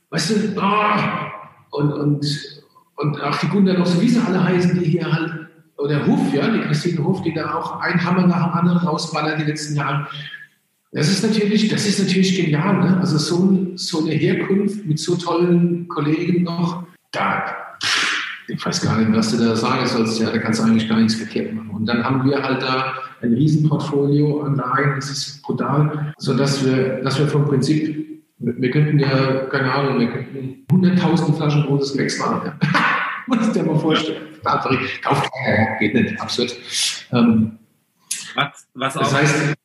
weißt 0.09 0.29
du, 0.29 0.35
oh, 0.55 1.79
und, 1.79 1.91
und, 1.91 2.25
und 2.95 3.21
auch 3.21 3.37
die 3.37 3.47
Gunder 3.47 3.77
noch 3.77 3.85
so, 3.85 4.01
wie 4.01 4.09
sie 4.09 4.21
alle 4.25 4.43
heißen, 4.43 4.79
die 4.79 4.85
hier 4.85 5.11
halt, 5.11 5.47
oder 5.77 6.07
Huff, 6.07 6.33
ja, 6.33 6.47
die 6.49 6.61
Christine 6.61 7.03
Huff, 7.03 7.21
die 7.23 7.33
da 7.33 7.55
auch 7.55 7.81
ein 7.81 8.03
Hammer 8.03 8.25
nach 8.25 8.45
dem 8.45 8.53
anderen 8.53 8.77
rausballert 8.77 9.39
die 9.39 9.45
letzten 9.45 9.75
Jahre. 9.75 10.07
Das 10.93 11.09
ist 11.09 11.23
natürlich, 11.23 11.69
das 11.69 11.87
ist 11.87 11.99
natürlich 11.99 12.35
genial. 12.35 12.77
Ne? 12.77 12.97
Also 12.99 13.17
so, 13.17 13.71
so 13.75 14.05
eine 14.05 14.11
Herkunft 14.11 14.85
mit 14.85 14.99
so 14.99 15.15
tollen 15.15 15.87
Kollegen 15.87 16.43
noch, 16.43 16.83
da, 17.11 17.43
ich 18.47 18.63
weiß 18.63 18.81
gar 18.81 18.97
nicht, 18.97 19.11
was 19.11 19.31
du 19.31 19.43
da 19.43 19.55
sagen 19.55 19.87
sollst. 19.87 20.19
Ja, 20.19 20.29
da 20.29 20.37
kannst 20.37 20.59
du 20.59 20.65
eigentlich 20.65 20.87
gar 20.87 20.99
nichts 20.99 21.15
verkehrt 21.15 21.53
machen. 21.53 21.71
Und 21.71 21.87
dann 21.87 22.03
haben 22.03 22.23
wir 22.29 22.43
halt 22.43 22.61
da 22.61 22.93
ein 23.21 23.33
Riesenportfolio 23.33 24.41
an 24.41 24.55
Lagen, 24.55 24.93
das 24.95 25.09
ist 25.09 25.41
brutal, 25.41 26.13
sodass 26.17 26.63
wir, 26.63 27.01
dass 27.01 27.17
wir 27.17 27.27
vom 27.27 27.45
Prinzip, 27.45 28.21
wir 28.37 28.69
könnten 28.69 28.99
ja, 28.99 29.45
keine 29.45 29.73
Ahnung, 29.73 29.99
wir 29.99 30.11
könnten 30.11 30.65
100.000 30.69 31.37
Flaschen 31.37 31.63
großes 31.63 31.93
Gewächs 31.93 32.19
machen. 32.19 32.41
Ja. 32.45 32.69
Muss 33.27 33.51
dir 33.51 33.63
mal 33.63 33.79
vorstellen. 33.79 34.23
Kauft 35.01 35.31
geht 35.79 35.93
nicht, 35.93 36.19
absurd. 36.21 36.53
Ähm, 37.13 37.57
was, 38.35 38.67
was 38.73 38.93
das 38.95 39.13
heißt, 39.13 39.55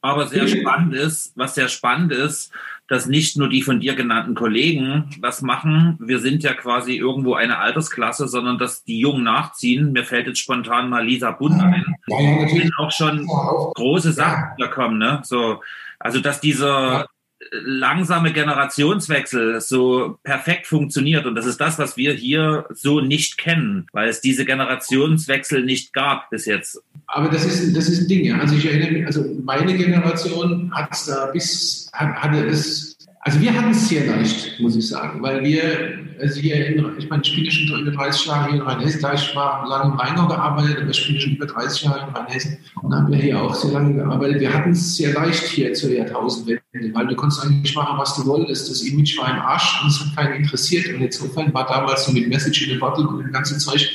aber 0.00 0.26
sehr 0.26 0.48
spannend 0.48 0.94
ist, 0.94 1.32
was 1.36 1.54
sehr 1.54 1.68
spannend 1.68 2.12
ist, 2.12 2.52
dass 2.88 3.06
nicht 3.06 3.36
nur 3.36 3.48
die 3.48 3.62
von 3.62 3.80
dir 3.80 3.94
genannten 3.94 4.34
Kollegen 4.34 5.10
das 5.20 5.42
machen. 5.42 5.96
Wir 6.00 6.20
sind 6.20 6.42
ja 6.44 6.54
quasi 6.54 6.96
irgendwo 6.96 7.34
eine 7.34 7.58
Altersklasse, 7.58 8.28
sondern 8.28 8.58
dass 8.58 8.84
die 8.84 9.00
Jungen 9.00 9.24
nachziehen. 9.24 9.92
Mir 9.92 10.04
fällt 10.04 10.26
jetzt 10.26 10.38
spontan 10.38 10.88
mal 10.88 11.04
Lisa 11.04 11.32
Bund 11.32 11.60
ein. 11.60 11.84
Ja, 12.06 12.20
ja, 12.20 12.42
natürlich. 12.42 12.70
auch 12.78 12.92
schon 12.92 13.26
große 13.26 14.12
Sachen 14.12 14.50
da 14.58 14.68
kommen, 14.68 14.98
ne? 14.98 15.20
So, 15.24 15.62
also 15.98 16.20
dass 16.20 16.40
dieser, 16.40 17.06
langsame 17.50 18.32
Generationswechsel 18.32 19.60
so 19.60 20.18
perfekt 20.22 20.66
funktioniert. 20.66 21.26
Und 21.26 21.34
das 21.34 21.46
ist 21.46 21.60
das, 21.60 21.78
was 21.78 21.96
wir 21.96 22.12
hier 22.12 22.66
so 22.70 23.00
nicht 23.00 23.38
kennen, 23.38 23.86
weil 23.92 24.08
es 24.08 24.20
diese 24.20 24.44
Generationswechsel 24.44 25.64
nicht 25.64 25.92
gab 25.92 26.30
bis 26.30 26.46
jetzt. 26.46 26.82
Aber 27.06 27.28
das 27.28 27.44
ist, 27.44 27.76
das 27.76 27.88
ist 27.88 28.02
ein 28.02 28.08
Ding, 28.08 28.24
ja. 28.24 28.38
Also 28.38 28.56
ich 28.56 28.66
erinnere 28.66 28.90
mich, 28.90 29.06
also 29.06 29.24
meine 29.42 29.76
Generation 29.76 30.70
hat 30.74 30.92
es 30.92 31.06
da 31.06 31.26
bis, 31.26 31.90
hat, 31.92 32.14
hatte 32.14 32.46
es 32.46 32.95
also 33.26 33.40
wir 33.40 33.52
hatten 33.52 33.70
es 33.70 33.88
sehr 33.88 34.06
leicht, 34.06 34.60
muss 34.60 34.76
ich 34.76 34.86
sagen, 34.86 35.20
weil 35.20 35.42
wir, 35.42 35.98
also 36.20 36.40
hier 36.40 36.64
in, 36.64 36.96
ich 36.96 37.08
meine, 37.10 37.24
ich 37.24 37.34
bin 37.34 37.50
schon 37.50 37.80
über 37.80 37.90
30 37.90 38.26
Jahre 38.26 38.50
hier 38.50 38.60
in 38.60 38.62
Rheinhessen, 38.62 39.02
da 39.02 39.14
ich 39.14 39.34
war 39.34 39.66
lange 39.68 39.90
im 39.90 39.98
Rheingau 39.98 40.28
gearbeitet, 40.28 40.78
aber 40.80 40.90
ich 40.90 41.06
bin 41.08 41.18
schon 41.18 41.32
über 41.32 41.46
30 41.46 41.82
Jahre 41.82 42.06
in 42.06 42.14
Rheinhessen 42.14 42.58
und 42.82 42.94
haben 42.94 43.10
wir 43.10 43.18
hier 43.18 43.42
auch 43.42 43.52
sehr 43.52 43.72
lange 43.72 43.94
gearbeitet. 43.94 44.38
Wir 44.38 44.54
hatten 44.54 44.70
es 44.70 44.96
sehr 44.96 45.12
leicht 45.12 45.42
hier 45.42 45.74
zur 45.74 45.90
Jahrtausendwende, 45.90 46.94
weil 46.94 47.08
du 47.08 47.16
konntest 47.16 47.44
eigentlich 47.44 47.74
machen, 47.74 47.98
was 47.98 48.14
du 48.14 48.26
wolltest. 48.26 48.70
Das 48.70 48.82
Image 48.82 49.18
war 49.18 49.28
im 49.28 49.40
Arsch 49.40 49.82
und 49.82 49.88
es 49.88 49.98
hat 49.98 50.14
keinen 50.14 50.44
interessiert. 50.44 50.94
Und 50.94 51.02
insofern 51.02 51.52
war 51.52 51.66
damals 51.66 52.06
so 52.06 52.12
mit 52.12 52.28
Message 52.28 52.62
in 52.62 52.74
the 52.74 52.78
Bottle 52.78 53.08
und 53.08 53.18
dem 53.18 53.32
ganzen 53.32 53.58
Zeug, 53.58 53.90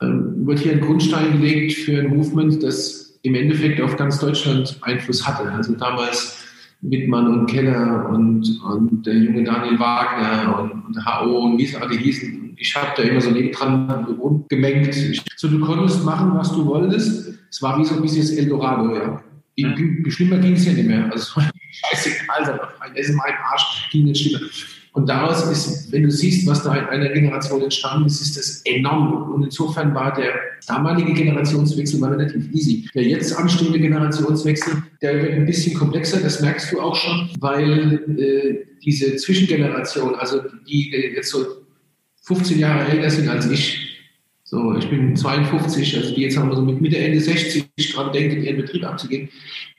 ähm, 0.00 0.44
wird 0.44 0.58
hier 0.58 0.72
ein 0.72 0.80
Grundstein 0.80 1.40
gelegt 1.40 1.74
für 1.74 2.00
ein 2.00 2.08
Movement, 2.08 2.60
das 2.60 3.20
im 3.22 3.36
Endeffekt 3.36 3.80
auf 3.80 3.96
ganz 3.96 4.18
Deutschland 4.18 4.78
Einfluss 4.80 5.24
hatte. 5.24 5.48
Also 5.52 5.76
damals 5.76 6.42
Wittmann 6.82 7.28
und 7.28 7.46
Keller 7.46 8.08
und, 8.10 8.60
und 8.64 9.06
der 9.06 9.14
junge 9.14 9.44
Daniel 9.44 9.78
Wagner 9.78 10.60
und, 10.60 10.86
und 10.86 11.06
HO 11.06 11.44
und 11.44 11.58
wie 11.58 11.64
es 11.64 11.76
alle 11.76 11.96
hießen. 11.96 12.54
Ich 12.56 12.76
habe 12.76 12.88
da 12.96 13.02
immer 13.02 13.20
so 13.20 13.30
nebendran 13.30 14.44
gemengt. 14.48 14.94
So, 15.36 15.48
du 15.48 15.60
konntest 15.60 16.04
machen, 16.04 16.32
was 16.34 16.52
du 16.52 16.66
wolltest. 16.66 17.38
Es 17.50 17.62
war 17.62 17.78
wie 17.78 17.84
so 17.84 17.96
ein 17.96 18.02
bisschen 18.02 18.38
Eldorado, 18.38 18.94
ja. 18.94 19.22
Mhm. 19.58 20.10
Schlimmer 20.10 20.38
ging 20.38 20.54
es 20.54 20.66
ja 20.66 20.72
nicht 20.72 20.86
mehr. 20.86 21.10
Also, 21.12 21.40
scheißegal, 21.70 22.60
das 22.94 23.08
ist 23.08 23.16
mein 23.16 23.34
Arsch, 23.50 23.88
ging 23.90 24.04
nicht 24.04 24.22
schlimmer. 24.22 24.46
Und 24.92 25.08
daraus 25.08 25.50
ist, 25.50 25.90
wenn 25.90 26.02
du 26.02 26.10
siehst, 26.10 26.46
was 26.46 26.62
da 26.62 26.74
in 26.74 26.84
einer 26.84 27.08
Generation 27.08 27.62
entstanden 27.62 28.06
ist, 28.06 28.20
ist 28.20 28.36
das 28.36 28.62
enorm. 28.66 29.32
Und 29.32 29.44
insofern 29.44 29.94
war 29.94 30.12
der 30.12 30.34
damalige 30.66 31.14
Generationswechsel 31.14 32.00
war 32.00 32.12
relativ 32.12 32.52
easy. 32.52 32.88
Der 32.94 33.04
jetzt 33.04 33.34
anstehende 33.36 33.80
Generationswechsel, 33.80 34.82
der 35.00 35.22
wird 35.22 35.32
ein 35.32 35.46
bisschen 35.46 35.74
komplexer, 35.74 36.20
das 36.20 36.40
merkst 36.40 36.72
du 36.72 36.80
auch 36.80 36.94
schon, 36.94 37.30
weil 37.40 38.04
äh, 38.18 38.66
diese 38.84 39.16
Zwischengeneration, 39.16 40.14
also 40.14 40.40
die 40.68 40.90
jetzt 40.90 41.30
so 41.30 41.46
15 42.24 42.58
Jahre 42.58 42.90
älter 42.90 43.10
sind 43.10 43.28
als 43.28 43.50
ich, 43.50 43.91
so, 44.52 44.76
ich 44.76 44.86
bin 44.90 45.16
52, 45.16 45.96
also 45.96 46.14
die 46.14 46.20
jetzt 46.20 46.36
haben 46.36 46.50
wir 46.50 46.56
so 46.56 46.60
mit 46.60 46.78
Mitte, 46.78 46.98
Ende 46.98 47.18
60 47.18 47.64
dran 47.94 48.12
denken, 48.12 48.42
ihren 48.42 48.58
Betrieb 48.58 48.84
abzugeben, 48.84 49.30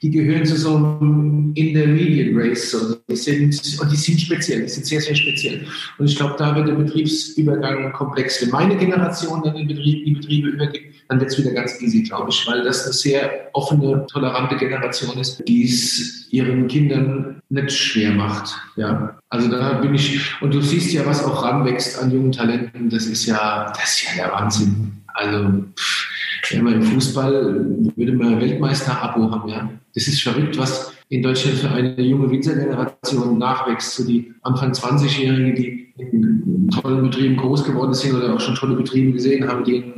die 0.01 0.09
gehören 0.09 0.47
zu 0.47 0.55
so 0.55 0.75
einem 0.75 1.51
Intermediate 1.53 2.31
Race. 2.35 2.71
So. 2.71 2.95
Die 3.07 3.15
sind, 3.15 3.79
und 3.79 3.91
die 3.91 3.95
sind 3.95 4.19
speziell, 4.19 4.63
die 4.63 4.69
sind 4.69 4.87
sehr, 4.87 4.99
sehr 4.99 5.13
speziell. 5.13 5.67
Und 5.99 6.07
ich 6.07 6.15
glaube, 6.15 6.37
da 6.39 6.55
wird 6.55 6.69
der 6.69 6.73
Betriebsübergang 6.73 7.93
komplex. 7.93 8.41
Wenn 8.41 8.49
meine 8.49 8.75
Generation 8.75 9.43
dann 9.43 9.55
den 9.55 9.67
Betrieb, 9.67 10.05
die 10.05 10.11
Betriebe 10.15 10.47
übergibt, 10.49 10.92
dann 11.13 11.19
wird 11.19 11.31
es 11.31 11.37
wieder 11.37 11.51
ganz 11.51 11.79
easy, 11.79 12.01
glaube 12.01 12.31
ich, 12.31 12.47
weil 12.47 12.63
das 12.63 12.85
eine 12.85 12.93
sehr 12.93 13.49
offene, 13.53 14.05
tolerante 14.11 14.57
Generation 14.57 15.17
ist, 15.19 15.47
die 15.47 15.65
es 15.65 16.27
ihren 16.31 16.67
Kindern 16.67 17.41
nicht 17.49 17.71
schwer 17.71 18.11
macht. 18.11 18.55
Ja. 18.75 19.15
Also 19.29 19.49
da 19.49 19.73
bin 19.73 19.93
ich, 19.93 20.19
und 20.41 20.53
du 20.53 20.61
siehst 20.61 20.91
ja, 20.91 21.05
was 21.05 21.23
auch 21.23 21.43
ranwächst 21.43 22.01
an 22.01 22.11
jungen 22.11 22.31
Talenten, 22.31 22.89
das 22.89 23.05
ist 23.05 23.27
ja, 23.27 23.71
das 23.77 23.93
ist 23.93 24.05
ja 24.05 24.23
der 24.23 24.33
Wahnsinn. 24.33 25.03
Also, 25.13 25.63
pff, 25.77 26.07
wenn 26.51 26.63
man 26.63 26.73
im 26.73 26.83
Fußball 26.83 27.65
würde 27.95 28.13
man 28.13 28.41
Weltmeister-Abo 28.41 29.29
haben, 29.29 29.49
ja. 29.49 29.69
Das 29.93 30.07
ist 30.07 30.23
verrückt, 30.23 30.57
was 30.57 30.93
in 31.09 31.21
Deutschland 31.21 31.59
für 31.59 31.69
eine 31.69 32.01
junge 32.01 32.31
Winzergeneration 32.31 33.37
nachwächst. 33.37 33.95
So 33.95 34.07
die 34.07 34.33
Anfang 34.41 34.71
20-Jährigen, 34.71 35.55
die 35.55 35.93
in 35.95 36.69
tollen 36.71 37.03
Betrieben 37.03 37.37
groß 37.37 37.63
geworden 37.65 37.93
sind 37.93 38.15
oder 38.15 38.33
auch 38.33 38.39
schon 38.39 38.55
tolle 38.55 38.75
Betriebe 38.75 39.11
gesehen 39.11 39.47
haben, 39.47 39.63
die 39.63 39.93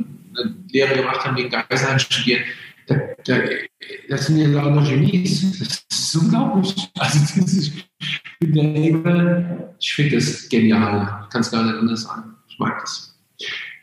Lehre 0.70 0.96
gemacht 0.96 1.24
haben, 1.24 1.36
die 1.36 1.42
in 1.42 1.50
Geisheim 1.50 1.98
studieren. 1.98 2.42
Da, 2.86 2.96
da, 3.24 3.38
das 4.08 4.26
sind 4.26 4.38
ja 4.38 4.48
lauter 4.48 4.88
Genies. 4.88 5.58
Das 5.58 5.84
ist 5.90 6.16
unglaublich. 6.16 6.74
Also 6.98 7.18
das 7.18 7.52
ist, 7.52 7.72
ich 8.40 9.94
finde 9.94 10.16
das 10.16 10.48
genial. 10.48 11.24
Ich 11.24 11.30
kann 11.30 11.40
es 11.40 11.50
gar 11.50 11.64
nicht 11.64 11.76
anders 11.76 12.02
sagen. 12.02 12.34
Ich 12.48 12.58
mag 12.58 12.80
das. 12.80 13.16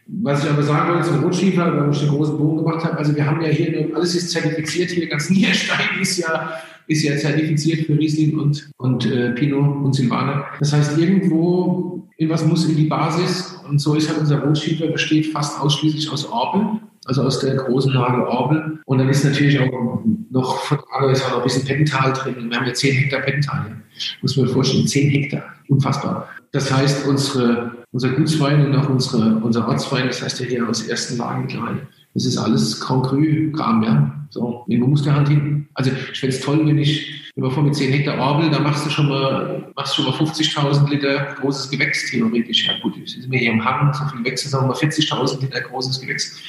Was 0.08 0.44
ich 0.44 0.50
aber 0.50 0.64
sagen 0.64 0.94
wollte 0.94 1.08
zum 1.08 1.24
Rotschiefer, 1.24 1.78
weil 1.78 1.92
ich 1.92 2.00
den 2.00 2.10
großen 2.10 2.38
Bogen 2.38 2.58
gemacht 2.58 2.84
habe, 2.84 2.98
also 2.98 3.16
wir 3.16 3.26
haben 3.26 3.42
ja 3.42 3.48
hier, 3.48 3.90
alles 3.96 4.16
ist 4.16 4.32
zertifiziert, 4.32 4.92
hier 4.92 5.08
ganz 5.08 5.30
Niederstein 5.30 5.80
ist 6.02 6.18
ja, 6.18 6.62
ist 6.88 7.04
ja 7.04 7.16
zertifiziert 7.16 7.86
für 7.86 7.98
Riesling 7.98 8.38
und, 8.38 8.70
und 8.78 9.06
äh, 9.06 9.32
Pinot 9.32 9.84
und 9.84 9.94
Silvaner. 9.94 10.46
Das 10.60 10.74
heißt, 10.74 10.98
irgendwo, 10.98 12.03
irgendwas 12.18 12.46
muss 12.46 12.66
in 12.66 12.76
die 12.76 12.86
Basis 12.86 13.60
und 13.68 13.80
so 13.80 13.96
ist 13.96 14.10
halt 14.10 14.20
unser 14.20 14.40
Rotschiefer, 14.42 14.88
besteht 14.88 15.28
fast 15.28 15.60
ausschließlich 15.60 16.12
aus 16.12 16.26
Orbel 16.26 16.80
also 17.06 17.24
aus 17.24 17.40
der 17.40 17.56
großen 17.56 17.94
Lage 17.94 18.28
Orbel. 18.28 18.80
Und 18.86 18.98
dann 18.98 19.10
ist 19.10 19.26
natürlich 19.26 19.60
auch 19.60 20.04
noch 20.30 20.60
von 20.64 20.80
Ager 20.92 21.12
ist 21.12 21.24
auch 21.26 21.32
noch 21.32 21.38
ein 21.40 21.44
bisschen 21.44 21.66
Pental 21.66 22.14
drin. 22.14 22.50
Wir 22.50 22.58
haben 22.58 22.66
ja 22.66 22.74
10 22.74 22.96
Hektar 22.96 23.22
Pental. 23.22 23.78
Muss 24.22 24.38
man 24.38 24.48
vorstellen, 24.48 24.88
10 24.88 25.10
Hektar. 25.10 25.44
Unfassbar. 25.68 26.30
Das 26.52 26.72
heißt, 26.72 27.08
unsere, 27.08 27.72
unser 27.92 28.10
Gutswein 28.10 28.66
und 28.66 28.76
auch 28.76 28.90
unsere, 28.90 29.36
unser 29.38 29.68
Ortswein, 29.68 30.08
das 30.08 30.22
heißt 30.22 30.40
ja 30.42 30.46
hier 30.46 30.70
aus 30.70 30.88
ersten 30.88 31.18
Lagen 31.18 31.44
mittlerweile, 31.44 31.88
das 32.14 32.26
ist 32.26 32.38
alles 32.38 32.80
Grand 32.80 33.08
Cru-Kram, 33.08 33.84
ja. 33.84 34.26
So, 34.30 34.64
man 34.68 34.80
muss 34.90 35.04
der 35.04 35.16
Hand 35.16 35.30
hin. 35.30 35.68
Also 35.74 35.92
ich 36.12 36.20
fände 36.20 36.36
es 36.36 36.42
toll, 36.42 36.66
wenn 36.66 36.78
ich, 36.78 37.23
wenn 37.36 37.44
man 37.44 37.52
vor 37.52 37.64
mit 37.64 37.76
10 37.76 37.92
Hektar 37.92 38.20
Orbel, 38.20 38.52
da 38.52 38.60
machst 38.60 38.86
du 38.86 38.92
schon 38.92 39.10
mal, 39.10 39.72
machst 39.76 39.96
schon 39.96 40.06
mal 40.06 40.14
50.000 40.14 40.90
Liter 40.90 41.36
großes 41.40 41.70
Gewächs 41.70 42.12
theoretisch. 42.12 42.68
Ja 42.68 42.78
gut, 42.80 42.94
sind 43.10 43.32
wir 43.32 43.40
hier 43.40 43.52
im 43.52 43.66
Hang, 43.66 43.92
so 43.94 44.06
viel 44.06 44.24
Gewächse, 44.24 44.50
sagen 44.50 44.66
wir 44.66 44.70
mal 44.70 44.78
40.000 44.78 45.42
Liter 45.42 45.62
großes 45.62 46.00
Gewächs. 46.00 46.40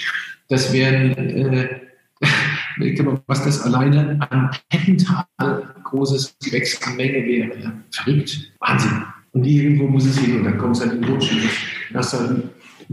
Das 0.49 0.73
wären, 0.73 1.13
äh, 1.17 1.81
was 3.27 3.45
das 3.45 3.63
alleine 3.63 4.19
an 4.29 4.51
Heppental 4.71 5.25
großes 5.85 6.37
Gewächs 6.45 6.81
an 6.83 6.97
Menge 6.97 7.25
wäre. 7.25 7.59
Ja. 7.59 7.73
Verrückt. 7.91 8.53
Wahnsinn. 8.61 9.05
Und 9.33 9.45
irgendwo 9.45 9.89
muss 9.89 10.05
es 10.05 10.19
hin 10.19 10.39
und 10.39 10.45
dann 10.45 10.59
kommt 10.59 10.77
es 10.77 10.83
an 10.83 10.91
den 10.91 11.05
Rotschnitt. 11.05 11.51
Das 11.93 12.11
dann 12.11 12.51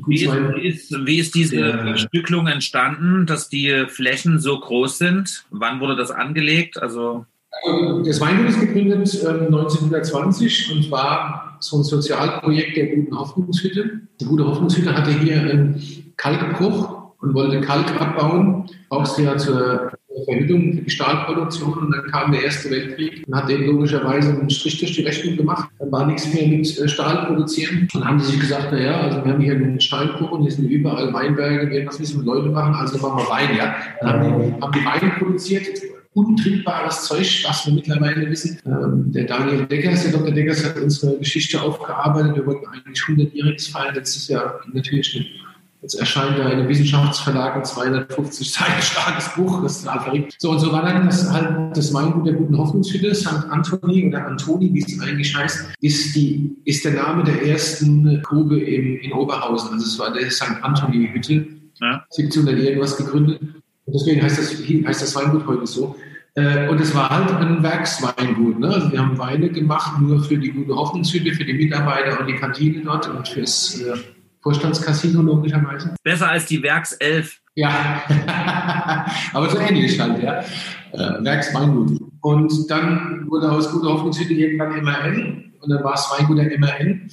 wie 0.07 0.23
ist, 0.23 0.33
wie, 0.33 0.67
ist, 0.67 1.05
wie 1.05 1.19
ist, 1.19 1.35
diese 1.35 1.57
ja. 1.59 1.97
Stücklung 1.97 2.47
entstanden, 2.47 3.25
dass 3.25 3.49
die 3.49 3.85
Flächen 3.89 4.39
so 4.39 4.57
groß 4.57 4.97
sind? 4.97 5.45
Wann 5.49 5.81
wurde 5.81 5.97
das 5.97 6.11
angelegt? 6.11 6.81
Also 6.81 7.25
das 8.05 8.19
Weingut 8.19 8.49
ist 8.49 8.59
gegründet 8.59 9.23
äh, 9.23 9.27
1920 9.27 10.75
und 10.75 10.91
war 10.91 11.57
so 11.59 11.77
ein 11.77 11.83
Sozialprojekt 11.83 12.75
der 12.75 12.95
Guten 12.95 13.17
Hoffnungshütte. 13.17 14.01
Die 14.19 14.25
Gute 14.25 14.47
Hoffnungshütte 14.47 14.95
hatte 14.95 15.11
hier 15.11 15.41
einen 15.41 15.81
Kalkbruch 16.17 17.13
und 17.19 17.33
wollte 17.35 17.61
Kalk 17.61 18.01
abbauen, 18.01 18.65
brauchst 18.89 19.19
ja 19.19 19.37
zur 19.37 19.91
Verhütung 20.25 20.73
für 20.73 20.81
die 20.81 20.89
Stahlproduktion 20.89 21.73
und 21.73 21.91
dann 21.91 22.05
kam 22.11 22.31
der 22.31 22.43
Erste 22.43 22.69
Weltkrieg 22.69 23.23
und 23.27 23.35
hat 23.35 23.49
denen 23.49 23.65
logischerweise 23.65 24.31
einen 24.31 24.49
Strich 24.49 24.79
durch 24.79 24.93
die 24.93 25.03
Rechnung 25.03 25.37
gemacht. 25.37 25.69
Dann 25.79 25.91
war 25.91 26.05
nichts 26.05 26.33
mehr 26.33 26.47
mit 26.47 26.77
äh, 26.77 26.87
Stahl 26.87 27.27
produzieren. 27.27 27.87
Dann 27.93 28.05
haben 28.05 28.19
sie 28.19 28.31
sich 28.31 28.39
gesagt, 28.39 28.71
naja, 28.71 29.01
also 29.01 29.23
wir 29.23 29.33
haben 29.33 29.41
hier 29.41 29.53
einen 29.53 29.79
Steinbruch 29.79 30.31
und 30.31 30.41
hier 30.41 30.51
sind 30.51 30.69
überall 30.69 31.13
Weinberge, 31.13 31.69
wir 31.69 31.85
was 31.85 31.99
müssen 31.99 32.17
mit 32.17 32.25
Leute 32.25 32.49
machen, 32.49 32.73
also 32.75 32.97
machen 32.97 33.19
wir 33.19 33.29
Wein, 33.29 33.55
ja. 33.57 33.75
Dann 34.01 34.09
haben 34.09 34.23
die, 34.23 34.61
haben 34.61 34.71
die 34.73 34.85
Wein 34.85 35.11
produziert, 35.17 35.67
untrinkbares 36.13 37.05
Zeug, 37.05 37.43
was 37.47 37.65
wir 37.65 37.73
mittlerweile 37.73 38.29
wissen. 38.29 38.59
Ähm, 38.65 39.11
der 39.11 39.25
Daniel 39.25 39.65
Deckers, 39.65 40.03
der 40.03 40.11
Dr. 40.11 40.31
Deckers 40.31 40.65
hat 40.65 40.77
unsere 40.77 41.17
Geschichte 41.17 41.61
aufgearbeitet. 41.61 42.35
Wir 42.35 42.45
wollten 42.45 42.67
eigentlich 42.67 42.99
100-jähriges 42.99 43.71
feiern. 43.71 43.95
Letztes 43.95 44.27
Jahr 44.27 44.59
natürlich 44.73 45.15
nicht. 45.15 45.31
Jetzt 45.81 45.95
erscheint 45.95 46.37
da 46.37 46.43
in 46.43 46.59
einem 46.59 46.69
Wissenschaftsverlag 46.69 47.55
ein 47.55 47.65
250 47.65 48.51
Seiten 48.51 48.81
starkes 48.83 49.33
Buch, 49.33 49.63
das 49.63 49.77
ist 49.77 49.85
total 49.85 50.01
verrückt. 50.01 50.35
So 50.37 50.51
und 50.51 50.59
so 50.59 50.71
war 50.71 50.83
dann 50.83 51.07
das 51.07 51.31
halt 51.31 51.75
das 51.75 51.91
Weingut 51.91 52.27
der 52.27 52.33
guten 52.33 52.55
Hoffnungshütte, 52.55 53.15
St. 53.15 53.45
Anthony 53.49 54.07
oder 54.07 54.27
Antoni, 54.27 54.71
wie 54.71 54.83
es 54.83 55.01
eigentlich 55.01 55.35
heißt, 55.35 55.69
ist 55.81 56.15
die, 56.15 56.55
ist 56.65 56.85
der 56.85 56.93
Name 56.93 57.23
der 57.23 57.47
ersten 57.47 58.21
Grube 58.21 58.59
im, 58.59 58.99
in 58.99 59.11
Oberhausen. 59.11 59.73
Also 59.73 59.85
es 59.87 59.97
war 59.97 60.13
der 60.13 60.29
St. 60.29 60.61
Anthony 60.61 61.09
Hütte, 61.13 61.47
ja. 61.79 62.05
1700 62.15 62.59
irgendwas 62.59 62.95
gegründet. 62.97 63.41
Und 63.91 63.99
deswegen 63.99 64.21
heißt 64.21 64.37
das, 64.37 64.53
heißt 64.53 65.01
das 65.01 65.15
Weingut 65.15 65.45
heute 65.45 65.67
so. 65.67 65.97
Äh, 66.35 66.69
und 66.69 66.79
es 66.79 66.95
war 66.95 67.09
halt 67.09 67.29
ein 67.29 67.61
Werksweingut. 67.61 68.57
Ne? 68.57 68.69
Also 68.69 68.89
wir 68.89 68.99
haben 68.99 69.17
Weine 69.17 69.49
gemacht, 69.49 69.99
nur 69.99 70.23
für 70.23 70.37
die 70.37 70.49
gute 70.49 70.73
Hoffnungshütte, 70.73 71.33
für 71.33 71.43
die 71.43 71.53
Mitarbeiter 71.53 72.17
und 72.21 72.27
die 72.27 72.35
Kantine 72.35 72.83
dort 72.85 73.09
und 73.09 73.27
fürs 73.27 73.81
äh, 73.81 73.97
Vorstandscasino 74.41 75.21
logischerweise. 75.21 75.93
Besser 76.03 76.29
als 76.29 76.45
die 76.45 76.63
Werkself. 76.63 77.41
Ja, 77.55 78.01
aber 79.33 79.49
so 79.49 79.57
ähnlich 79.57 79.99
halt, 79.99 80.23
ja. 80.23 80.39
Äh, 80.93 81.23
Werksweingut. 81.25 81.99
Und 82.21 82.71
dann 82.71 83.25
wurde 83.29 83.51
aus 83.51 83.69
Gute 83.69 83.89
Hoffnungshütte 83.89 84.33
irgendwann 84.33 84.81
MRN 84.81 85.53
und 85.59 85.69
dann 85.69 85.83
war 85.83 85.95
es 85.95 86.09
Weingut 86.17 86.37
der 86.37 86.57
MRN. 86.57 87.11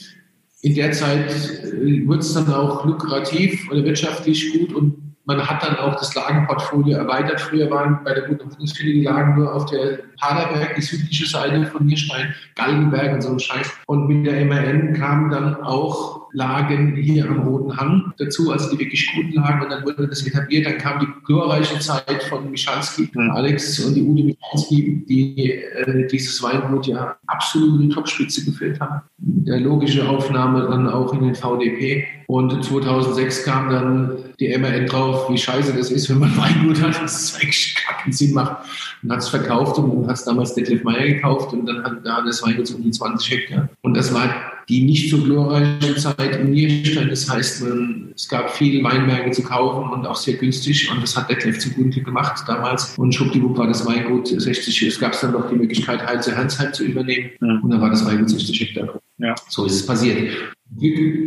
In 0.62 0.74
der 0.76 0.92
Zeit 0.92 1.28
äh, 1.64 2.06
wurde 2.06 2.20
es 2.20 2.34
dann 2.34 2.52
auch 2.54 2.84
lukrativ 2.84 3.68
oder 3.68 3.82
wirtschaftlich 3.82 4.52
gut 4.52 4.72
und 4.72 5.07
man 5.28 5.46
hat 5.46 5.62
dann 5.62 5.76
auch 5.76 5.94
das 5.96 6.14
Lagenportfolio 6.14 6.96
erweitert. 6.96 7.38
Früher 7.38 7.70
waren 7.70 8.02
bei 8.02 8.14
der 8.14 8.22
Guten 8.22 8.48
die 8.56 9.02
Lagen 9.04 9.34
nur 9.34 9.54
auf 9.54 9.66
der 9.66 9.98
Paderberg, 10.18 10.74
die 10.74 10.80
südliche 10.80 11.26
Seite 11.26 11.66
von 11.66 11.84
Nierstein, 11.84 12.34
Galgenberg 12.54 13.12
und 13.12 13.20
so 13.20 13.32
ein 13.32 13.38
Scheiß. 13.38 13.70
Und 13.86 14.08
mit 14.08 14.26
der 14.26 14.46
MRN 14.46 14.94
kamen 14.94 15.30
dann 15.30 15.62
auch 15.62 16.27
Lagen 16.32 16.96
hier 16.96 17.28
am 17.28 17.40
Roten 17.40 17.76
Hang 17.76 18.12
dazu, 18.18 18.50
also 18.52 18.70
die 18.70 18.78
wirklich 18.78 19.10
guten 19.14 19.32
Lagen. 19.32 19.62
Und 19.62 19.70
dann 19.70 19.84
wurde 19.84 20.08
das 20.08 20.26
etabliert. 20.26 20.66
Dann 20.66 20.78
kam 20.78 21.00
die 21.00 21.06
glorreiche 21.24 21.78
Zeit 21.78 22.22
von 22.24 22.50
Michalski, 22.50 23.08
mhm. 23.12 23.30
Alex 23.30 23.80
und 23.80 23.94
die 23.94 24.02
Ute 24.02 24.24
Michalski, 24.24 25.04
die 25.08 25.52
äh, 25.52 26.06
dieses 26.08 26.42
Weingut 26.42 26.86
ja 26.86 27.16
absolut 27.26 27.80
in 27.80 27.88
die 27.88 27.94
Topspitze 27.94 28.44
geführt 28.44 28.80
haben. 28.80 29.02
Der 29.18 29.60
logische 29.60 30.08
Aufnahme 30.08 30.62
dann 30.62 30.88
auch 30.88 31.12
in 31.12 31.22
den 31.22 31.34
VDP. 31.34 32.06
Und 32.26 32.62
2006 32.62 33.44
kam 33.44 33.70
dann 33.70 34.18
die 34.38 34.56
MRN 34.56 34.86
drauf, 34.86 35.30
wie 35.30 35.38
scheiße 35.38 35.72
das 35.72 35.90
ist, 35.90 36.10
wenn 36.10 36.18
man 36.18 36.36
Weingut 36.36 36.82
hat, 36.82 37.02
dass 37.02 37.22
es 37.22 37.34
eigentlich 37.36 37.74
keinen 37.74 38.12
Sinn 38.12 38.34
macht. 38.34 38.64
Und 39.02 39.12
hat 39.12 39.20
es 39.20 39.28
verkauft 39.28 39.78
und 39.78 40.06
hat 40.06 40.16
es 40.16 40.24
damals 40.24 40.54
Detlef 40.54 40.84
Meyer 40.84 41.06
gekauft 41.06 41.52
und 41.52 41.66
dann 41.66 41.84
hat 41.84 42.04
da 42.04 42.22
das 42.22 42.42
Weingut 42.42 42.70
um 42.74 42.82
die 42.82 42.90
20 42.90 43.30
Hektar. 43.30 43.68
Und 43.82 43.96
das 43.96 44.12
war 44.12 44.57
die 44.68 44.82
nicht 44.82 45.10
so 45.10 45.18
glorreiche 45.22 45.96
Zeit 45.96 46.36
im 46.36 46.50
Nierstein. 46.50 47.08
Das 47.08 47.28
heißt, 47.28 47.62
man, 47.62 48.12
es 48.14 48.28
gab 48.28 48.50
viele 48.54 48.84
Weinberge 48.84 49.30
zu 49.30 49.42
kaufen 49.42 49.90
und 49.90 50.06
auch 50.06 50.16
sehr 50.16 50.34
günstig. 50.34 50.90
Und 50.90 51.02
das 51.02 51.16
hat 51.16 51.30
Detlef 51.30 51.58
zugute 51.58 52.02
gemacht 52.02 52.44
damals. 52.46 52.96
Und 52.98 53.14
schwuppdiwupp 53.14 53.56
war 53.56 53.66
das 53.66 53.86
Weingut 53.86 54.28
60. 54.28 54.82
Es 54.82 55.00
gab 55.00 55.18
dann 55.20 55.32
noch 55.32 55.48
die 55.48 55.56
Möglichkeit, 55.56 56.06
Heilse 56.06 56.36
Hernsheim 56.36 56.72
zu 56.72 56.84
übernehmen. 56.84 57.30
Ja. 57.40 57.60
Und 57.62 57.70
dann 57.70 57.80
war 57.80 57.90
das 57.90 58.04
Weingut 58.04 58.28
60 58.28 58.60
Hektar. 58.60 59.00
Ja. 59.18 59.34
So 59.48 59.64
ist 59.64 59.74
es 59.74 59.86
passiert. 59.86 60.32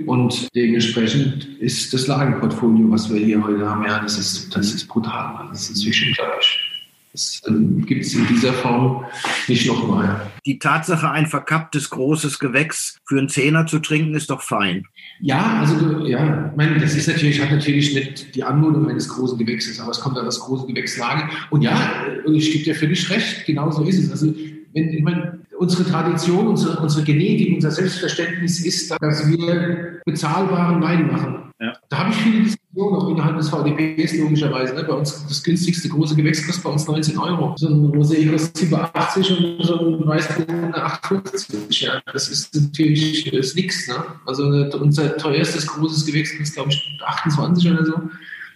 Und 0.06 0.48
dementsprechend 0.56 1.46
ist 1.60 1.92
das 1.94 2.06
Lagenportfolio, 2.06 2.92
was 2.92 3.12
wir 3.12 3.20
hier 3.20 3.44
heute 3.44 3.68
haben, 3.68 3.84
ja, 3.86 4.00
das 4.00 4.20
ist, 4.20 4.56
das 4.56 4.74
ist 4.74 4.88
brutal. 4.88 5.48
Das 5.50 5.70
ist 5.70 5.84
wirklich 5.84 6.08
unglaublich. 6.10 6.71
Das 7.12 7.42
ähm, 7.48 7.86
gibt 7.86 8.06
es 8.06 8.14
in 8.14 8.26
dieser 8.28 8.54
Form 8.54 9.04
nicht 9.48 9.68
nochmal. 9.68 10.32
Die 10.46 10.60
Tatsache, 10.60 11.10
ein 11.12 11.28
verkapptes 11.28 11.90
großes 11.90 12.40
Gewächs 12.40 13.00
für 13.06 13.20
einen 13.20 13.28
Zehner 13.28 13.66
zu 13.66 13.80
trinken, 13.80 14.16
ist 14.16 14.30
doch 14.30 14.42
fein. 14.42 14.86
Ja, 15.20 15.60
also 15.60 16.06
ja, 16.06 16.50
ich 16.50 16.58
meine, 16.58 16.80
das 16.80 16.96
ist 16.96 17.08
natürlich, 17.08 17.42
hat 17.42 17.52
natürlich 17.52 17.94
nicht 17.94 18.34
die 18.34 18.44
Anmutung 18.44 18.90
eines 18.90 19.10
großen 19.10 19.38
Gewächses, 19.38 19.80
aber 19.80 19.92
es 19.92 20.00
kommt 20.00 20.18
an 20.18 20.26
das 20.26 20.40
große 20.40 20.68
Gewächslage. 20.68 21.30
Und 21.50 21.62
ja, 21.62 21.78
ich 22.26 22.52
gebe 22.52 22.64
dir 22.64 22.76
völlig 22.76 23.10
recht, 23.10 23.46
genau 23.46 23.70
so 23.72 23.84
ist 23.84 24.00
es. 24.00 24.12
Also 24.12 24.34
wenn, 24.74 24.90
ich 24.94 25.04
meine, 25.04 25.40
unsere 25.58 25.84
Tradition, 25.84 26.48
unsere, 26.48 26.80
unsere 26.80 27.04
Genetik, 27.04 27.56
unser 27.56 27.72
Selbstverständnis 27.72 28.66
ist, 28.66 28.90
dass 29.00 29.28
wir 29.28 30.02
bezahlbaren 30.06 30.82
Wein 30.82 31.08
machen. 31.08 31.52
Ja. 31.60 31.74
Da 31.90 32.00
habe 32.00 32.10
ich 32.12 32.16
viele 32.16 32.50
auch 32.78 33.10
innerhalb 33.10 33.38
des 33.38 33.50
VDPs 33.50 34.18
logischerweise. 34.18 34.74
Ne? 34.74 34.84
Bei 34.84 34.94
uns 34.94 35.26
das 35.28 35.44
günstigste 35.44 35.90
große 35.90 36.16
Gewächs 36.16 36.46
kostet 36.46 36.64
bei 36.64 36.70
uns 36.70 36.88
19 36.88 37.18
Euro. 37.18 37.54
So 37.58 37.68
ein 37.68 37.92
Rosé 37.92 38.30
kostet 38.32 38.58
87 38.58 39.32
und 39.32 39.66
so 39.66 39.80
ein 39.80 40.08
Weißburgunder 40.08 40.86
850. 40.86 41.82
Ja. 41.82 42.02
Das 42.14 42.30
ist 42.30 42.56
natürlich 42.56 43.32
nichts. 43.56 43.88
Ne? 43.88 43.96
Also 44.26 44.44
unser 44.80 45.18
teuerstes 45.18 45.68
großes 45.68 46.06
Gewächs 46.06 46.38
kostet, 46.38 46.56
glaube 46.56 46.70
ich, 46.72 47.00
28 47.06 47.72
oder 47.72 47.86
so. 47.86 47.94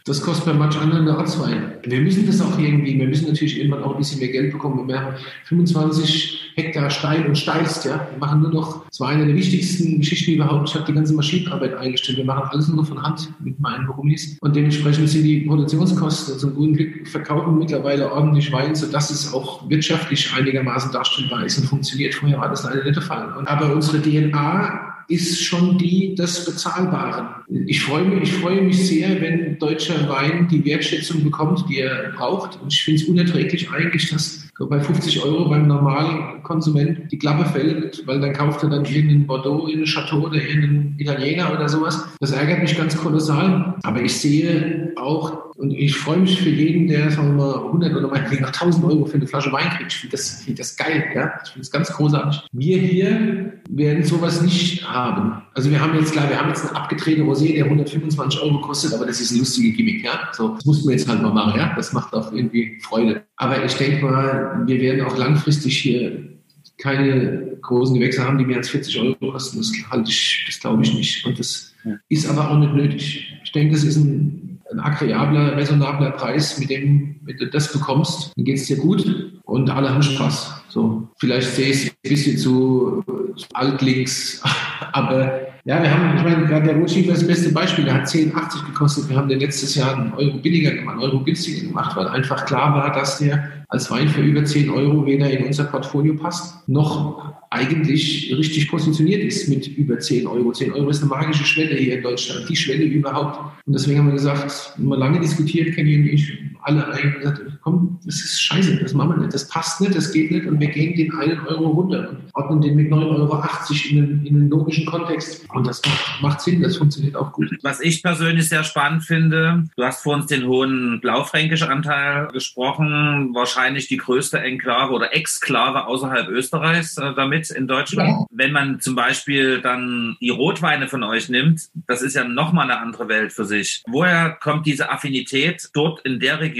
Das 0.08 0.22
kostet 0.22 0.46
bei 0.46 0.54
manch 0.54 0.78
anderen 0.78 1.08
eine 1.08 1.18
Ortswein. 1.18 1.74
Wir 1.84 2.00
müssen 2.00 2.28
das 2.28 2.40
auch 2.40 2.60
irgendwie, 2.60 3.00
wir 3.00 3.08
müssen 3.08 3.28
natürlich 3.28 3.58
irgendwann 3.58 3.82
auch 3.82 3.94
ein 3.94 3.98
bisschen 3.98 4.20
mehr 4.20 4.28
Geld 4.28 4.52
bekommen. 4.52 4.88
Wir 4.88 5.02
haben 5.02 5.16
25 5.46 6.52
Hektar 6.54 6.92
Stein 6.92 7.26
und 7.26 7.36
Steilst, 7.36 7.86
ja. 7.86 8.08
Wir 8.12 8.20
machen 8.20 8.44
nur 8.44 8.52
noch, 8.52 8.86
das 8.86 9.00
war 9.00 9.10
eine 9.10 9.26
der 9.26 9.36
wichtigsten 9.36 9.98
Geschichten 9.98 10.34
überhaupt. 10.34 10.70
Ich 10.70 10.76
habe 10.76 10.86
die 10.86 10.94
ganze 10.94 11.16
Maschinenarbeit 11.16 11.74
eingestellt. 11.74 12.20
Wir 12.20 12.26
machen 12.26 12.48
alles 12.52 12.68
nur 12.68 12.86
von 12.86 13.02
Hand 13.02 13.34
mit 13.44 13.60
meinen 13.60 13.88
Rumis. 13.88 14.38
Und 14.42 14.56
dementsprechend 14.56 15.10
sind 15.10 15.24
die 15.24 15.40
Produktionskosten 15.40 16.38
zum 16.38 16.54
guten 16.54 16.76
Glück 16.76 17.08
verkaufen 17.08 17.58
mittlerweile 17.58 18.12
ordentlich 18.12 18.52
Wein, 18.52 18.76
sodass 18.76 19.10
es 19.10 19.34
auch 19.34 19.68
wirtschaftlich 19.72 20.32
einigermaßen 20.38 20.92
darstellbar 20.92 21.46
ist 21.46 21.58
und 21.58 21.66
funktioniert. 21.66 22.14
Vorher 22.14 22.40
war 22.40 22.50
das 22.50 22.64
leider 22.64 22.84
nicht 22.84 22.96
der 22.96 23.02
Fall. 23.02 23.34
Aber 23.48 23.74
unsere 23.74 24.00
DNA 24.00 24.95
ist 25.08 25.44
schon 25.44 25.78
die 25.78 26.16
des 26.16 26.46
Bezahlbaren. 26.46 27.28
Ich 27.68 27.82
freue 27.84 28.06
mich, 28.06 28.24
ich 28.24 28.34
freue 28.34 28.62
mich 28.62 28.88
sehr, 28.88 29.22
wenn 29.22 29.60
deutscher 29.60 30.10
Wein 30.10 30.48
die 30.50 30.64
Wertschätzung 30.66 31.24
bekommt, 31.24 31.66
die 31.70 31.80
er 31.80 32.12
braucht. 32.16 32.60
Und 32.62 32.74
ich 32.74 32.84
finde 32.84 33.02
es 33.02 33.08
unerträglich 33.08 33.70
eigentlich, 33.72 34.10
dass 34.10 34.48
bei 34.58 34.80
50 34.80 35.24
Euro 35.24 35.50
beim 35.50 35.68
normalen 35.68 36.42
Konsument 36.44 37.12
die 37.12 37.18
Klappe 37.18 37.46
fällt, 37.46 38.08
weil 38.08 38.22
dann 38.22 38.34
kauft 38.34 38.64
er 38.64 38.70
dann 38.70 38.86
irgendeinen 38.86 39.28
Bordeaux, 39.28 39.68
irgendeinen 39.68 39.86
Chateau 39.86 40.26
oder 40.26 40.36
irgendeinen 40.36 40.96
Italiener 40.98 41.52
oder 41.54 41.68
sowas. 41.68 42.06
Das 42.20 42.32
ärgert 42.32 42.62
mich 42.62 42.78
ganz 42.78 42.96
kolossal. 42.96 43.76
Aber 43.84 44.02
ich 44.02 44.14
sehe 44.14 44.85
auch, 44.98 45.56
und 45.56 45.72
ich 45.72 45.96
freue 45.96 46.18
mich 46.18 46.42
für 46.42 46.50
jeden, 46.50 46.88
der, 46.88 47.12
sagen 47.12 47.38
wir 47.38 47.46
mal, 47.46 47.56
100 47.66 47.96
oder 47.96 48.08
meinetwegen 48.08 48.46
1000 48.46 48.86
Euro 48.86 49.06
für 49.06 49.16
eine 49.16 49.28
Flasche 49.28 49.52
Wein 49.52 49.70
kriegt. 49.70 49.94
Ich 49.94 50.00
finde 50.00 50.18
das, 50.18 50.42
find 50.44 50.60
das 50.60 50.76
geil, 50.76 51.06
ja. 51.16 51.34
Ich 51.44 51.52
finde 51.52 51.60
das 51.60 51.72
ganz 51.72 51.92
großartig. 51.92 52.42
Wir 52.52 52.78
hier 52.78 53.54
werden 53.70 54.04
sowas 54.04 54.42
nicht 54.42 54.88
haben. 54.88 55.42
Also 55.54 55.72
wir 55.72 55.80
haben 55.80 55.96
jetzt, 55.98 56.14
klar, 56.14 56.30
wir 56.30 56.40
haben 56.40 56.50
jetzt 56.50 56.66
einen 56.68 56.76
abgetretenen 56.76 57.30
Rosé, 57.30 57.54
der 57.54 57.66
125 57.66 58.42
Euro 58.42 58.62
kostet, 58.62 58.94
aber 58.94 59.06
das 59.06 59.22
ist 59.22 59.32
ein 59.32 59.40
lustiger 59.40 59.76
Gimmick, 59.76 60.04
ja. 60.04 60.30
So, 60.34 60.50
das 60.50 60.66
muss 60.66 60.84
man 60.84 60.94
jetzt 60.94 61.08
halt 61.08 61.22
mal 61.22 61.34
machen, 61.34 61.60
ja. 61.60 61.74
Das 61.76 61.94
macht 61.94 62.14
auch 62.14 62.32
irgendwie 62.32 62.80
Freude. 62.82 63.24
Aber 63.38 63.64
ich 63.64 63.74
denke 63.76 64.06
mal, 64.06 64.64
wir 64.66 64.80
werden 64.82 65.06
auch 65.06 65.18
langfristig 65.18 65.78
hier 65.78 66.36
keine 66.78 67.58
großen 67.62 67.96
Gewächse 67.96 68.24
haben, 68.24 68.38
die 68.38 68.46
mehr 68.46 68.58
als 68.58 68.70
40 68.70 69.00
Euro 69.00 69.32
kosten. 69.32 69.58
Das 69.58 69.72
halte 69.90 70.10
ich, 70.10 70.44
das 70.48 70.60
glaube 70.60 70.84
ich 70.84 70.94
nicht. 70.94 71.26
Und 71.26 71.40
das 71.40 71.74
ja. 71.84 71.94
ist 72.10 72.30
aber 72.30 72.52
auch 72.52 72.60
nicht 72.60 72.74
nötig. 72.74 73.34
Ich 73.44 73.52
denke, 73.52 73.74
das 73.74 73.84
ist 73.84 73.98
ein, 73.98 74.55
ein 74.76 74.80
agreeabler, 74.80 75.54
raisonabler 75.54 76.12
Preis, 76.12 76.60
mit 76.60 76.70
dem, 76.70 77.16
wenn 77.24 77.38
du 77.38 77.48
das 77.48 77.72
bekommst, 77.72 78.32
dann 78.36 78.46
geht 78.46 78.58
es 78.58 78.68
dir 78.68 78.78
gut 78.78 79.06
und 79.44 79.70
alle 79.70 79.90
haben 79.90 80.04
Spaß. 80.04 80.64
So, 80.70 81.08
vielleicht 81.18 81.50
sehe 81.56 81.70
ich 81.70 81.86
es 81.86 81.92
ein 81.92 82.10
bisschen 82.10 82.38
zu, 82.38 83.04
zu 83.38 83.48
altlinks, 83.54 84.42
aber 84.94 85.45
Ja, 85.68 85.82
wir 85.82 85.92
haben, 85.92 86.16
ich 86.16 86.24
meine, 86.24 86.46
gerade 86.46 86.68
der 86.68 86.76
Rotschiefer 86.78 87.14
ist 87.14 87.22
das 87.22 87.28
beste 87.28 87.52
Beispiel. 87.52 87.86
Der 87.86 87.96
hat 87.96 88.06
10,80 88.06 88.68
gekostet. 88.68 89.10
Wir 89.10 89.18
haben 89.18 89.28
den 89.28 89.40
letztes 89.40 89.74
Jahr 89.74 89.98
einen 89.98 90.14
Euro 90.14 90.38
billiger 90.38 90.70
gemacht, 90.70 90.94
einen 90.94 91.04
Euro 91.04 91.24
günstiger 91.24 91.68
gemacht, 91.68 91.98
weil 91.98 92.08
einfach 92.08 92.46
klar 92.46 92.76
war, 92.76 92.94
dass 92.94 93.18
der 93.18 93.52
als 93.70 93.90
Wein 93.90 94.08
für 94.08 94.22
über 94.22 94.46
10 94.46 94.70
Euro 94.70 95.08
weder 95.08 95.28
in 95.28 95.44
unser 95.44 95.64
Portfolio 95.64 96.16
passt, 96.18 96.68
noch 96.70 97.34
eigentlich 97.50 98.32
richtig 98.38 98.70
positioniert 98.70 99.24
ist 99.24 99.50
mit 99.50 99.66
über 99.68 99.98
10 99.98 100.28
Euro. 100.28 100.52
10 100.52 100.72
Euro 100.72 100.90
ist 100.90 101.02
eine 101.02 101.10
magische 101.10 101.46
Schwelle 101.46 101.76
hier 101.76 101.98
in 101.98 102.04
Deutschland, 102.04 102.48
die 102.48 102.56
Schwelle 102.56 102.84
überhaupt. 102.84 103.40
Und 103.66 103.74
deswegen 103.74 103.98
haben 103.98 104.08
wir 104.08 104.14
gesagt, 104.14 104.76
immer 104.78 104.98
lange 104.98 105.20
diskutiert, 105.20 105.74
Kenny 105.74 105.96
und 105.98 106.06
ich, 106.06 106.32
alle 106.66 106.88
eigentlich 106.88 107.20
gesagt, 107.20 107.42
komm, 107.62 108.00
das 108.06 108.16
ist 108.16 108.42
scheiße, 108.42 108.78
das 108.78 108.94
machen 108.94 109.12
wir 109.12 109.18
nicht, 109.18 109.34
das 109.34 109.48
passt 109.48 109.82
nicht, 109.82 109.96
das 109.96 110.12
geht 110.12 110.32
nicht 110.32 110.48
und 110.48 110.60
wir 110.60 110.68
gehen 110.68 110.96
den 110.96 111.16
einen 111.16 111.40
Euro 111.48 111.68
runter 111.68 112.10
und 112.10 112.18
ordnen 112.34 112.62
den 112.62 112.76
mit 112.76 112.92
9,80 112.92 112.96
Euro 112.96 113.44
in 113.90 113.98
einen, 113.98 114.26
in 114.26 114.36
einen 114.36 114.50
logischen 114.50 114.86
Kontext. 114.88 115.46
Und 115.54 115.68
das 115.68 115.82
macht, 115.86 116.22
macht 116.24 116.42
Sinn, 116.42 116.64
das 116.64 116.78
funktioniert 116.78 117.16
auch 117.16 117.32
gut. 117.34 117.56
Was 117.62 117.82
ich 117.82 118.02
persönlich 118.02 118.50
sehr 118.50 118.64
spannend 118.64 119.04
finde, 119.04 119.66
du 119.78 119.84
hast 119.84 120.02
vor 120.02 120.16
uns 120.16 120.26
den 120.26 120.48
hohen 120.48 121.00
blaufränkischen 121.02 121.70
Anteil 121.70 122.30
gesprochen, 122.34 123.36
wahrscheinlich 123.36 123.88
die 123.88 123.98
größte 123.98 124.40
Enklave 124.40 124.92
oder 124.92 125.14
Exklave 125.14 125.86
außerhalb 125.86 126.30
Österreichs 126.30 126.98
äh, 126.98 127.14
damit 127.16 127.52
in 127.52 127.68
Deutschland. 127.68 128.10
Ja. 128.10 128.26
Wenn 128.32 128.52
man 128.52 128.80
zum 128.80 128.96
Beispiel 128.96 129.62
dann 129.62 130.18
die 130.20 130.30
Rotweine 130.30 130.88
von 130.88 131.04
euch 131.04 131.30
nimmt, 131.30 131.62
das 131.86 132.02
ist 132.02 132.16
ja 132.16 132.24
nochmal 132.24 132.70
eine 132.70 132.80
andere 132.80 133.08
Welt 133.08 133.34
für 133.34 133.46
sich. 133.46 133.84
Woher 133.88 134.32
kommt 134.32 134.66
diese 134.66 134.90
Affinität, 134.90 135.70
dort 135.74 136.02
in 136.02 136.20
der 136.20 136.40
Region 136.40 136.55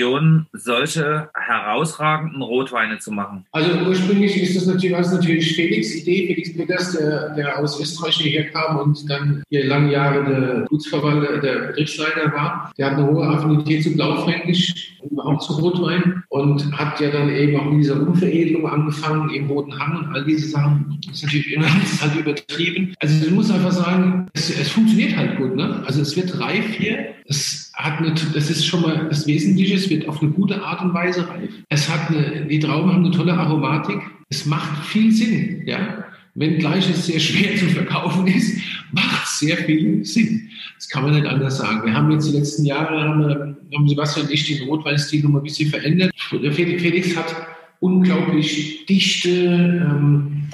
solche 0.54 1.30
herausragenden 1.34 2.42
Rotweine 2.42 3.00
zu 3.00 3.12
machen? 3.12 3.46
Also 3.52 3.72
ursprünglich 3.88 4.42
ist 4.42 4.56
das 4.56 4.66
natürlich, 4.68 4.98
was 4.98 5.12
natürlich 5.12 5.56
Felix 5.56 5.96
Idee, 5.96 6.28
Felix 6.28 6.54
Peters, 6.54 6.98
der, 6.98 7.30
der 7.36 7.60
aus 7.60 7.80
Österreich 7.80 8.16
hierher 8.18 8.50
kam 8.52 8.78
und 8.78 9.10
dann 9.10 9.44
hier 9.50 9.66
lange 9.66 9.92
Jahre 9.92 10.24
der 10.26 10.66
Gutsverwalter, 10.70 11.40
der 11.40 11.68
Betriebsleiter 11.68 12.32
war. 12.34 12.72
Der 12.78 12.92
hat 12.92 12.98
eine 12.98 13.08
hohe 13.08 13.26
Affinität 13.26 13.84
zu 13.84 13.94
Blaufränkisch 13.94 14.96
und 15.02 15.20
auch 15.20 15.40
zu 15.40 15.54
Rotwein 15.54 16.24
und 16.30 16.78
hat 16.78 17.00
ja 17.00 17.12
dann 17.12 17.30
eben 17.30 17.60
auch 17.60 17.66
mit 17.66 17.84
dieser 17.84 18.02
Umveredelung 18.02 18.68
angefangen, 18.68 19.30
im 19.30 19.50
Roten 19.50 19.78
Hang 19.78 19.98
und 19.98 20.16
all 20.16 20.26
diese 20.26 20.50
Sachen. 20.50 21.00
Das 21.06 21.18
ist 21.18 21.24
natürlich 21.24 21.54
immer 21.54 21.68
halt 22.02 22.16
übertrieben. 22.16 22.94
Also 23.00 23.26
ich 23.26 23.32
muss 23.32 23.52
einfach 23.52 23.72
sagen, 23.72 24.28
es, 24.34 24.50
es 24.50 24.70
funktioniert 24.70 25.16
halt 25.16 25.38
gut. 25.38 25.56
Ne? 25.56 25.84
Also 25.86 26.02
es 26.02 26.16
wird 26.16 26.40
reif 26.40 26.66
hier. 26.76 27.14
Es 27.26 27.65
hat 27.76 28.00
eine, 28.00 28.14
das 28.34 28.50
ist 28.50 28.66
schon 28.66 28.82
mal 28.82 29.08
das 29.10 29.28
Wesentliche. 29.28 29.76
Es 29.76 29.90
wird 29.90 30.08
auf 30.08 30.22
eine 30.22 30.32
gute 30.32 30.62
Art 30.64 30.82
und 30.82 30.94
Weise 30.94 31.28
reif. 31.28 31.50
Es 31.70 31.90
hat 31.90 32.10
eine, 32.10 32.46
die 32.46 32.60
Trauben 32.60 32.92
haben 32.92 33.06
eine 33.06 33.16
tolle 33.16 33.34
Aromatik. 33.34 34.00
Es 34.30 34.46
macht 34.46 34.86
viel 34.86 35.12
Sinn, 35.12 35.64
ja. 35.66 36.06
Wenngleich 36.38 36.90
es 36.90 37.06
sehr 37.06 37.20
schwer 37.20 37.56
zu 37.56 37.66
verkaufen 37.68 38.28
ist, 38.28 38.60
macht 38.92 39.28
sehr 39.28 39.58
viel 39.58 40.04
Sinn. 40.04 40.50
Das 40.76 40.90
kann 40.90 41.04
man 41.04 41.16
nicht 41.16 41.26
anders 41.26 41.58
sagen. 41.58 41.86
Wir 41.86 41.94
haben 41.94 42.12
jetzt 42.12 42.28
die 42.30 42.38
letzten 42.38 42.66
Jahre, 42.66 43.02
haben, 43.02 43.58
haben 43.74 43.88
Sebastian 43.88 44.26
und 44.26 44.34
ich 44.34 44.46
den 44.46 44.68
Rotweinstil 44.68 45.24
noch 45.24 45.30
mal 45.30 45.40
ein 45.40 45.44
bisschen 45.44 45.70
verändert. 45.70 46.12
Felix 46.52 47.16
hat 47.16 47.34
unglaublich 47.80 48.86
dichte 48.86 49.30
ähm, 49.30 50.50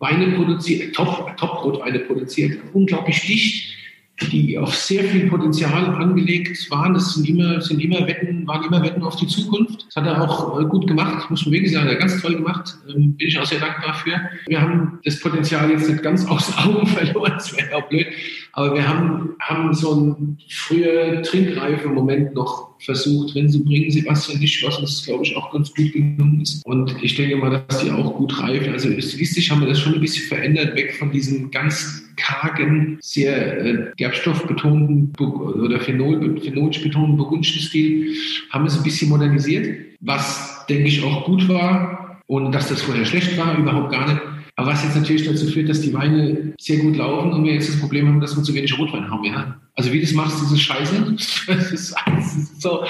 Weine 0.00 0.32
produziert, 0.32 0.94
Top, 0.94 1.36
Top-Rotweine 1.36 2.00
produziert, 2.00 2.58
unglaublich 2.72 3.20
dicht 3.20 3.79
die 4.28 4.58
auf 4.58 4.74
sehr 4.74 5.04
viel 5.04 5.28
Potenzial 5.28 5.86
angelegt 5.94 6.70
waren. 6.70 6.94
Das 6.94 7.14
sind 7.14 7.28
immer, 7.28 7.60
sind 7.60 7.80
immer 7.80 8.06
Wetten, 8.06 8.46
waren 8.46 8.64
immer 8.64 8.82
Wetten 8.82 9.02
auf 9.02 9.16
die 9.16 9.26
Zukunft. 9.26 9.86
Das 9.86 9.96
hat 9.96 10.06
er 10.06 10.22
auch 10.22 10.60
äh, 10.60 10.64
gut 10.64 10.86
gemacht, 10.86 11.30
muss 11.30 11.44
man 11.44 11.52
wirklich 11.52 11.72
sagen, 11.72 11.86
er 11.86 11.94
hat 11.94 12.00
ganz 12.00 12.20
toll 12.20 12.36
gemacht. 12.36 12.76
Ähm, 12.88 13.16
bin 13.16 13.28
ich 13.28 13.38
auch 13.38 13.46
sehr 13.46 13.60
dankbar 13.60 13.94
für. 13.94 14.20
Wir 14.46 14.60
haben 14.60 14.98
das 15.04 15.20
Potenzial 15.20 15.70
jetzt 15.70 15.88
nicht 15.88 16.02
ganz 16.02 16.26
aus 16.26 16.56
Augen 16.58 16.86
verloren, 16.86 17.32
das 17.34 17.56
wäre 17.56 17.76
auch 17.76 17.88
blöd. 17.88 18.06
Aber 18.52 18.74
wir 18.74 18.86
haben, 18.86 19.30
haben 19.40 19.74
so 19.74 19.92
einen 19.92 20.38
früher 20.48 21.22
trinkreifen 21.22 21.94
Moment 21.94 22.34
noch 22.34 22.70
versucht 22.80 23.34
drin 23.34 23.48
zu 23.48 23.62
bringen. 23.64 23.90
Sebastian 23.90 24.40
nicht, 24.40 24.64
was 24.64 24.78
uns, 24.78 25.04
glaube 25.04 25.24
ich, 25.24 25.36
auch 25.36 25.52
ganz 25.52 25.74
gut 25.74 25.92
gelungen 25.92 26.40
ist. 26.40 26.64
Und 26.64 26.94
ich 27.02 27.14
denke 27.14 27.36
mal, 27.36 27.62
dass 27.68 27.82
die 27.82 27.90
auch 27.90 28.14
gut 28.16 28.40
reifen. 28.40 28.72
Also 28.72 28.88
stilistisch 28.88 29.50
haben 29.50 29.60
wir 29.60 29.68
das 29.68 29.80
schon 29.80 29.94
ein 29.94 30.00
bisschen 30.00 30.26
verändert, 30.26 30.74
weg 30.76 30.94
von 30.98 31.10
diesem 31.12 31.50
ganz 31.50 32.04
kargen, 32.16 32.98
sehr 33.00 33.64
äh, 33.64 33.92
gerbstoffbetonten 33.96 35.12
oder 35.18 35.80
Phenol, 35.80 36.40
phenolisch 36.40 36.82
betonten 36.82 37.16
Burgundenstil, 37.16 38.14
haben 38.50 38.64
wir 38.64 38.68
es 38.68 38.76
ein 38.76 38.82
bisschen 38.82 39.08
modernisiert, 39.08 39.76
was, 40.00 40.66
denke 40.68 40.88
ich, 40.88 41.02
auch 41.02 41.24
gut 41.24 41.48
war. 41.48 42.20
Und 42.26 42.52
dass 42.52 42.68
das 42.68 42.82
vorher 42.82 43.04
schlecht 43.04 43.36
war, 43.36 43.58
überhaupt 43.58 43.90
gar 43.90 44.06
nicht. 44.06 44.20
Aber 44.60 44.72
was 44.72 44.84
jetzt 44.84 44.94
natürlich 44.94 45.24
dazu 45.24 45.46
führt, 45.46 45.70
dass 45.70 45.80
die 45.80 45.94
Weine 45.94 46.52
sehr 46.60 46.76
gut 46.80 46.94
laufen 46.94 47.32
und 47.32 47.44
wir 47.44 47.54
jetzt 47.54 47.70
das 47.70 47.80
Problem 47.80 48.06
haben, 48.06 48.20
dass 48.20 48.36
wir 48.36 48.42
zu 48.42 48.52
wenig 48.52 48.78
Rotwein 48.78 49.10
haben. 49.10 49.24
Ja? 49.24 49.58
Also 49.74 49.90
wie 49.90 50.02
das 50.02 50.12
machst, 50.12 50.38
das 50.38 50.52
ist 50.52 50.60
scheiße. 50.60 51.16
Das 51.46 51.72
ist, 51.72 51.94
das 52.04 52.36
ist 52.36 52.60
so, 52.60 52.84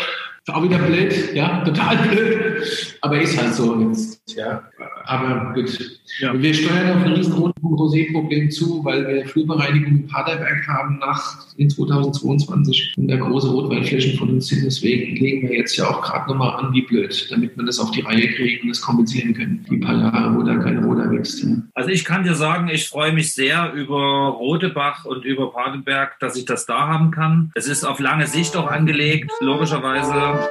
auch 0.48 0.62
wieder 0.64 0.78
blöd, 0.78 1.32
ja, 1.32 1.62
total 1.62 1.96
blöd. 2.08 2.96
Aber 3.02 3.20
ist 3.20 3.40
halt 3.40 3.54
so 3.54 3.80
jetzt, 3.82 4.19
ja. 4.36 4.62
Aber 5.04 5.52
gut. 5.54 5.78
Ja. 6.18 6.40
Wir 6.40 6.54
steuern 6.54 6.98
auf 6.98 7.04
ein 7.04 7.12
riesengroßes 7.12 7.62
Rosé-Problem 7.62 8.50
zu, 8.50 8.84
weil 8.84 9.06
wir 9.06 9.26
Flurbereinigung 9.26 9.90
in 9.90 10.06
Paderberg 10.06 10.66
haben 10.66 10.98
nach 10.98 11.46
in 11.56 11.70
2022 11.70 12.94
und 12.96 13.08
der 13.08 13.18
große 13.18 13.48
Rotweinflächen 13.48 14.18
von 14.18 14.30
uns 14.30 14.48
sind. 14.48 14.64
Deswegen 14.64 15.16
legen 15.16 15.48
wir 15.48 15.56
jetzt 15.56 15.76
ja 15.76 15.88
auch 15.88 16.02
gerade 16.02 16.30
nochmal 16.30 16.62
an, 16.64 16.72
wie 16.72 16.82
blöd, 16.82 17.26
damit 17.30 17.56
wir 17.56 17.64
das 17.64 17.78
auf 17.78 17.90
die 17.90 18.00
Reihe 18.00 18.28
kriegen 18.28 18.62
und 18.62 18.68
das 18.68 18.80
kompensieren 18.80 19.34
können. 19.34 19.64
Die 19.70 19.78
paar 19.78 19.96
Jahre, 19.96 20.36
wo 20.36 20.42
da 20.42 20.56
kein 20.56 20.84
Roder 20.84 21.10
wächst. 21.10 21.42
Ja. 21.42 21.50
Also 21.74 21.90
ich 21.90 22.04
kann 22.04 22.24
dir 22.24 22.34
sagen, 22.34 22.68
ich 22.68 22.88
freue 22.88 23.12
mich 23.12 23.32
sehr 23.32 23.72
über 23.72 24.36
Rodebach 24.38 25.04
und 25.04 25.24
über 25.24 25.52
Paderberg, 25.52 26.18
dass 26.20 26.36
ich 26.36 26.44
das 26.44 26.66
da 26.66 26.88
haben 26.88 27.10
kann. 27.10 27.50
Es 27.54 27.66
ist 27.66 27.84
auf 27.84 28.00
lange 28.00 28.26
Sicht 28.26 28.56
auch 28.56 28.70
angelegt, 28.70 29.30
logischerweise. 29.40 30.50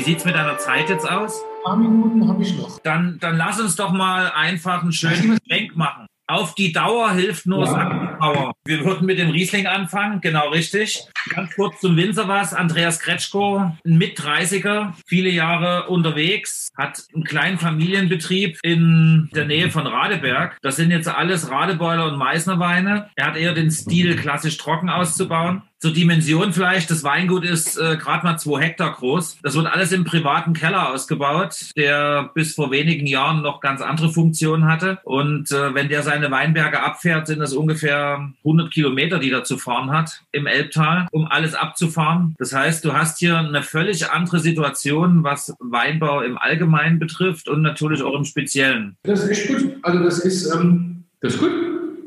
Wie 0.00 0.04
sieht 0.04 0.20
es 0.20 0.24
mit 0.24 0.34
deiner 0.34 0.56
Zeit 0.56 0.88
jetzt 0.88 1.06
aus? 1.06 1.42
Ein 1.42 1.62
paar 1.62 1.76
Minuten 1.76 2.26
habe 2.26 2.42
ich 2.42 2.56
noch. 2.56 2.78
Dann, 2.78 3.18
dann 3.20 3.36
lass 3.36 3.60
uns 3.60 3.76
doch 3.76 3.92
mal 3.92 4.32
einfach 4.34 4.80
einen 4.80 4.94
schönen 4.94 5.36
Schwenk 5.46 5.76
machen. 5.76 6.06
Auf 6.26 6.54
die 6.54 6.72
Dauer 6.72 7.12
hilft 7.12 7.44
nur 7.44 7.66
ja. 7.66 8.16
Power. 8.18 8.52
Wir 8.64 8.82
würden 8.82 9.04
mit 9.04 9.18
dem 9.18 9.28
Riesling 9.28 9.66
anfangen, 9.66 10.22
genau 10.22 10.48
richtig. 10.48 11.04
Ganz 11.28 11.54
kurz 11.54 11.80
zum 11.80 11.98
Winzer 11.98 12.28
was. 12.28 12.54
Andreas 12.54 13.00
Kretschko, 13.00 13.58
ein 13.58 13.98
Mit-30er, 13.98 14.94
viele 15.06 15.28
Jahre 15.28 15.88
unterwegs, 15.88 16.70
hat 16.78 17.02
einen 17.14 17.24
kleinen 17.24 17.58
Familienbetrieb 17.58 18.58
in 18.62 19.28
der 19.34 19.44
Nähe 19.44 19.70
von 19.70 19.86
Radeberg. 19.86 20.56
Das 20.62 20.76
sind 20.76 20.92
jetzt 20.92 21.08
alles 21.08 21.50
Radebeuler 21.50 22.06
und 22.06 22.16
Meißner 22.16 22.58
Weine. 22.58 23.10
Er 23.16 23.26
hat 23.26 23.36
eher 23.36 23.52
den 23.52 23.70
Stil, 23.70 24.16
klassisch 24.16 24.56
trocken 24.56 24.88
auszubauen. 24.88 25.60
Zur 25.80 25.94
Dimension 25.94 26.52
vielleicht, 26.52 26.90
das 26.90 27.04
Weingut 27.04 27.42
ist 27.42 27.78
äh, 27.78 27.96
gerade 27.96 28.26
mal 28.26 28.36
zwei 28.36 28.60
Hektar 28.60 28.92
groß. 28.92 29.38
Das 29.42 29.54
wird 29.54 29.66
alles 29.66 29.92
im 29.92 30.04
privaten 30.04 30.52
Keller 30.52 30.90
ausgebaut, 30.90 31.70
der 31.74 32.30
bis 32.34 32.54
vor 32.54 32.70
wenigen 32.70 33.06
Jahren 33.06 33.40
noch 33.40 33.62
ganz 33.62 33.80
andere 33.80 34.12
Funktionen 34.12 34.66
hatte. 34.66 34.98
Und 35.04 35.50
äh, 35.50 35.74
wenn 35.74 35.88
der 35.88 36.02
seine 36.02 36.30
Weinberge 36.30 36.82
abfährt, 36.82 37.28
sind 37.28 37.38
das 37.38 37.54
ungefähr 37.54 38.30
100 38.44 38.70
Kilometer, 38.70 39.18
die 39.18 39.30
er 39.30 39.44
zu 39.44 39.56
fahren 39.56 39.90
hat 39.90 40.20
im 40.32 40.46
Elbtal, 40.46 41.08
um 41.12 41.26
alles 41.26 41.54
abzufahren. 41.54 42.34
Das 42.38 42.52
heißt, 42.52 42.84
du 42.84 42.92
hast 42.92 43.18
hier 43.18 43.38
eine 43.38 43.62
völlig 43.62 44.10
andere 44.10 44.38
Situation, 44.38 45.24
was 45.24 45.54
Weinbau 45.60 46.20
im 46.20 46.36
Allgemeinen 46.36 46.98
betrifft 46.98 47.48
und 47.48 47.62
natürlich 47.62 48.02
auch 48.02 48.14
im 48.14 48.26
Speziellen. 48.26 48.98
Das 49.04 49.24
ist 49.24 49.30
echt 49.30 49.48
gut. 49.48 49.76
Also 49.80 50.04
das 50.04 50.18
ist, 50.18 50.54
ähm, 50.54 51.04
das 51.22 51.36
ist 51.36 51.40
gut. 51.40 51.52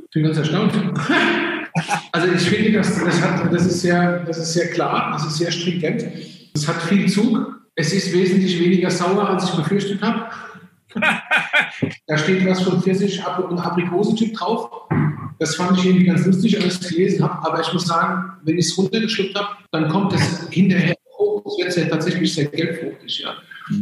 Ich 0.06 0.14
bin 0.14 0.26
ganz 0.26 0.38
erstaunt. 0.38 0.74
Also 2.12 2.28
ich 2.28 2.42
finde, 2.42 2.72
das, 2.74 3.04
das, 3.04 3.22
hat, 3.22 3.52
das, 3.52 3.66
ist 3.66 3.82
sehr, 3.82 4.20
das 4.20 4.38
ist 4.38 4.54
sehr 4.54 4.70
klar, 4.70 5.12
das 5.14 5.26
ist 5.26 5.38
sehr 5.38 5.52
stringent. 5.52 6.06
Es 6.54 6.68
hat 6.68 6.82
viel 6.84 7.08
Zug. 7.10 7.62
Es 7.76 7.92
ist 7.92 8.14
wesentlich 8.14 8.60
weniger 8.60 8.92
sauer, 8.92 9.28
als 9.28 9.46
ich 9.46 9.56
befürchtet 9.56 10.02
habe. 10.02 10.26
da 12.08 12.18
steht 12.18 12.48
was 12.48 12.62
von 12.62 12.82
Pfirsich 12.82 13.20
und 13.26 13.60
Aprikosentyp 13.60 14.36
drauf. 14.36 14.70
Das 15.40 15.56
fand 15.56 15.80
ich 15.80 15.86
irgendwie 15.86 16.06
ganz 16.06 16.26
lustig, 16.26 16.56
als 16.58 16.76
ich 16.76 16.82
es 16.82 16.88
gelesen 16.90 17.24
habe. 17.24 17.48
Aber 17.48 17.60
ich 17.60 17.74
muss 17.74 17.88
sagen, 17.88 18.34
wenn 18.44 18.60
ich 18.60 18.68
es 18.68 18.78
runtergeschluckt 18.78 19.36
habe, 19.36 19.58
dann 19.72 19.90
kommt 19.90 20.14
es 20.14 20.48
hinterher 20.52 20.96
hoch. 21.18 21.44
Es 21.48 21.58
wird 21.58 21.76
ja 21.76 21.86
tatsächlich 21.92 22.34
sehr 22.34 22.46
gelbfruchtig. 22.46 23.20
Ja. 23.20 23.34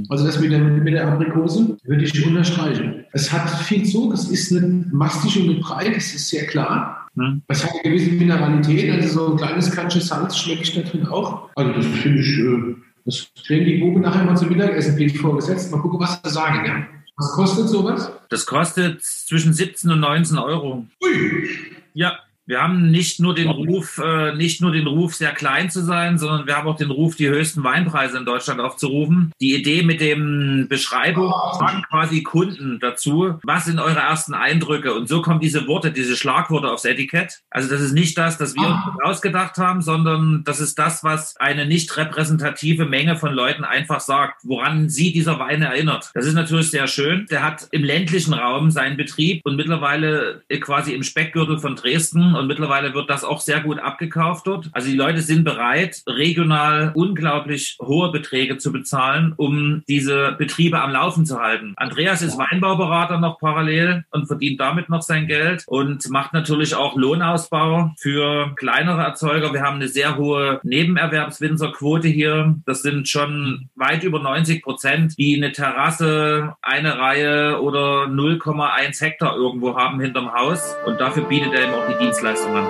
Also 0.10 0.26
das 0.26 0.40
mit 0.40 0.52
der, 0.52 0.60
mit 0.60 0.94
der 0.94 1.08
Aprikose 1.08 1.78
würde 1.84 2.04
ich 2.04 2.26
unterstreichen. 2.26 3.06
Es 3.14 3.32
hat 3.32 3.50
viel 3.64 3.84
Zug, 3.84 4.14
es 4.14 4.30
ist 4.30 4.52
nicht 4.52 4.94
mastig 4.94 5.40
und 5.40 5.48
nicht 5.48 5.62
breit, 5.62 5.96
das 5.96 6.14
ist 6.14 6.30
sehr 6.30 6.46
klar. 6.46 7.01
Hm. 7.16 7.42
Es 7.48 7.64
hat 7.64 7.72
eine 7.74 7.84
gewisse 7.84 8.12
Mineralität, 8.12 8.92
also 8.92 9.08
so 9.08 9.32
ein 9.32 9.38
kleines 9.38 9.72
Kantsches 9.72 10.08
Salz 10.08 10.38
schmecke 10.38 10.62
ich 10.62 10.74
da 10.74 10.82
drin 10.82 11.08
auch. 11.08 11.50
Also 11.56 11.74
das 11.74 11.86
finde 11.86 12.22
ich, 12.22 12.40
äh, 12.40 12.76
das 13.06 13.28
kriegen 13.46 13.66
die 13.66 13.78
Buben 13.80 14.02
nachher 14.02 14.24
mal 14.24 14.38
zum 14.38 14.50
Mittagessen, 14.50 15.00
ich 15.00 15.18
vorgesetzt. 15.18 15.72
Mal 15.72 15.82
gucken, 15.82 16.00
was 16.00 16.22
sie 16.24 16.30
sagen. 16.30 16.66
Ja? 16.66 16.88
Was 17.18 17.32
kostet 17.34 17.68
sowas? 17.68 18.12
Das 18.30 18.46
kostet 18.46 19.04
zwischen 19.04 19.54
17 19.54 19.92
und 19.92 20.00
19 20.00 20.38
Euro. 20.38 20.86
Ui. 21.04 21.50
Ja, 21.94 22.20
Wir 22.52 22.62
haben 22.62 22.92
nicht 22.92 23.22
nur 23.22 23.34
den 23.34 23.48
Ruf, 23.48 23.98
äh, 23.98 24.36
nicht 24.36 24.60
nur 24.60 24.74
den 24.74 24.86
Ruf, 24.86 25.16
sehr 25.16 25.32
klein 25.32 25.70
zu 25.70 25.86
sein, 25.86 26.18
sondern 26.18 26.48
wir 26.48 26.58
haben 26.58 26.68
auch 26.68 26.76
den 26.76 26.92
Ruf, 26.92 27.16
die 27.16 27.30
höchsten 27.30 27.64
Weinpreise 27.64 28.18
in 28.18 28.26
Deutschland 28.26 28.60
aufzurufen. 28.60 29.32
Die 29.40 29.56
Idee 29.56 29.84
mit 29.84 30.02
dem 30.02 30.68
Beschreibung 30.68 31.32
fragen 31.58 31.84
quasi 31.90 32.24
Kunden 32.24 32.80
dazu, 32.82 33.40
was 33.44 33.64
sind 33.64 33.80
eure 33.80 34.00
ersten 34.00 34.34
Eindrücke? 34.34 34.94
Und 34.94 35.08
so 35.08 35.22
kommen 35.22 35.40
diese 35.40 35.66
Worte, 35.66 35.94
diese 35.94 36.18
Schlagworte 36.18 36.70
aufs 36.70 36.84
Etikett. 36.84 37.40
Also 37.52 37.70
das 37.70 37.80
ist 37.80 37.94
nicht 37.94 38.18
das, 38.18 38.38
das 38.38 38.54
wir 38.54 38.68
uns 38.68 39.02
ausgedacht 39.02 39.58
haben, 39.58 39.82
sondern 39.82 40.44
das 40.44 40.60
ist 40.60 40.78
das, 40.78 41.06
was 41.06 41.38
eine 41.38 41.66
nicht 41.66 41.96
repräsentative 41.96 42.86
Menge 42.86 43.16
von 43.16 43.32
Leuten 43.32 43.64
einfach 43.64 44.02
sagt, 44.02 44.42
woran 44.44 44.90
sie 44.90 45.14
dieser 45.14 45.40
Wein 45.40 45.62
erinnert. 45.62 46.12
Das 46.16 46.26
ist 46.26 46.34
natürlich 46.34 46.70
sehr 46.70 46.88
schön. 46.88 47.28
Der 47.32 47.44
hat 47.44 47.70
im 47.72 47.86
ländlichen 47.86 48.34
Raum 48.34 48.72
seinen 48.72 48.98
Betrieb 48.98 49.40
und 49.46 49.56
mittlerweile 49.56 50.42
quasi 50.60 50.94
im 50.94 51.04
Speckgürtel 51.04 51.58
von 51.58 51.78
Dresden 51.78 52.41
und 52.42 52.48
mittlerweile 52.48 52.96
wird 52.96 53.10
das 53.10 53.24
auch 53.24 53.40
sehr 53.40 53.62
gut 53.62 53.78
abgekauft 53.78 54.48
dort. 54.48 54.70
Also 54.72 54.90
die 54.90 54.98
Leute 54.98 55.22
sind 55.22 55.44
bereit, 55.44 56.02
regional 56.08 56.92
unglaublich 56.96 57.78
hohe 57.80 58.12
Beträge 58.12 58.58
zu 58.58 58.72
bezahlen, 58.72 59.34
um 59.38 59.84
diese 59.88 60.32
Betriebe 60.40 60.82
am 60.82 60.92
Laufen 60.92 61.28
zu 61.28 61.40
halten. 61.40 61.74
Andreas 61.78 62.24
ist 62.24 62.40
Weinbauberater 62.40 63.20
noch 63.20 63.40
parallel 63.40 64.06
und 64.10 64.26
verdient 64.26 64.60
damit 64.60 64.90
noch 64.90 65.04
sein 65.04 65.28
Geld 65.28 65.64
und 65.68 66.10
macht 66.10 66.34
natürlich 66.34 66.74
auch 66.74 66.96
Lohnausbau 66.96 67.94
für 68.00 68.56
kleinere 68.56 69.04
Erzeuger. 69.04 69.54
Wir 69.54 69.62
haben 69.62 69.76
eine 69.76 69.88
sehr 69.88 70.18
hohe 70.18 70.60
Nebenerwerbswinzerquote 70.64 72.08
hier. 72.08 72.56
Das 72.66 72.82
sind 72.82 73.08
schon 73.08 73.70
weit 73.76 74.04
über 74.04 74.20
90 74.20 74.64
Prozent, 74.64 75.16
die 75.20 75.36
eine 75.36 75.52
Terrasse, 75.52 76.56
eine 76.64 76.98
Reihe 76.98 77.62
oder 77.62 78.06
0,1 78.06 79.00
Hektar 79.00 79.36
irgendwo 79.36 79.78
haben 79.78 80.00
hinterm 80.00 80.34
Haus. 80.34 80.76
Und 80.88 81.00
dafür 81.00 81.26
bietet 81.26 81.54
er 81.54 81.66
eben 81.66 81.74
auch 81.74 81.88
die 81.88 82.04
Dienstleistung 82.04 82.21
an. 82.24 82.68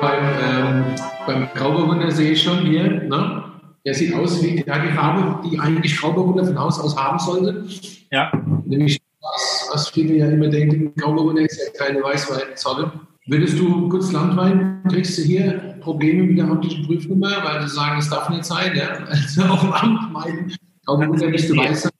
Beim, 0.00 0.24
ähm, 0.42 0.84
beim 1.26 1.48
Grauburgunder 1.54 2.10
sehe 2.10 2.32
ich 2.32 2.42
schon 2.42 2.58
hier, 2.60 2.84
ne? 2.84 3.44
Der 3.84 3.94
sieht 3.94 4.14
aus 4.14 4.42
wie 4.42 4.62
ja, 4.64 4.78
die 4.78 4.92
Farbe, 4.92 5.48
die 5.48 5.58
eigentlich 5.58 5.96
Grauburgunder 5.96 6.44
von 6.44 6.58
Haus 6.58 6.78
aus 6.78 6.96
haben 6.96 7.18
sollte. 7.18 7.64
Ja. 8.12 8.30
Nämlich 8.66 9.00
das, 9.20 9.68
was 9.72 9.88
viele 9.88 10.14
ja 10.14 10.28
immer 10.28 10.48
denken, 10.48 10.92
Grauburgunder 10.96 11.42
ist 11.42 11.58
ja 11.58 11.84
keine 11.84 12.02
Weißweinsorte. 12.02 12.92
Würdest 13.26 13.58
du 13.58 13.88
kurz 13.88 14.12
Landwein, 14.12 14.82
kriegst 14.88 15.18
du 15.18 15.22
hier 15.22 15.69
Probleme 15.80 16.24
mit 16.24 16.38
der 16.38 16.46
amtlichen 16.46 16.86
Prüfnummer, 16.86 17.42
weil 17.44 17.62
sie 17.62 17.74
sagen, 17.74 17.98
es 17.98 18.08
darf 18.08 18.28
nicht 18.28 18.44
sein, 18.44 18.76
ja? 18.76 18.88
Also 19.06 19.42
auch 19.42 19.64
im 19.64 19.72
Amt 19.72 20.12
meinen, 20.12 20.52
Grauburgunder 20.86 21.30
nicht 21.30 21.48
so 21.48 21.56
weiß 21.56 21.82
sein. 21.82 21.92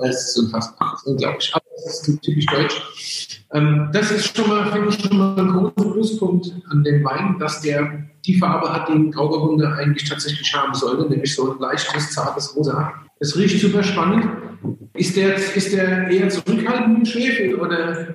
Das 0.00 0.28
ist 0.28 0.38
unfassbar, 0.38 0.98
unglaublich. 1.04 1.52
Aber 1.54 1.64
das 1.84 2.08
ist 2.08 2.22
typisch 2.22 2.46
deutsch. 2.46 3.44
Ähm, 3.52 3.90
das 3.92 4.10
ist 4.10 4.36
schon 4.36 4.48
mal, 4.48 4.70
finde 4.72 4.88
ich, 4.88 5.00
schon 5.00 5.16
mal 5.16 5.38
ein 5.38 5.52
großer 5.52 5.92
Pluspunkt 5.92 6.52
an 6.70 6.84
dem 6.84 7.04
Wein, 7.04 7.36
dass 7.38 7.60
der 7.60 8.08
die 8.26 8.38
Farbe 8.38 8.72
hat, 8.72 8.88
die 8.88 9.10
Grauburgunder 9.10 9.74
eigentlich 9.74 10.08
tatsächlich 10.08 10.52
haben 10.54 10.74
sollte, 10.74 11.08
nämlich 11.08 11.34
so 11.34 11.52
ein 11.52 11.58
leichtes, 11.58 12.12
zartes 12.12 12.54
Rosa. 12.56 12.92
Es 13.20 13.36
riecht 13.36 13.60
super 13.60 13.82
spannend. 13.82 14.28
Ist 14.94 15.16
der, 15.16 15.34
ist 15.34 15.72
der 15.72 16.08
eher 16.08 16.28
zurückhaltend 16.28 16.98
mit 16.98 17.08
Schwefel 17.08 17.54
oder 17.54 18.14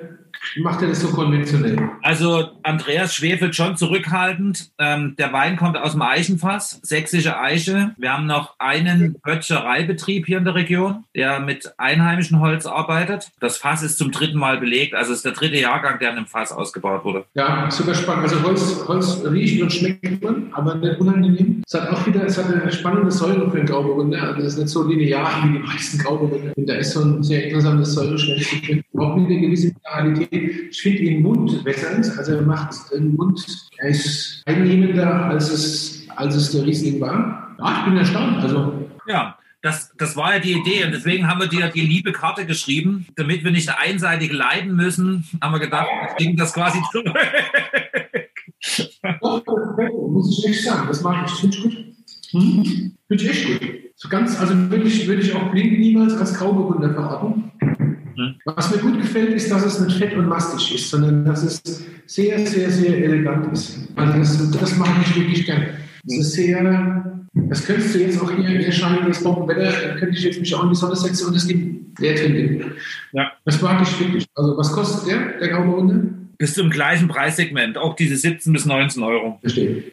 macht 0.58 0.82
er 0.82 0.90
das 0.90 1.02
so 1.02 1.10
konventionell? 1.10 1.78
Also 2.02 2.50
Andreas 2.64 3.16
schwefelt 3.16 3.56
schon 3.56 3.78
zurückhaltend. 3.78 4.72
Ähm, 4.78 5.16
der 5.18 5.34
Wein 5.34 5.58
kommt 5.58 5.78
aus 5.78 5.92
dem 5.92 6.02
Eichenfass, 6.02 6.80
sächsische 6.84 7.40
Eiche. 7.40 7.96
Wir 7.98 8.14
haben 8.14 8.26
noch 8.26 8.56
einen 8.60 9.16
Böttchereibetrieb 9.24 10.26
hier 10.26 10.38
in 10.38 10.46
der 10.46 10.56
Region, 10.56 11.04
der 11.16 11.40
mit 11.40 11.74
einheimischem 11.78 12.40
Holz 12.40 12.66
arbeitet. 12.66 13.32
Das 13.40 13.58
Fass 13.58 13.84
ist 13.84 13.98
zum 13.98 14.12
dritten 14.12 14.38
Mal 14.38 14.58
belegt. 14.58 14.94
Also 14.96 15.12
es 15.12 15.18
ist 15.18 15.26
der 15.26 15.34
dritte 15.34 15.60
Jahrgang, 15.60 16.00
der 16.00 16.12
in 16.12 16.18
einem 16.18 16.26
Fass 16.28 16.52
ausgebaut 16.52 17.04
wurde. 17.04 17.26
Ja, 17.34 17.70
super 17.72 17.96
spannend. 17.96 18.24
Also 18.24 18.42
Holz, 18.44 18.84
Holz 18.88 19.24
riecht 19.26 19.62
und 19.62 19.72
schmeckt 19.72 20.24
man, 20.24 20.52
aber 20.54 20.76
nicht 20.76 21.00
unangenehm. 21.00 21.64
Es 21.66 21.74
hat 21.74 21.90
auch 21.90 22.06
wieder, 22.06 22.26
es 22.26 22.38
hat 22.38 22.54
eine 22.54 22.72
spannende 22.72 23.12
Säure 23.12 23.50
für 23.50 23.58
einen 23.58 23.66
Grauburgunder. 23.66 24.22
Also 24.22 24.42
es 24.42 24.54
ist 24.54 24.60
nicht 24.60 24.70
so 24.70 24.88
linear 24.88 25.44
wie 25.44 25.54
die 25.54 25.60
meisten 25.60 25.98
Grauburgunder. 26.00 26.54
Und 26.56 26.70
da 26.70 26.76
ist 26.76 26.92
so 26.92 27.02
ein 27.02 27.24
sehr 27.24 27.46
interessantes 27.46 27.94
Säureschwäche. 27.94 28.84
Auch 28.98 29.16
mit 29.16 29.30
einer 29.30 29.40
gewissen 29.40 29.76
Mineralität. 29.84 30.33
Ich 30.34 30.82
finde 30.82 31.00
ihn 31.00 31.22
mundwässernd, 31.22 32.18
also 32.18 32.34
er 32.34 32.42
macht 32.42 32.92
den 32.92 33.16
Mund, 33.16 33.46
er 33.78 33.90
ist 33.90 34.42
einnehmender, 34.46 35.26
als 35.26 35.52
es, 35.52 36.08
als 36.16 36.36
es 36.36 36.52
der 36.52 36.66
Riesling 36.66 37.00
war. 37.00 37.56
Ja, 37.60 37.80
ich 37.80 37.86
bin 37.86 37.98
erstaunt. 37.98 38.38
Also 38.38 38.90
Ja, 39.08 39.38
das, 39.62 39.94
das 39.98 40.16
war 40.18 40.34
ja 40.34 40.40
die 40.40 40.54
Idee 40.54 40.84
und 40.86 40.92
deswegen 40.92 41.28
haben 41.28 41.40
wir 41.40 41.48
dir 41.48 41.70
die 41.70 41.82
liebe 41.82 42.12
Karte 42.12 42.46
geschrieben, 42.46 43.06
damit 43.16 43.44
wir 43.44 43.52
nicht 43.52 43.70
einseitig 43.70 44.32
leiden 44.34 44.76
müssen, 44.76 45.26
haben 45.42 45.54
wir 45.54 45.60
gedacht, 45.60 45.88
wir 45.88 46.16
kriegen 46.16 46.36
das 46.36 46.54
quasi 46.54 46.80
zurück. 46.92 47.18
Doch, 49.22 49.44
muss 50.10 50.38
ich 50.38 50.50
echt 50.50 50.64
sagen, 50.64 50.88
das 50.88 51.02
mache 51.02 51.26
ich. 51.26 51.32
Finde 51.32 51.58
ich 51.58 51.64
gut. 51.64 51.78
Hm? 52.32 52.96
Finde 53.08 53.24
ich 53.24 53.30
echt 53.30 53.48
gut. 53.48 53.70
So 53.96 54.10
ganz, 54.10 54.40
also 54.40 54.54
würde 54.70 54.86
ich, 54.86 55.08
würde 55.08 55.22
ich 55.22 55.34
auch 55.34 55.52
blind 55.52 55.80
niemals 55.80 56.14
als 56.16 56.34
Grauburgunder 56.34 56.94
verorten. 56.94 57.52
Hm. 58.16 58.36
Was 58.46 58.74
mir 58.74 58.82
gut 58.82 59.02
gefällt, 59.02 59.32
ist, 59.32 59.52
dass 59.52 59.66
es 59.66 59.80
nicht 59.80 59.98
fett 59.98 60.16
und 60.16 60.28
mastig 60.28 60.76
ist, 60.76 60.90
sondern 60.90 61.26
dass 61.26 61.44
es 61.44 61.62
sehr, 62.06 62.46
sehr, 62.46 62.70
sehr 62.70 63.04
elegant 63.04 63.52
ist. 63.54 63.88
Also 63.96 64.18
das, 64.18 64.52
das 64.52 64.78
mache 64.78 65.02
ich 65.02 65.16
wirklich 65.16 65.46
gern. 65.46 65.66
Es 66.06 66.18
ist 66.18 66.34
sehr, 66.34 67.24
das 67.34 67.66
könntest 67.66 67.96
du 67.96 68.00
jetzt 68.00 68.22
auch 68.22 68.32
hier, 68.32 68.60
hier 68.60 68.72
scheint 68.72 69.08
das 69.08 69.24
Bombenwetter, 69.24 69.72
da 69.88 69.96
könnte 69.96 70.18
ich 70.18 70.24
jetzt 70.24 70.40
mich 70.40 70.54
auch 70.54 70.64
in 70.64 70.70
die 70.70 70.76
Sonne 70.76 70.96
setzen 70.96 71.28
und 71.28 71.36
es 71.36 71.48
gibt 71.48 72.00
leer 72.00 72.16
trinken. 72.16 72.74
Ja. 73.14 73.32
Das 73.46 73.62
mag 73.62 73.82
ich 73.82 74.00
wirklich. 74.00 74.26
Also 74.36 74.58
was 74.58 74.72
kostet 74.72 75.12
der, 75.12 75.40
der? 75.40 75.64
Bist 76.38 76.58
du 76.58 76.62
im 76.64 76.70
gleichen 76.70 77.08
Preissegment, 77.08 77.78
auch 77.78 77.96
diese 77.96 78.18
17 78.18 78.52
bis 78.52 78.66
19 78.66 79.02
Euro. 79.02 79.38
Verstehe. 79.40 79.84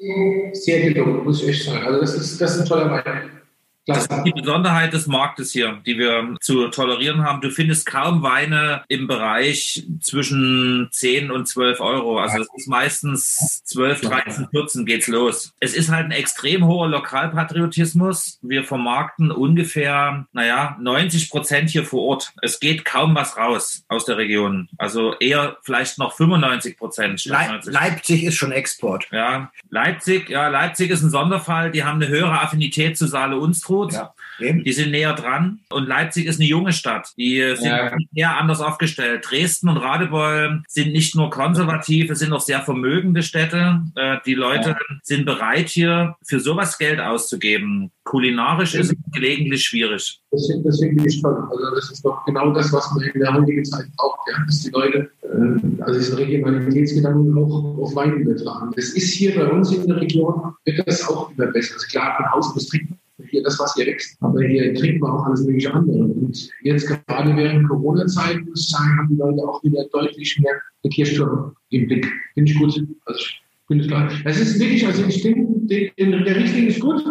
Sehr 0.53 0.93
gelungen, 0.93 1.25
muss 1.25 1.43
ich 1.43 1.49
echt 1.49 1.65
sagen. 1.65 1.87
Also 1.87 2.01
das 2.01 2.15
ist, 2.15 2.41
das 2.41 2.57
ist 2.57 2.63
ein 2.63 2.67
toller 2.67 2.91
Wein. 2.91 3.31
Das 3.87 4.07
ist 4.07 4.11
die 4.25 4.33
Besonderheit 4.33 4.93
des 4.93 5.07
Marktes 5.07 5.53
hier, 5.53 5.81
die 5.87 5.99
wir 5.99 6.37
zu 6.41 6.69
tolerieren 6.69 7.25
haben. 7.25 7.41
Du 7.41 7.51
findest 7.51 7.87
kaum 7.87 8.23
Weine 8.23 8.85
im 8.89 9.07
Bereich 9.07 9.85
zwischen 10.01 10.89
10 10.91 11.31
und 11.31 11.47
12 11.47 11.81
Euro. 11.81 12.19
Also 12.19 12.43
es 12.43 12.49
ist 12.57 12.69
meistens 12.69 13.63
12, 13.65 14.03
13, 14.03 14.49
14 14.51 14.87
geht's 14.87 15.09
los. 15.09 15.53
Es 15.61 15.75
ist 15.75 15.91
halt 15.91 16.07
ein 16.07 16.13
extrem 16.13 16.67
hoher 16.67 16.89
Lokalpatriotismus. 16.89 18.39
Wir 18.43 18.65
vermarkten 18.65 19.31
ungefähr, 19.31 20.27
naja, 20.33 20.77
90 20.81 21.31
Prozent 21.31 21.71
hier 21.71 21.85
vor 21.85 22.03
Ort. 22.03 22.33
Es 22.43 22.61
geht 22.61 22.85
kaum 22.85 23.15
was 23.15 23.37
raus 23.37 23.85
aus 23.89 24.05
der 24.05 24.19
Region. 24.19 24.69
Also 24.79 25.15
eher 25.19 25.57
vielleicht 25.63 25.99
noch 25.99 26.15
95 26.15 26.77
Prozent. 26.77 27.25
Leip 27.25 27.65
Leipzig 27.65 28.25
ist 28.25 28.37
schon 28.37 28.53
Export. 28.53 29.09
Ja, 29.11 29.51
Leipzig, 29.71 30.29
ja, 30.29 30.49
Leipzig 30.49 30.91
ist 30.91 31.03
ein 31.03 31.11
Sonderfall. 31.11 31.71
Die 31.71 31.85
haben 31.85 32.01
eine 32.01 32.09
höhere 32.09 32.41
Affinität 32.41 32.97
zu 32.99 33.07
Saale 33.07 33.39
Unstrut. 33.39 33.70
Ja, 33.93 34.15
eben. 34.39 34.65
Die 34.65 34.73
sind 34.73 34.91
näher 34.91 35.15
dran. 35.15 35.61
Und 35.71 35.87
Leipzig 35.87 36.27
ist 36.27 36.41
eine 36.41 36.49
junge 36.49 36.73
Stadt. 36.73 37.13
Die 37.17 37.41
sind 37.57 37.67
Ja. 37.67 37.93
eher 38.15 38.37
anders 38.39 38.61
aufgestellt. 38.61 39.27
Dresden 39.29 39.69
und 39.69 39.77
Radebeul 39.79 40.63
sind 40.69 40.93
nicht 40.93 41.15
nur 41.15 41.31
konservativ, 41.31 42.11
es 42.11 42.19
sind 42.19 42.33
auch 42.33 42.41
sehr 42.41 42.61
vermögende 42.61 43.23
Städte. 43.23 43.83
Äh, 43.97 44.19
Die 44.27 44.35
Leute 44.35 44.77
sind 45.03 45.25
bereit, 45.27 45.69
hier 45.69 46.17
für 46.27 46.41
sowas 46.41 46.79
Geld 46.79 47.01
auszugeben. 47.01 47.91
Kulinarisch 48.05 48.75
ist 48.75 48.91
es 48.93 48.97
gelegentlich 49.13 49.63
schwierig. 49.65 50.21
Das 50.33 50.47
finde 50.81 51.07
ich 51.07 51.23
toll. 51.23 51.37
Also 51.51 51.75
das 51.75 51.91
ist 51.91 52.05
doch 52.05 52.25
genau 52.25 52.51
das, 52.53 52.73
was 52.73 52.93
man 52.93 53.05
in 53.05 53.21
der 53.21 53.33
heutigen 53.35 53.65
Zeit 53.65 53.87
braucht, 53.97 54.19
ja? 54.31 54.45
dass 54.47 54.61
die 54.63 54.71
Leute 54.71 55.11
äh, 55.23 55.83
also 55.83 55.99
diesen 55.99 56.17
Regionalitätsgedanken 56.19 57.37
auch 57.39 57.79
auf 57.79 57.95
Wein 57.95 58.15
übertragen. 58.21 58.73
Das 58.77 58.87
ist 58.91 59.13
hier 59.15 59.35
bei 59.35 59.47
uns 59.47 59.73
in 59.73 59.87
der 59.87 60.01
Region, 60.01 60.55
wird 60.65 60.87
das 60.87 61.07
auch 61.09 61.31
immer 61.37 61.47
besser. 61.49 61.75
Also 61.75 61.87
klar, 61.87 62.17
von 62.17 62.27
außen 62.27 62.53
das 62.55 62.67
trinken 62.67 62.99
hier 63.29 63.43
das, 63.43 63.59
was 63.59 63.75
hier 63.75 63.87
wächst, 63.87 64.17
aber 64.23 64.41
hier 64.43 64.75
trinken 64.75 65.01
wir 65.03 65.13
auch 65.13 65.25
alles 65.27 65.45
mögliche 65.45 65.73
andere. 65.75 65.99
Und 65.99 66.51
jetzt 66.63 66.87
gerade 66.89 67.37
während 67.37 67.69
Corona-Zeit, 67.69 68.45
muss 68.47 68.63
ich 68.63 68.69
sagen, 68.69 68.99
haben 68.99 69.09
die 69.11 69.17
Leute 69.17 69.43
auch 69.43 69.63
wieder 69.65 69.85
deutlich 69.93 70.39
mehr 70.41 70.53
den 70.85 70.91
Kirchturm 70.91 71.55
im 71.71 71.87
Blick. 71.87 72.07
Finde 72.35 72.51
ich 72.53 72.59
gut. 72.59 72.75
Also 73.07 73.21
ich 73.21 73.43
finde 73.67 73.85
es 73.85 73.89
klar. 73.91 74.09
Es 74.25 74.41
ist 74.41 74.59
wirklich, 74.61 74.87
also 74.87 75.05
ich 75.05 75.23
denke, 75.23 75.47
den- 75.67 75.91
den- 75.99 76.25
der 76.25 76.37
Richtling 76.37 76.67
ist 76.69 76.81
gut, 76.81 77.05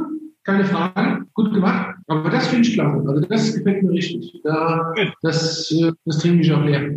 keine 0.43 0.65
Frage, 0.65 1.25
gut 1.33 1.53
gemacht. 1.53 1.95
Aber 2.07 2.29
das 2.29 2.47
finde 2.47 2.67
ich 2.67 2.73
klasse. 2.73 3.07
Also 3.07 3.21
das 3.21 3.53
gefällt 3.55 3.83
mir 3.83 3.91
richtig. 3.91 4.33
Da, 4.43 4.93
das, 5.21 5.71
äh, 5.71 5.91
das 6.05 6.17
trinke 6.19 6.41
ich 6.41 6.51
auch 6.51 6.63
leer. 6.65 6.89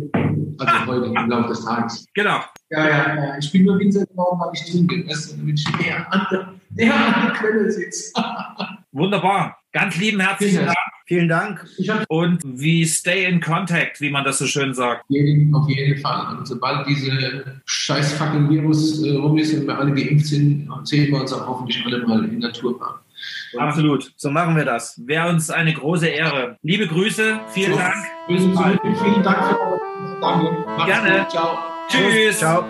Also 0.57 0.85
heute 0.87 1.05
im 1.07 1.29
Laufe 1.29 1.49
des 1.49 1.65
Tages. 1.65 2.05
Genau. 2.13 2.39
Ja, 2.69 2.87
ja, 2.89 3.15
ja. 3.25 3.37
Ich 3.39 3.51
bin 3.51 3.65
nur 3.65 3.77
Winzer 3.79 4.05
geworden, 4.05 4.39
weil 4.39 4.51
ich 4.53 4.71
trinke. 4.71 5.01
Ist, 5.11 5.37
damit 5.37 5.59
ich 5.59 5.79
näher 5.79 6.11
an 6.11 6.21
der, 6.31 6.53
näher 6.75 6.93
an 6.95 7.27
der 7.27 7.31
Quelle 7.35 7.71
sitze. 7.71 8.11
Wunderbar. 8.93 9.57
Ganz 9.71 9.97
lieben 9.97 10.19
herzlichen 10.19 10.57
Vielen 10.57 10.65
Dank. 10.67 10.77
Dank. 10.77 11.67
Vielen 11.75 11.87
Dank. 11.87 12.05
Und 12.07 12.41
wie 12.45 12.85
stay 12.85 13.25
in 13.25 13.41
contact, 13.41 13.99
wie 13.99 14.09
man 14.09 14.23
das 14.23 14.37
so 14.37 14.45
schön 14.45 14.73
sagt. 14.73 15.03
Auf 15.03 15.67
jeden 15.67 15.97
Fall. 15.99 16.37
Und 16.37 16.47
sobald 16.47 16.87
diese 16.87 17.61
scheiß 17.65 18.13
fucking 18.13 18.49
Virus 18.49 19.03
äh, 19.03 19.15
rum 19.15 19.37
ist 19.37 19.53
und 19.53 19.67
wir 19.67 19.77
alle 19.77 19.91
geimpft 19.93 20.27
sind, 20.27 20.69
sehen 20.83 21.11
wir 21.11 21.21
uns 21.21 21.33
auch 21.33 21.47
hoffentlich 21.47 21.83
alle 21.85 22.05
mal 22.07 22.23
in 22.23 22.39
Naturpark. 22.39 23.01
Absolut. 23.57 24.13
So 24.15 24.29
machen 24.29 24.55
wir 24.55 24.65
das. 24.65 25.01
Wäre 25.05 25.29
uns 25.29 25.49
eine 25.49 25.73
große 25.73 26.07
Ehre. 26.07 26.57
Liebe 26.61 26.87
Grüße. 26.87 27.39
Vielen 27.49 27.73
so, 27.73 27.79
Dank. 27.79 27.95
Vielen 28.27 29.23
Dank 29.23 29.45
für 29.45 29.59
eure 29.59 30.19
Danke. 30.21 30.85
Gerne. 30.85 31.19
Gut. 31.19 31.31
Ciao. 31.31 31.57
Tschüss. 31.89 32.37
Ciao. 32.39 32.63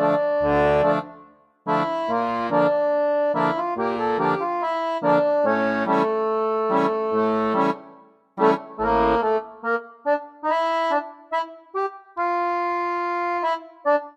Música 0.00 0.69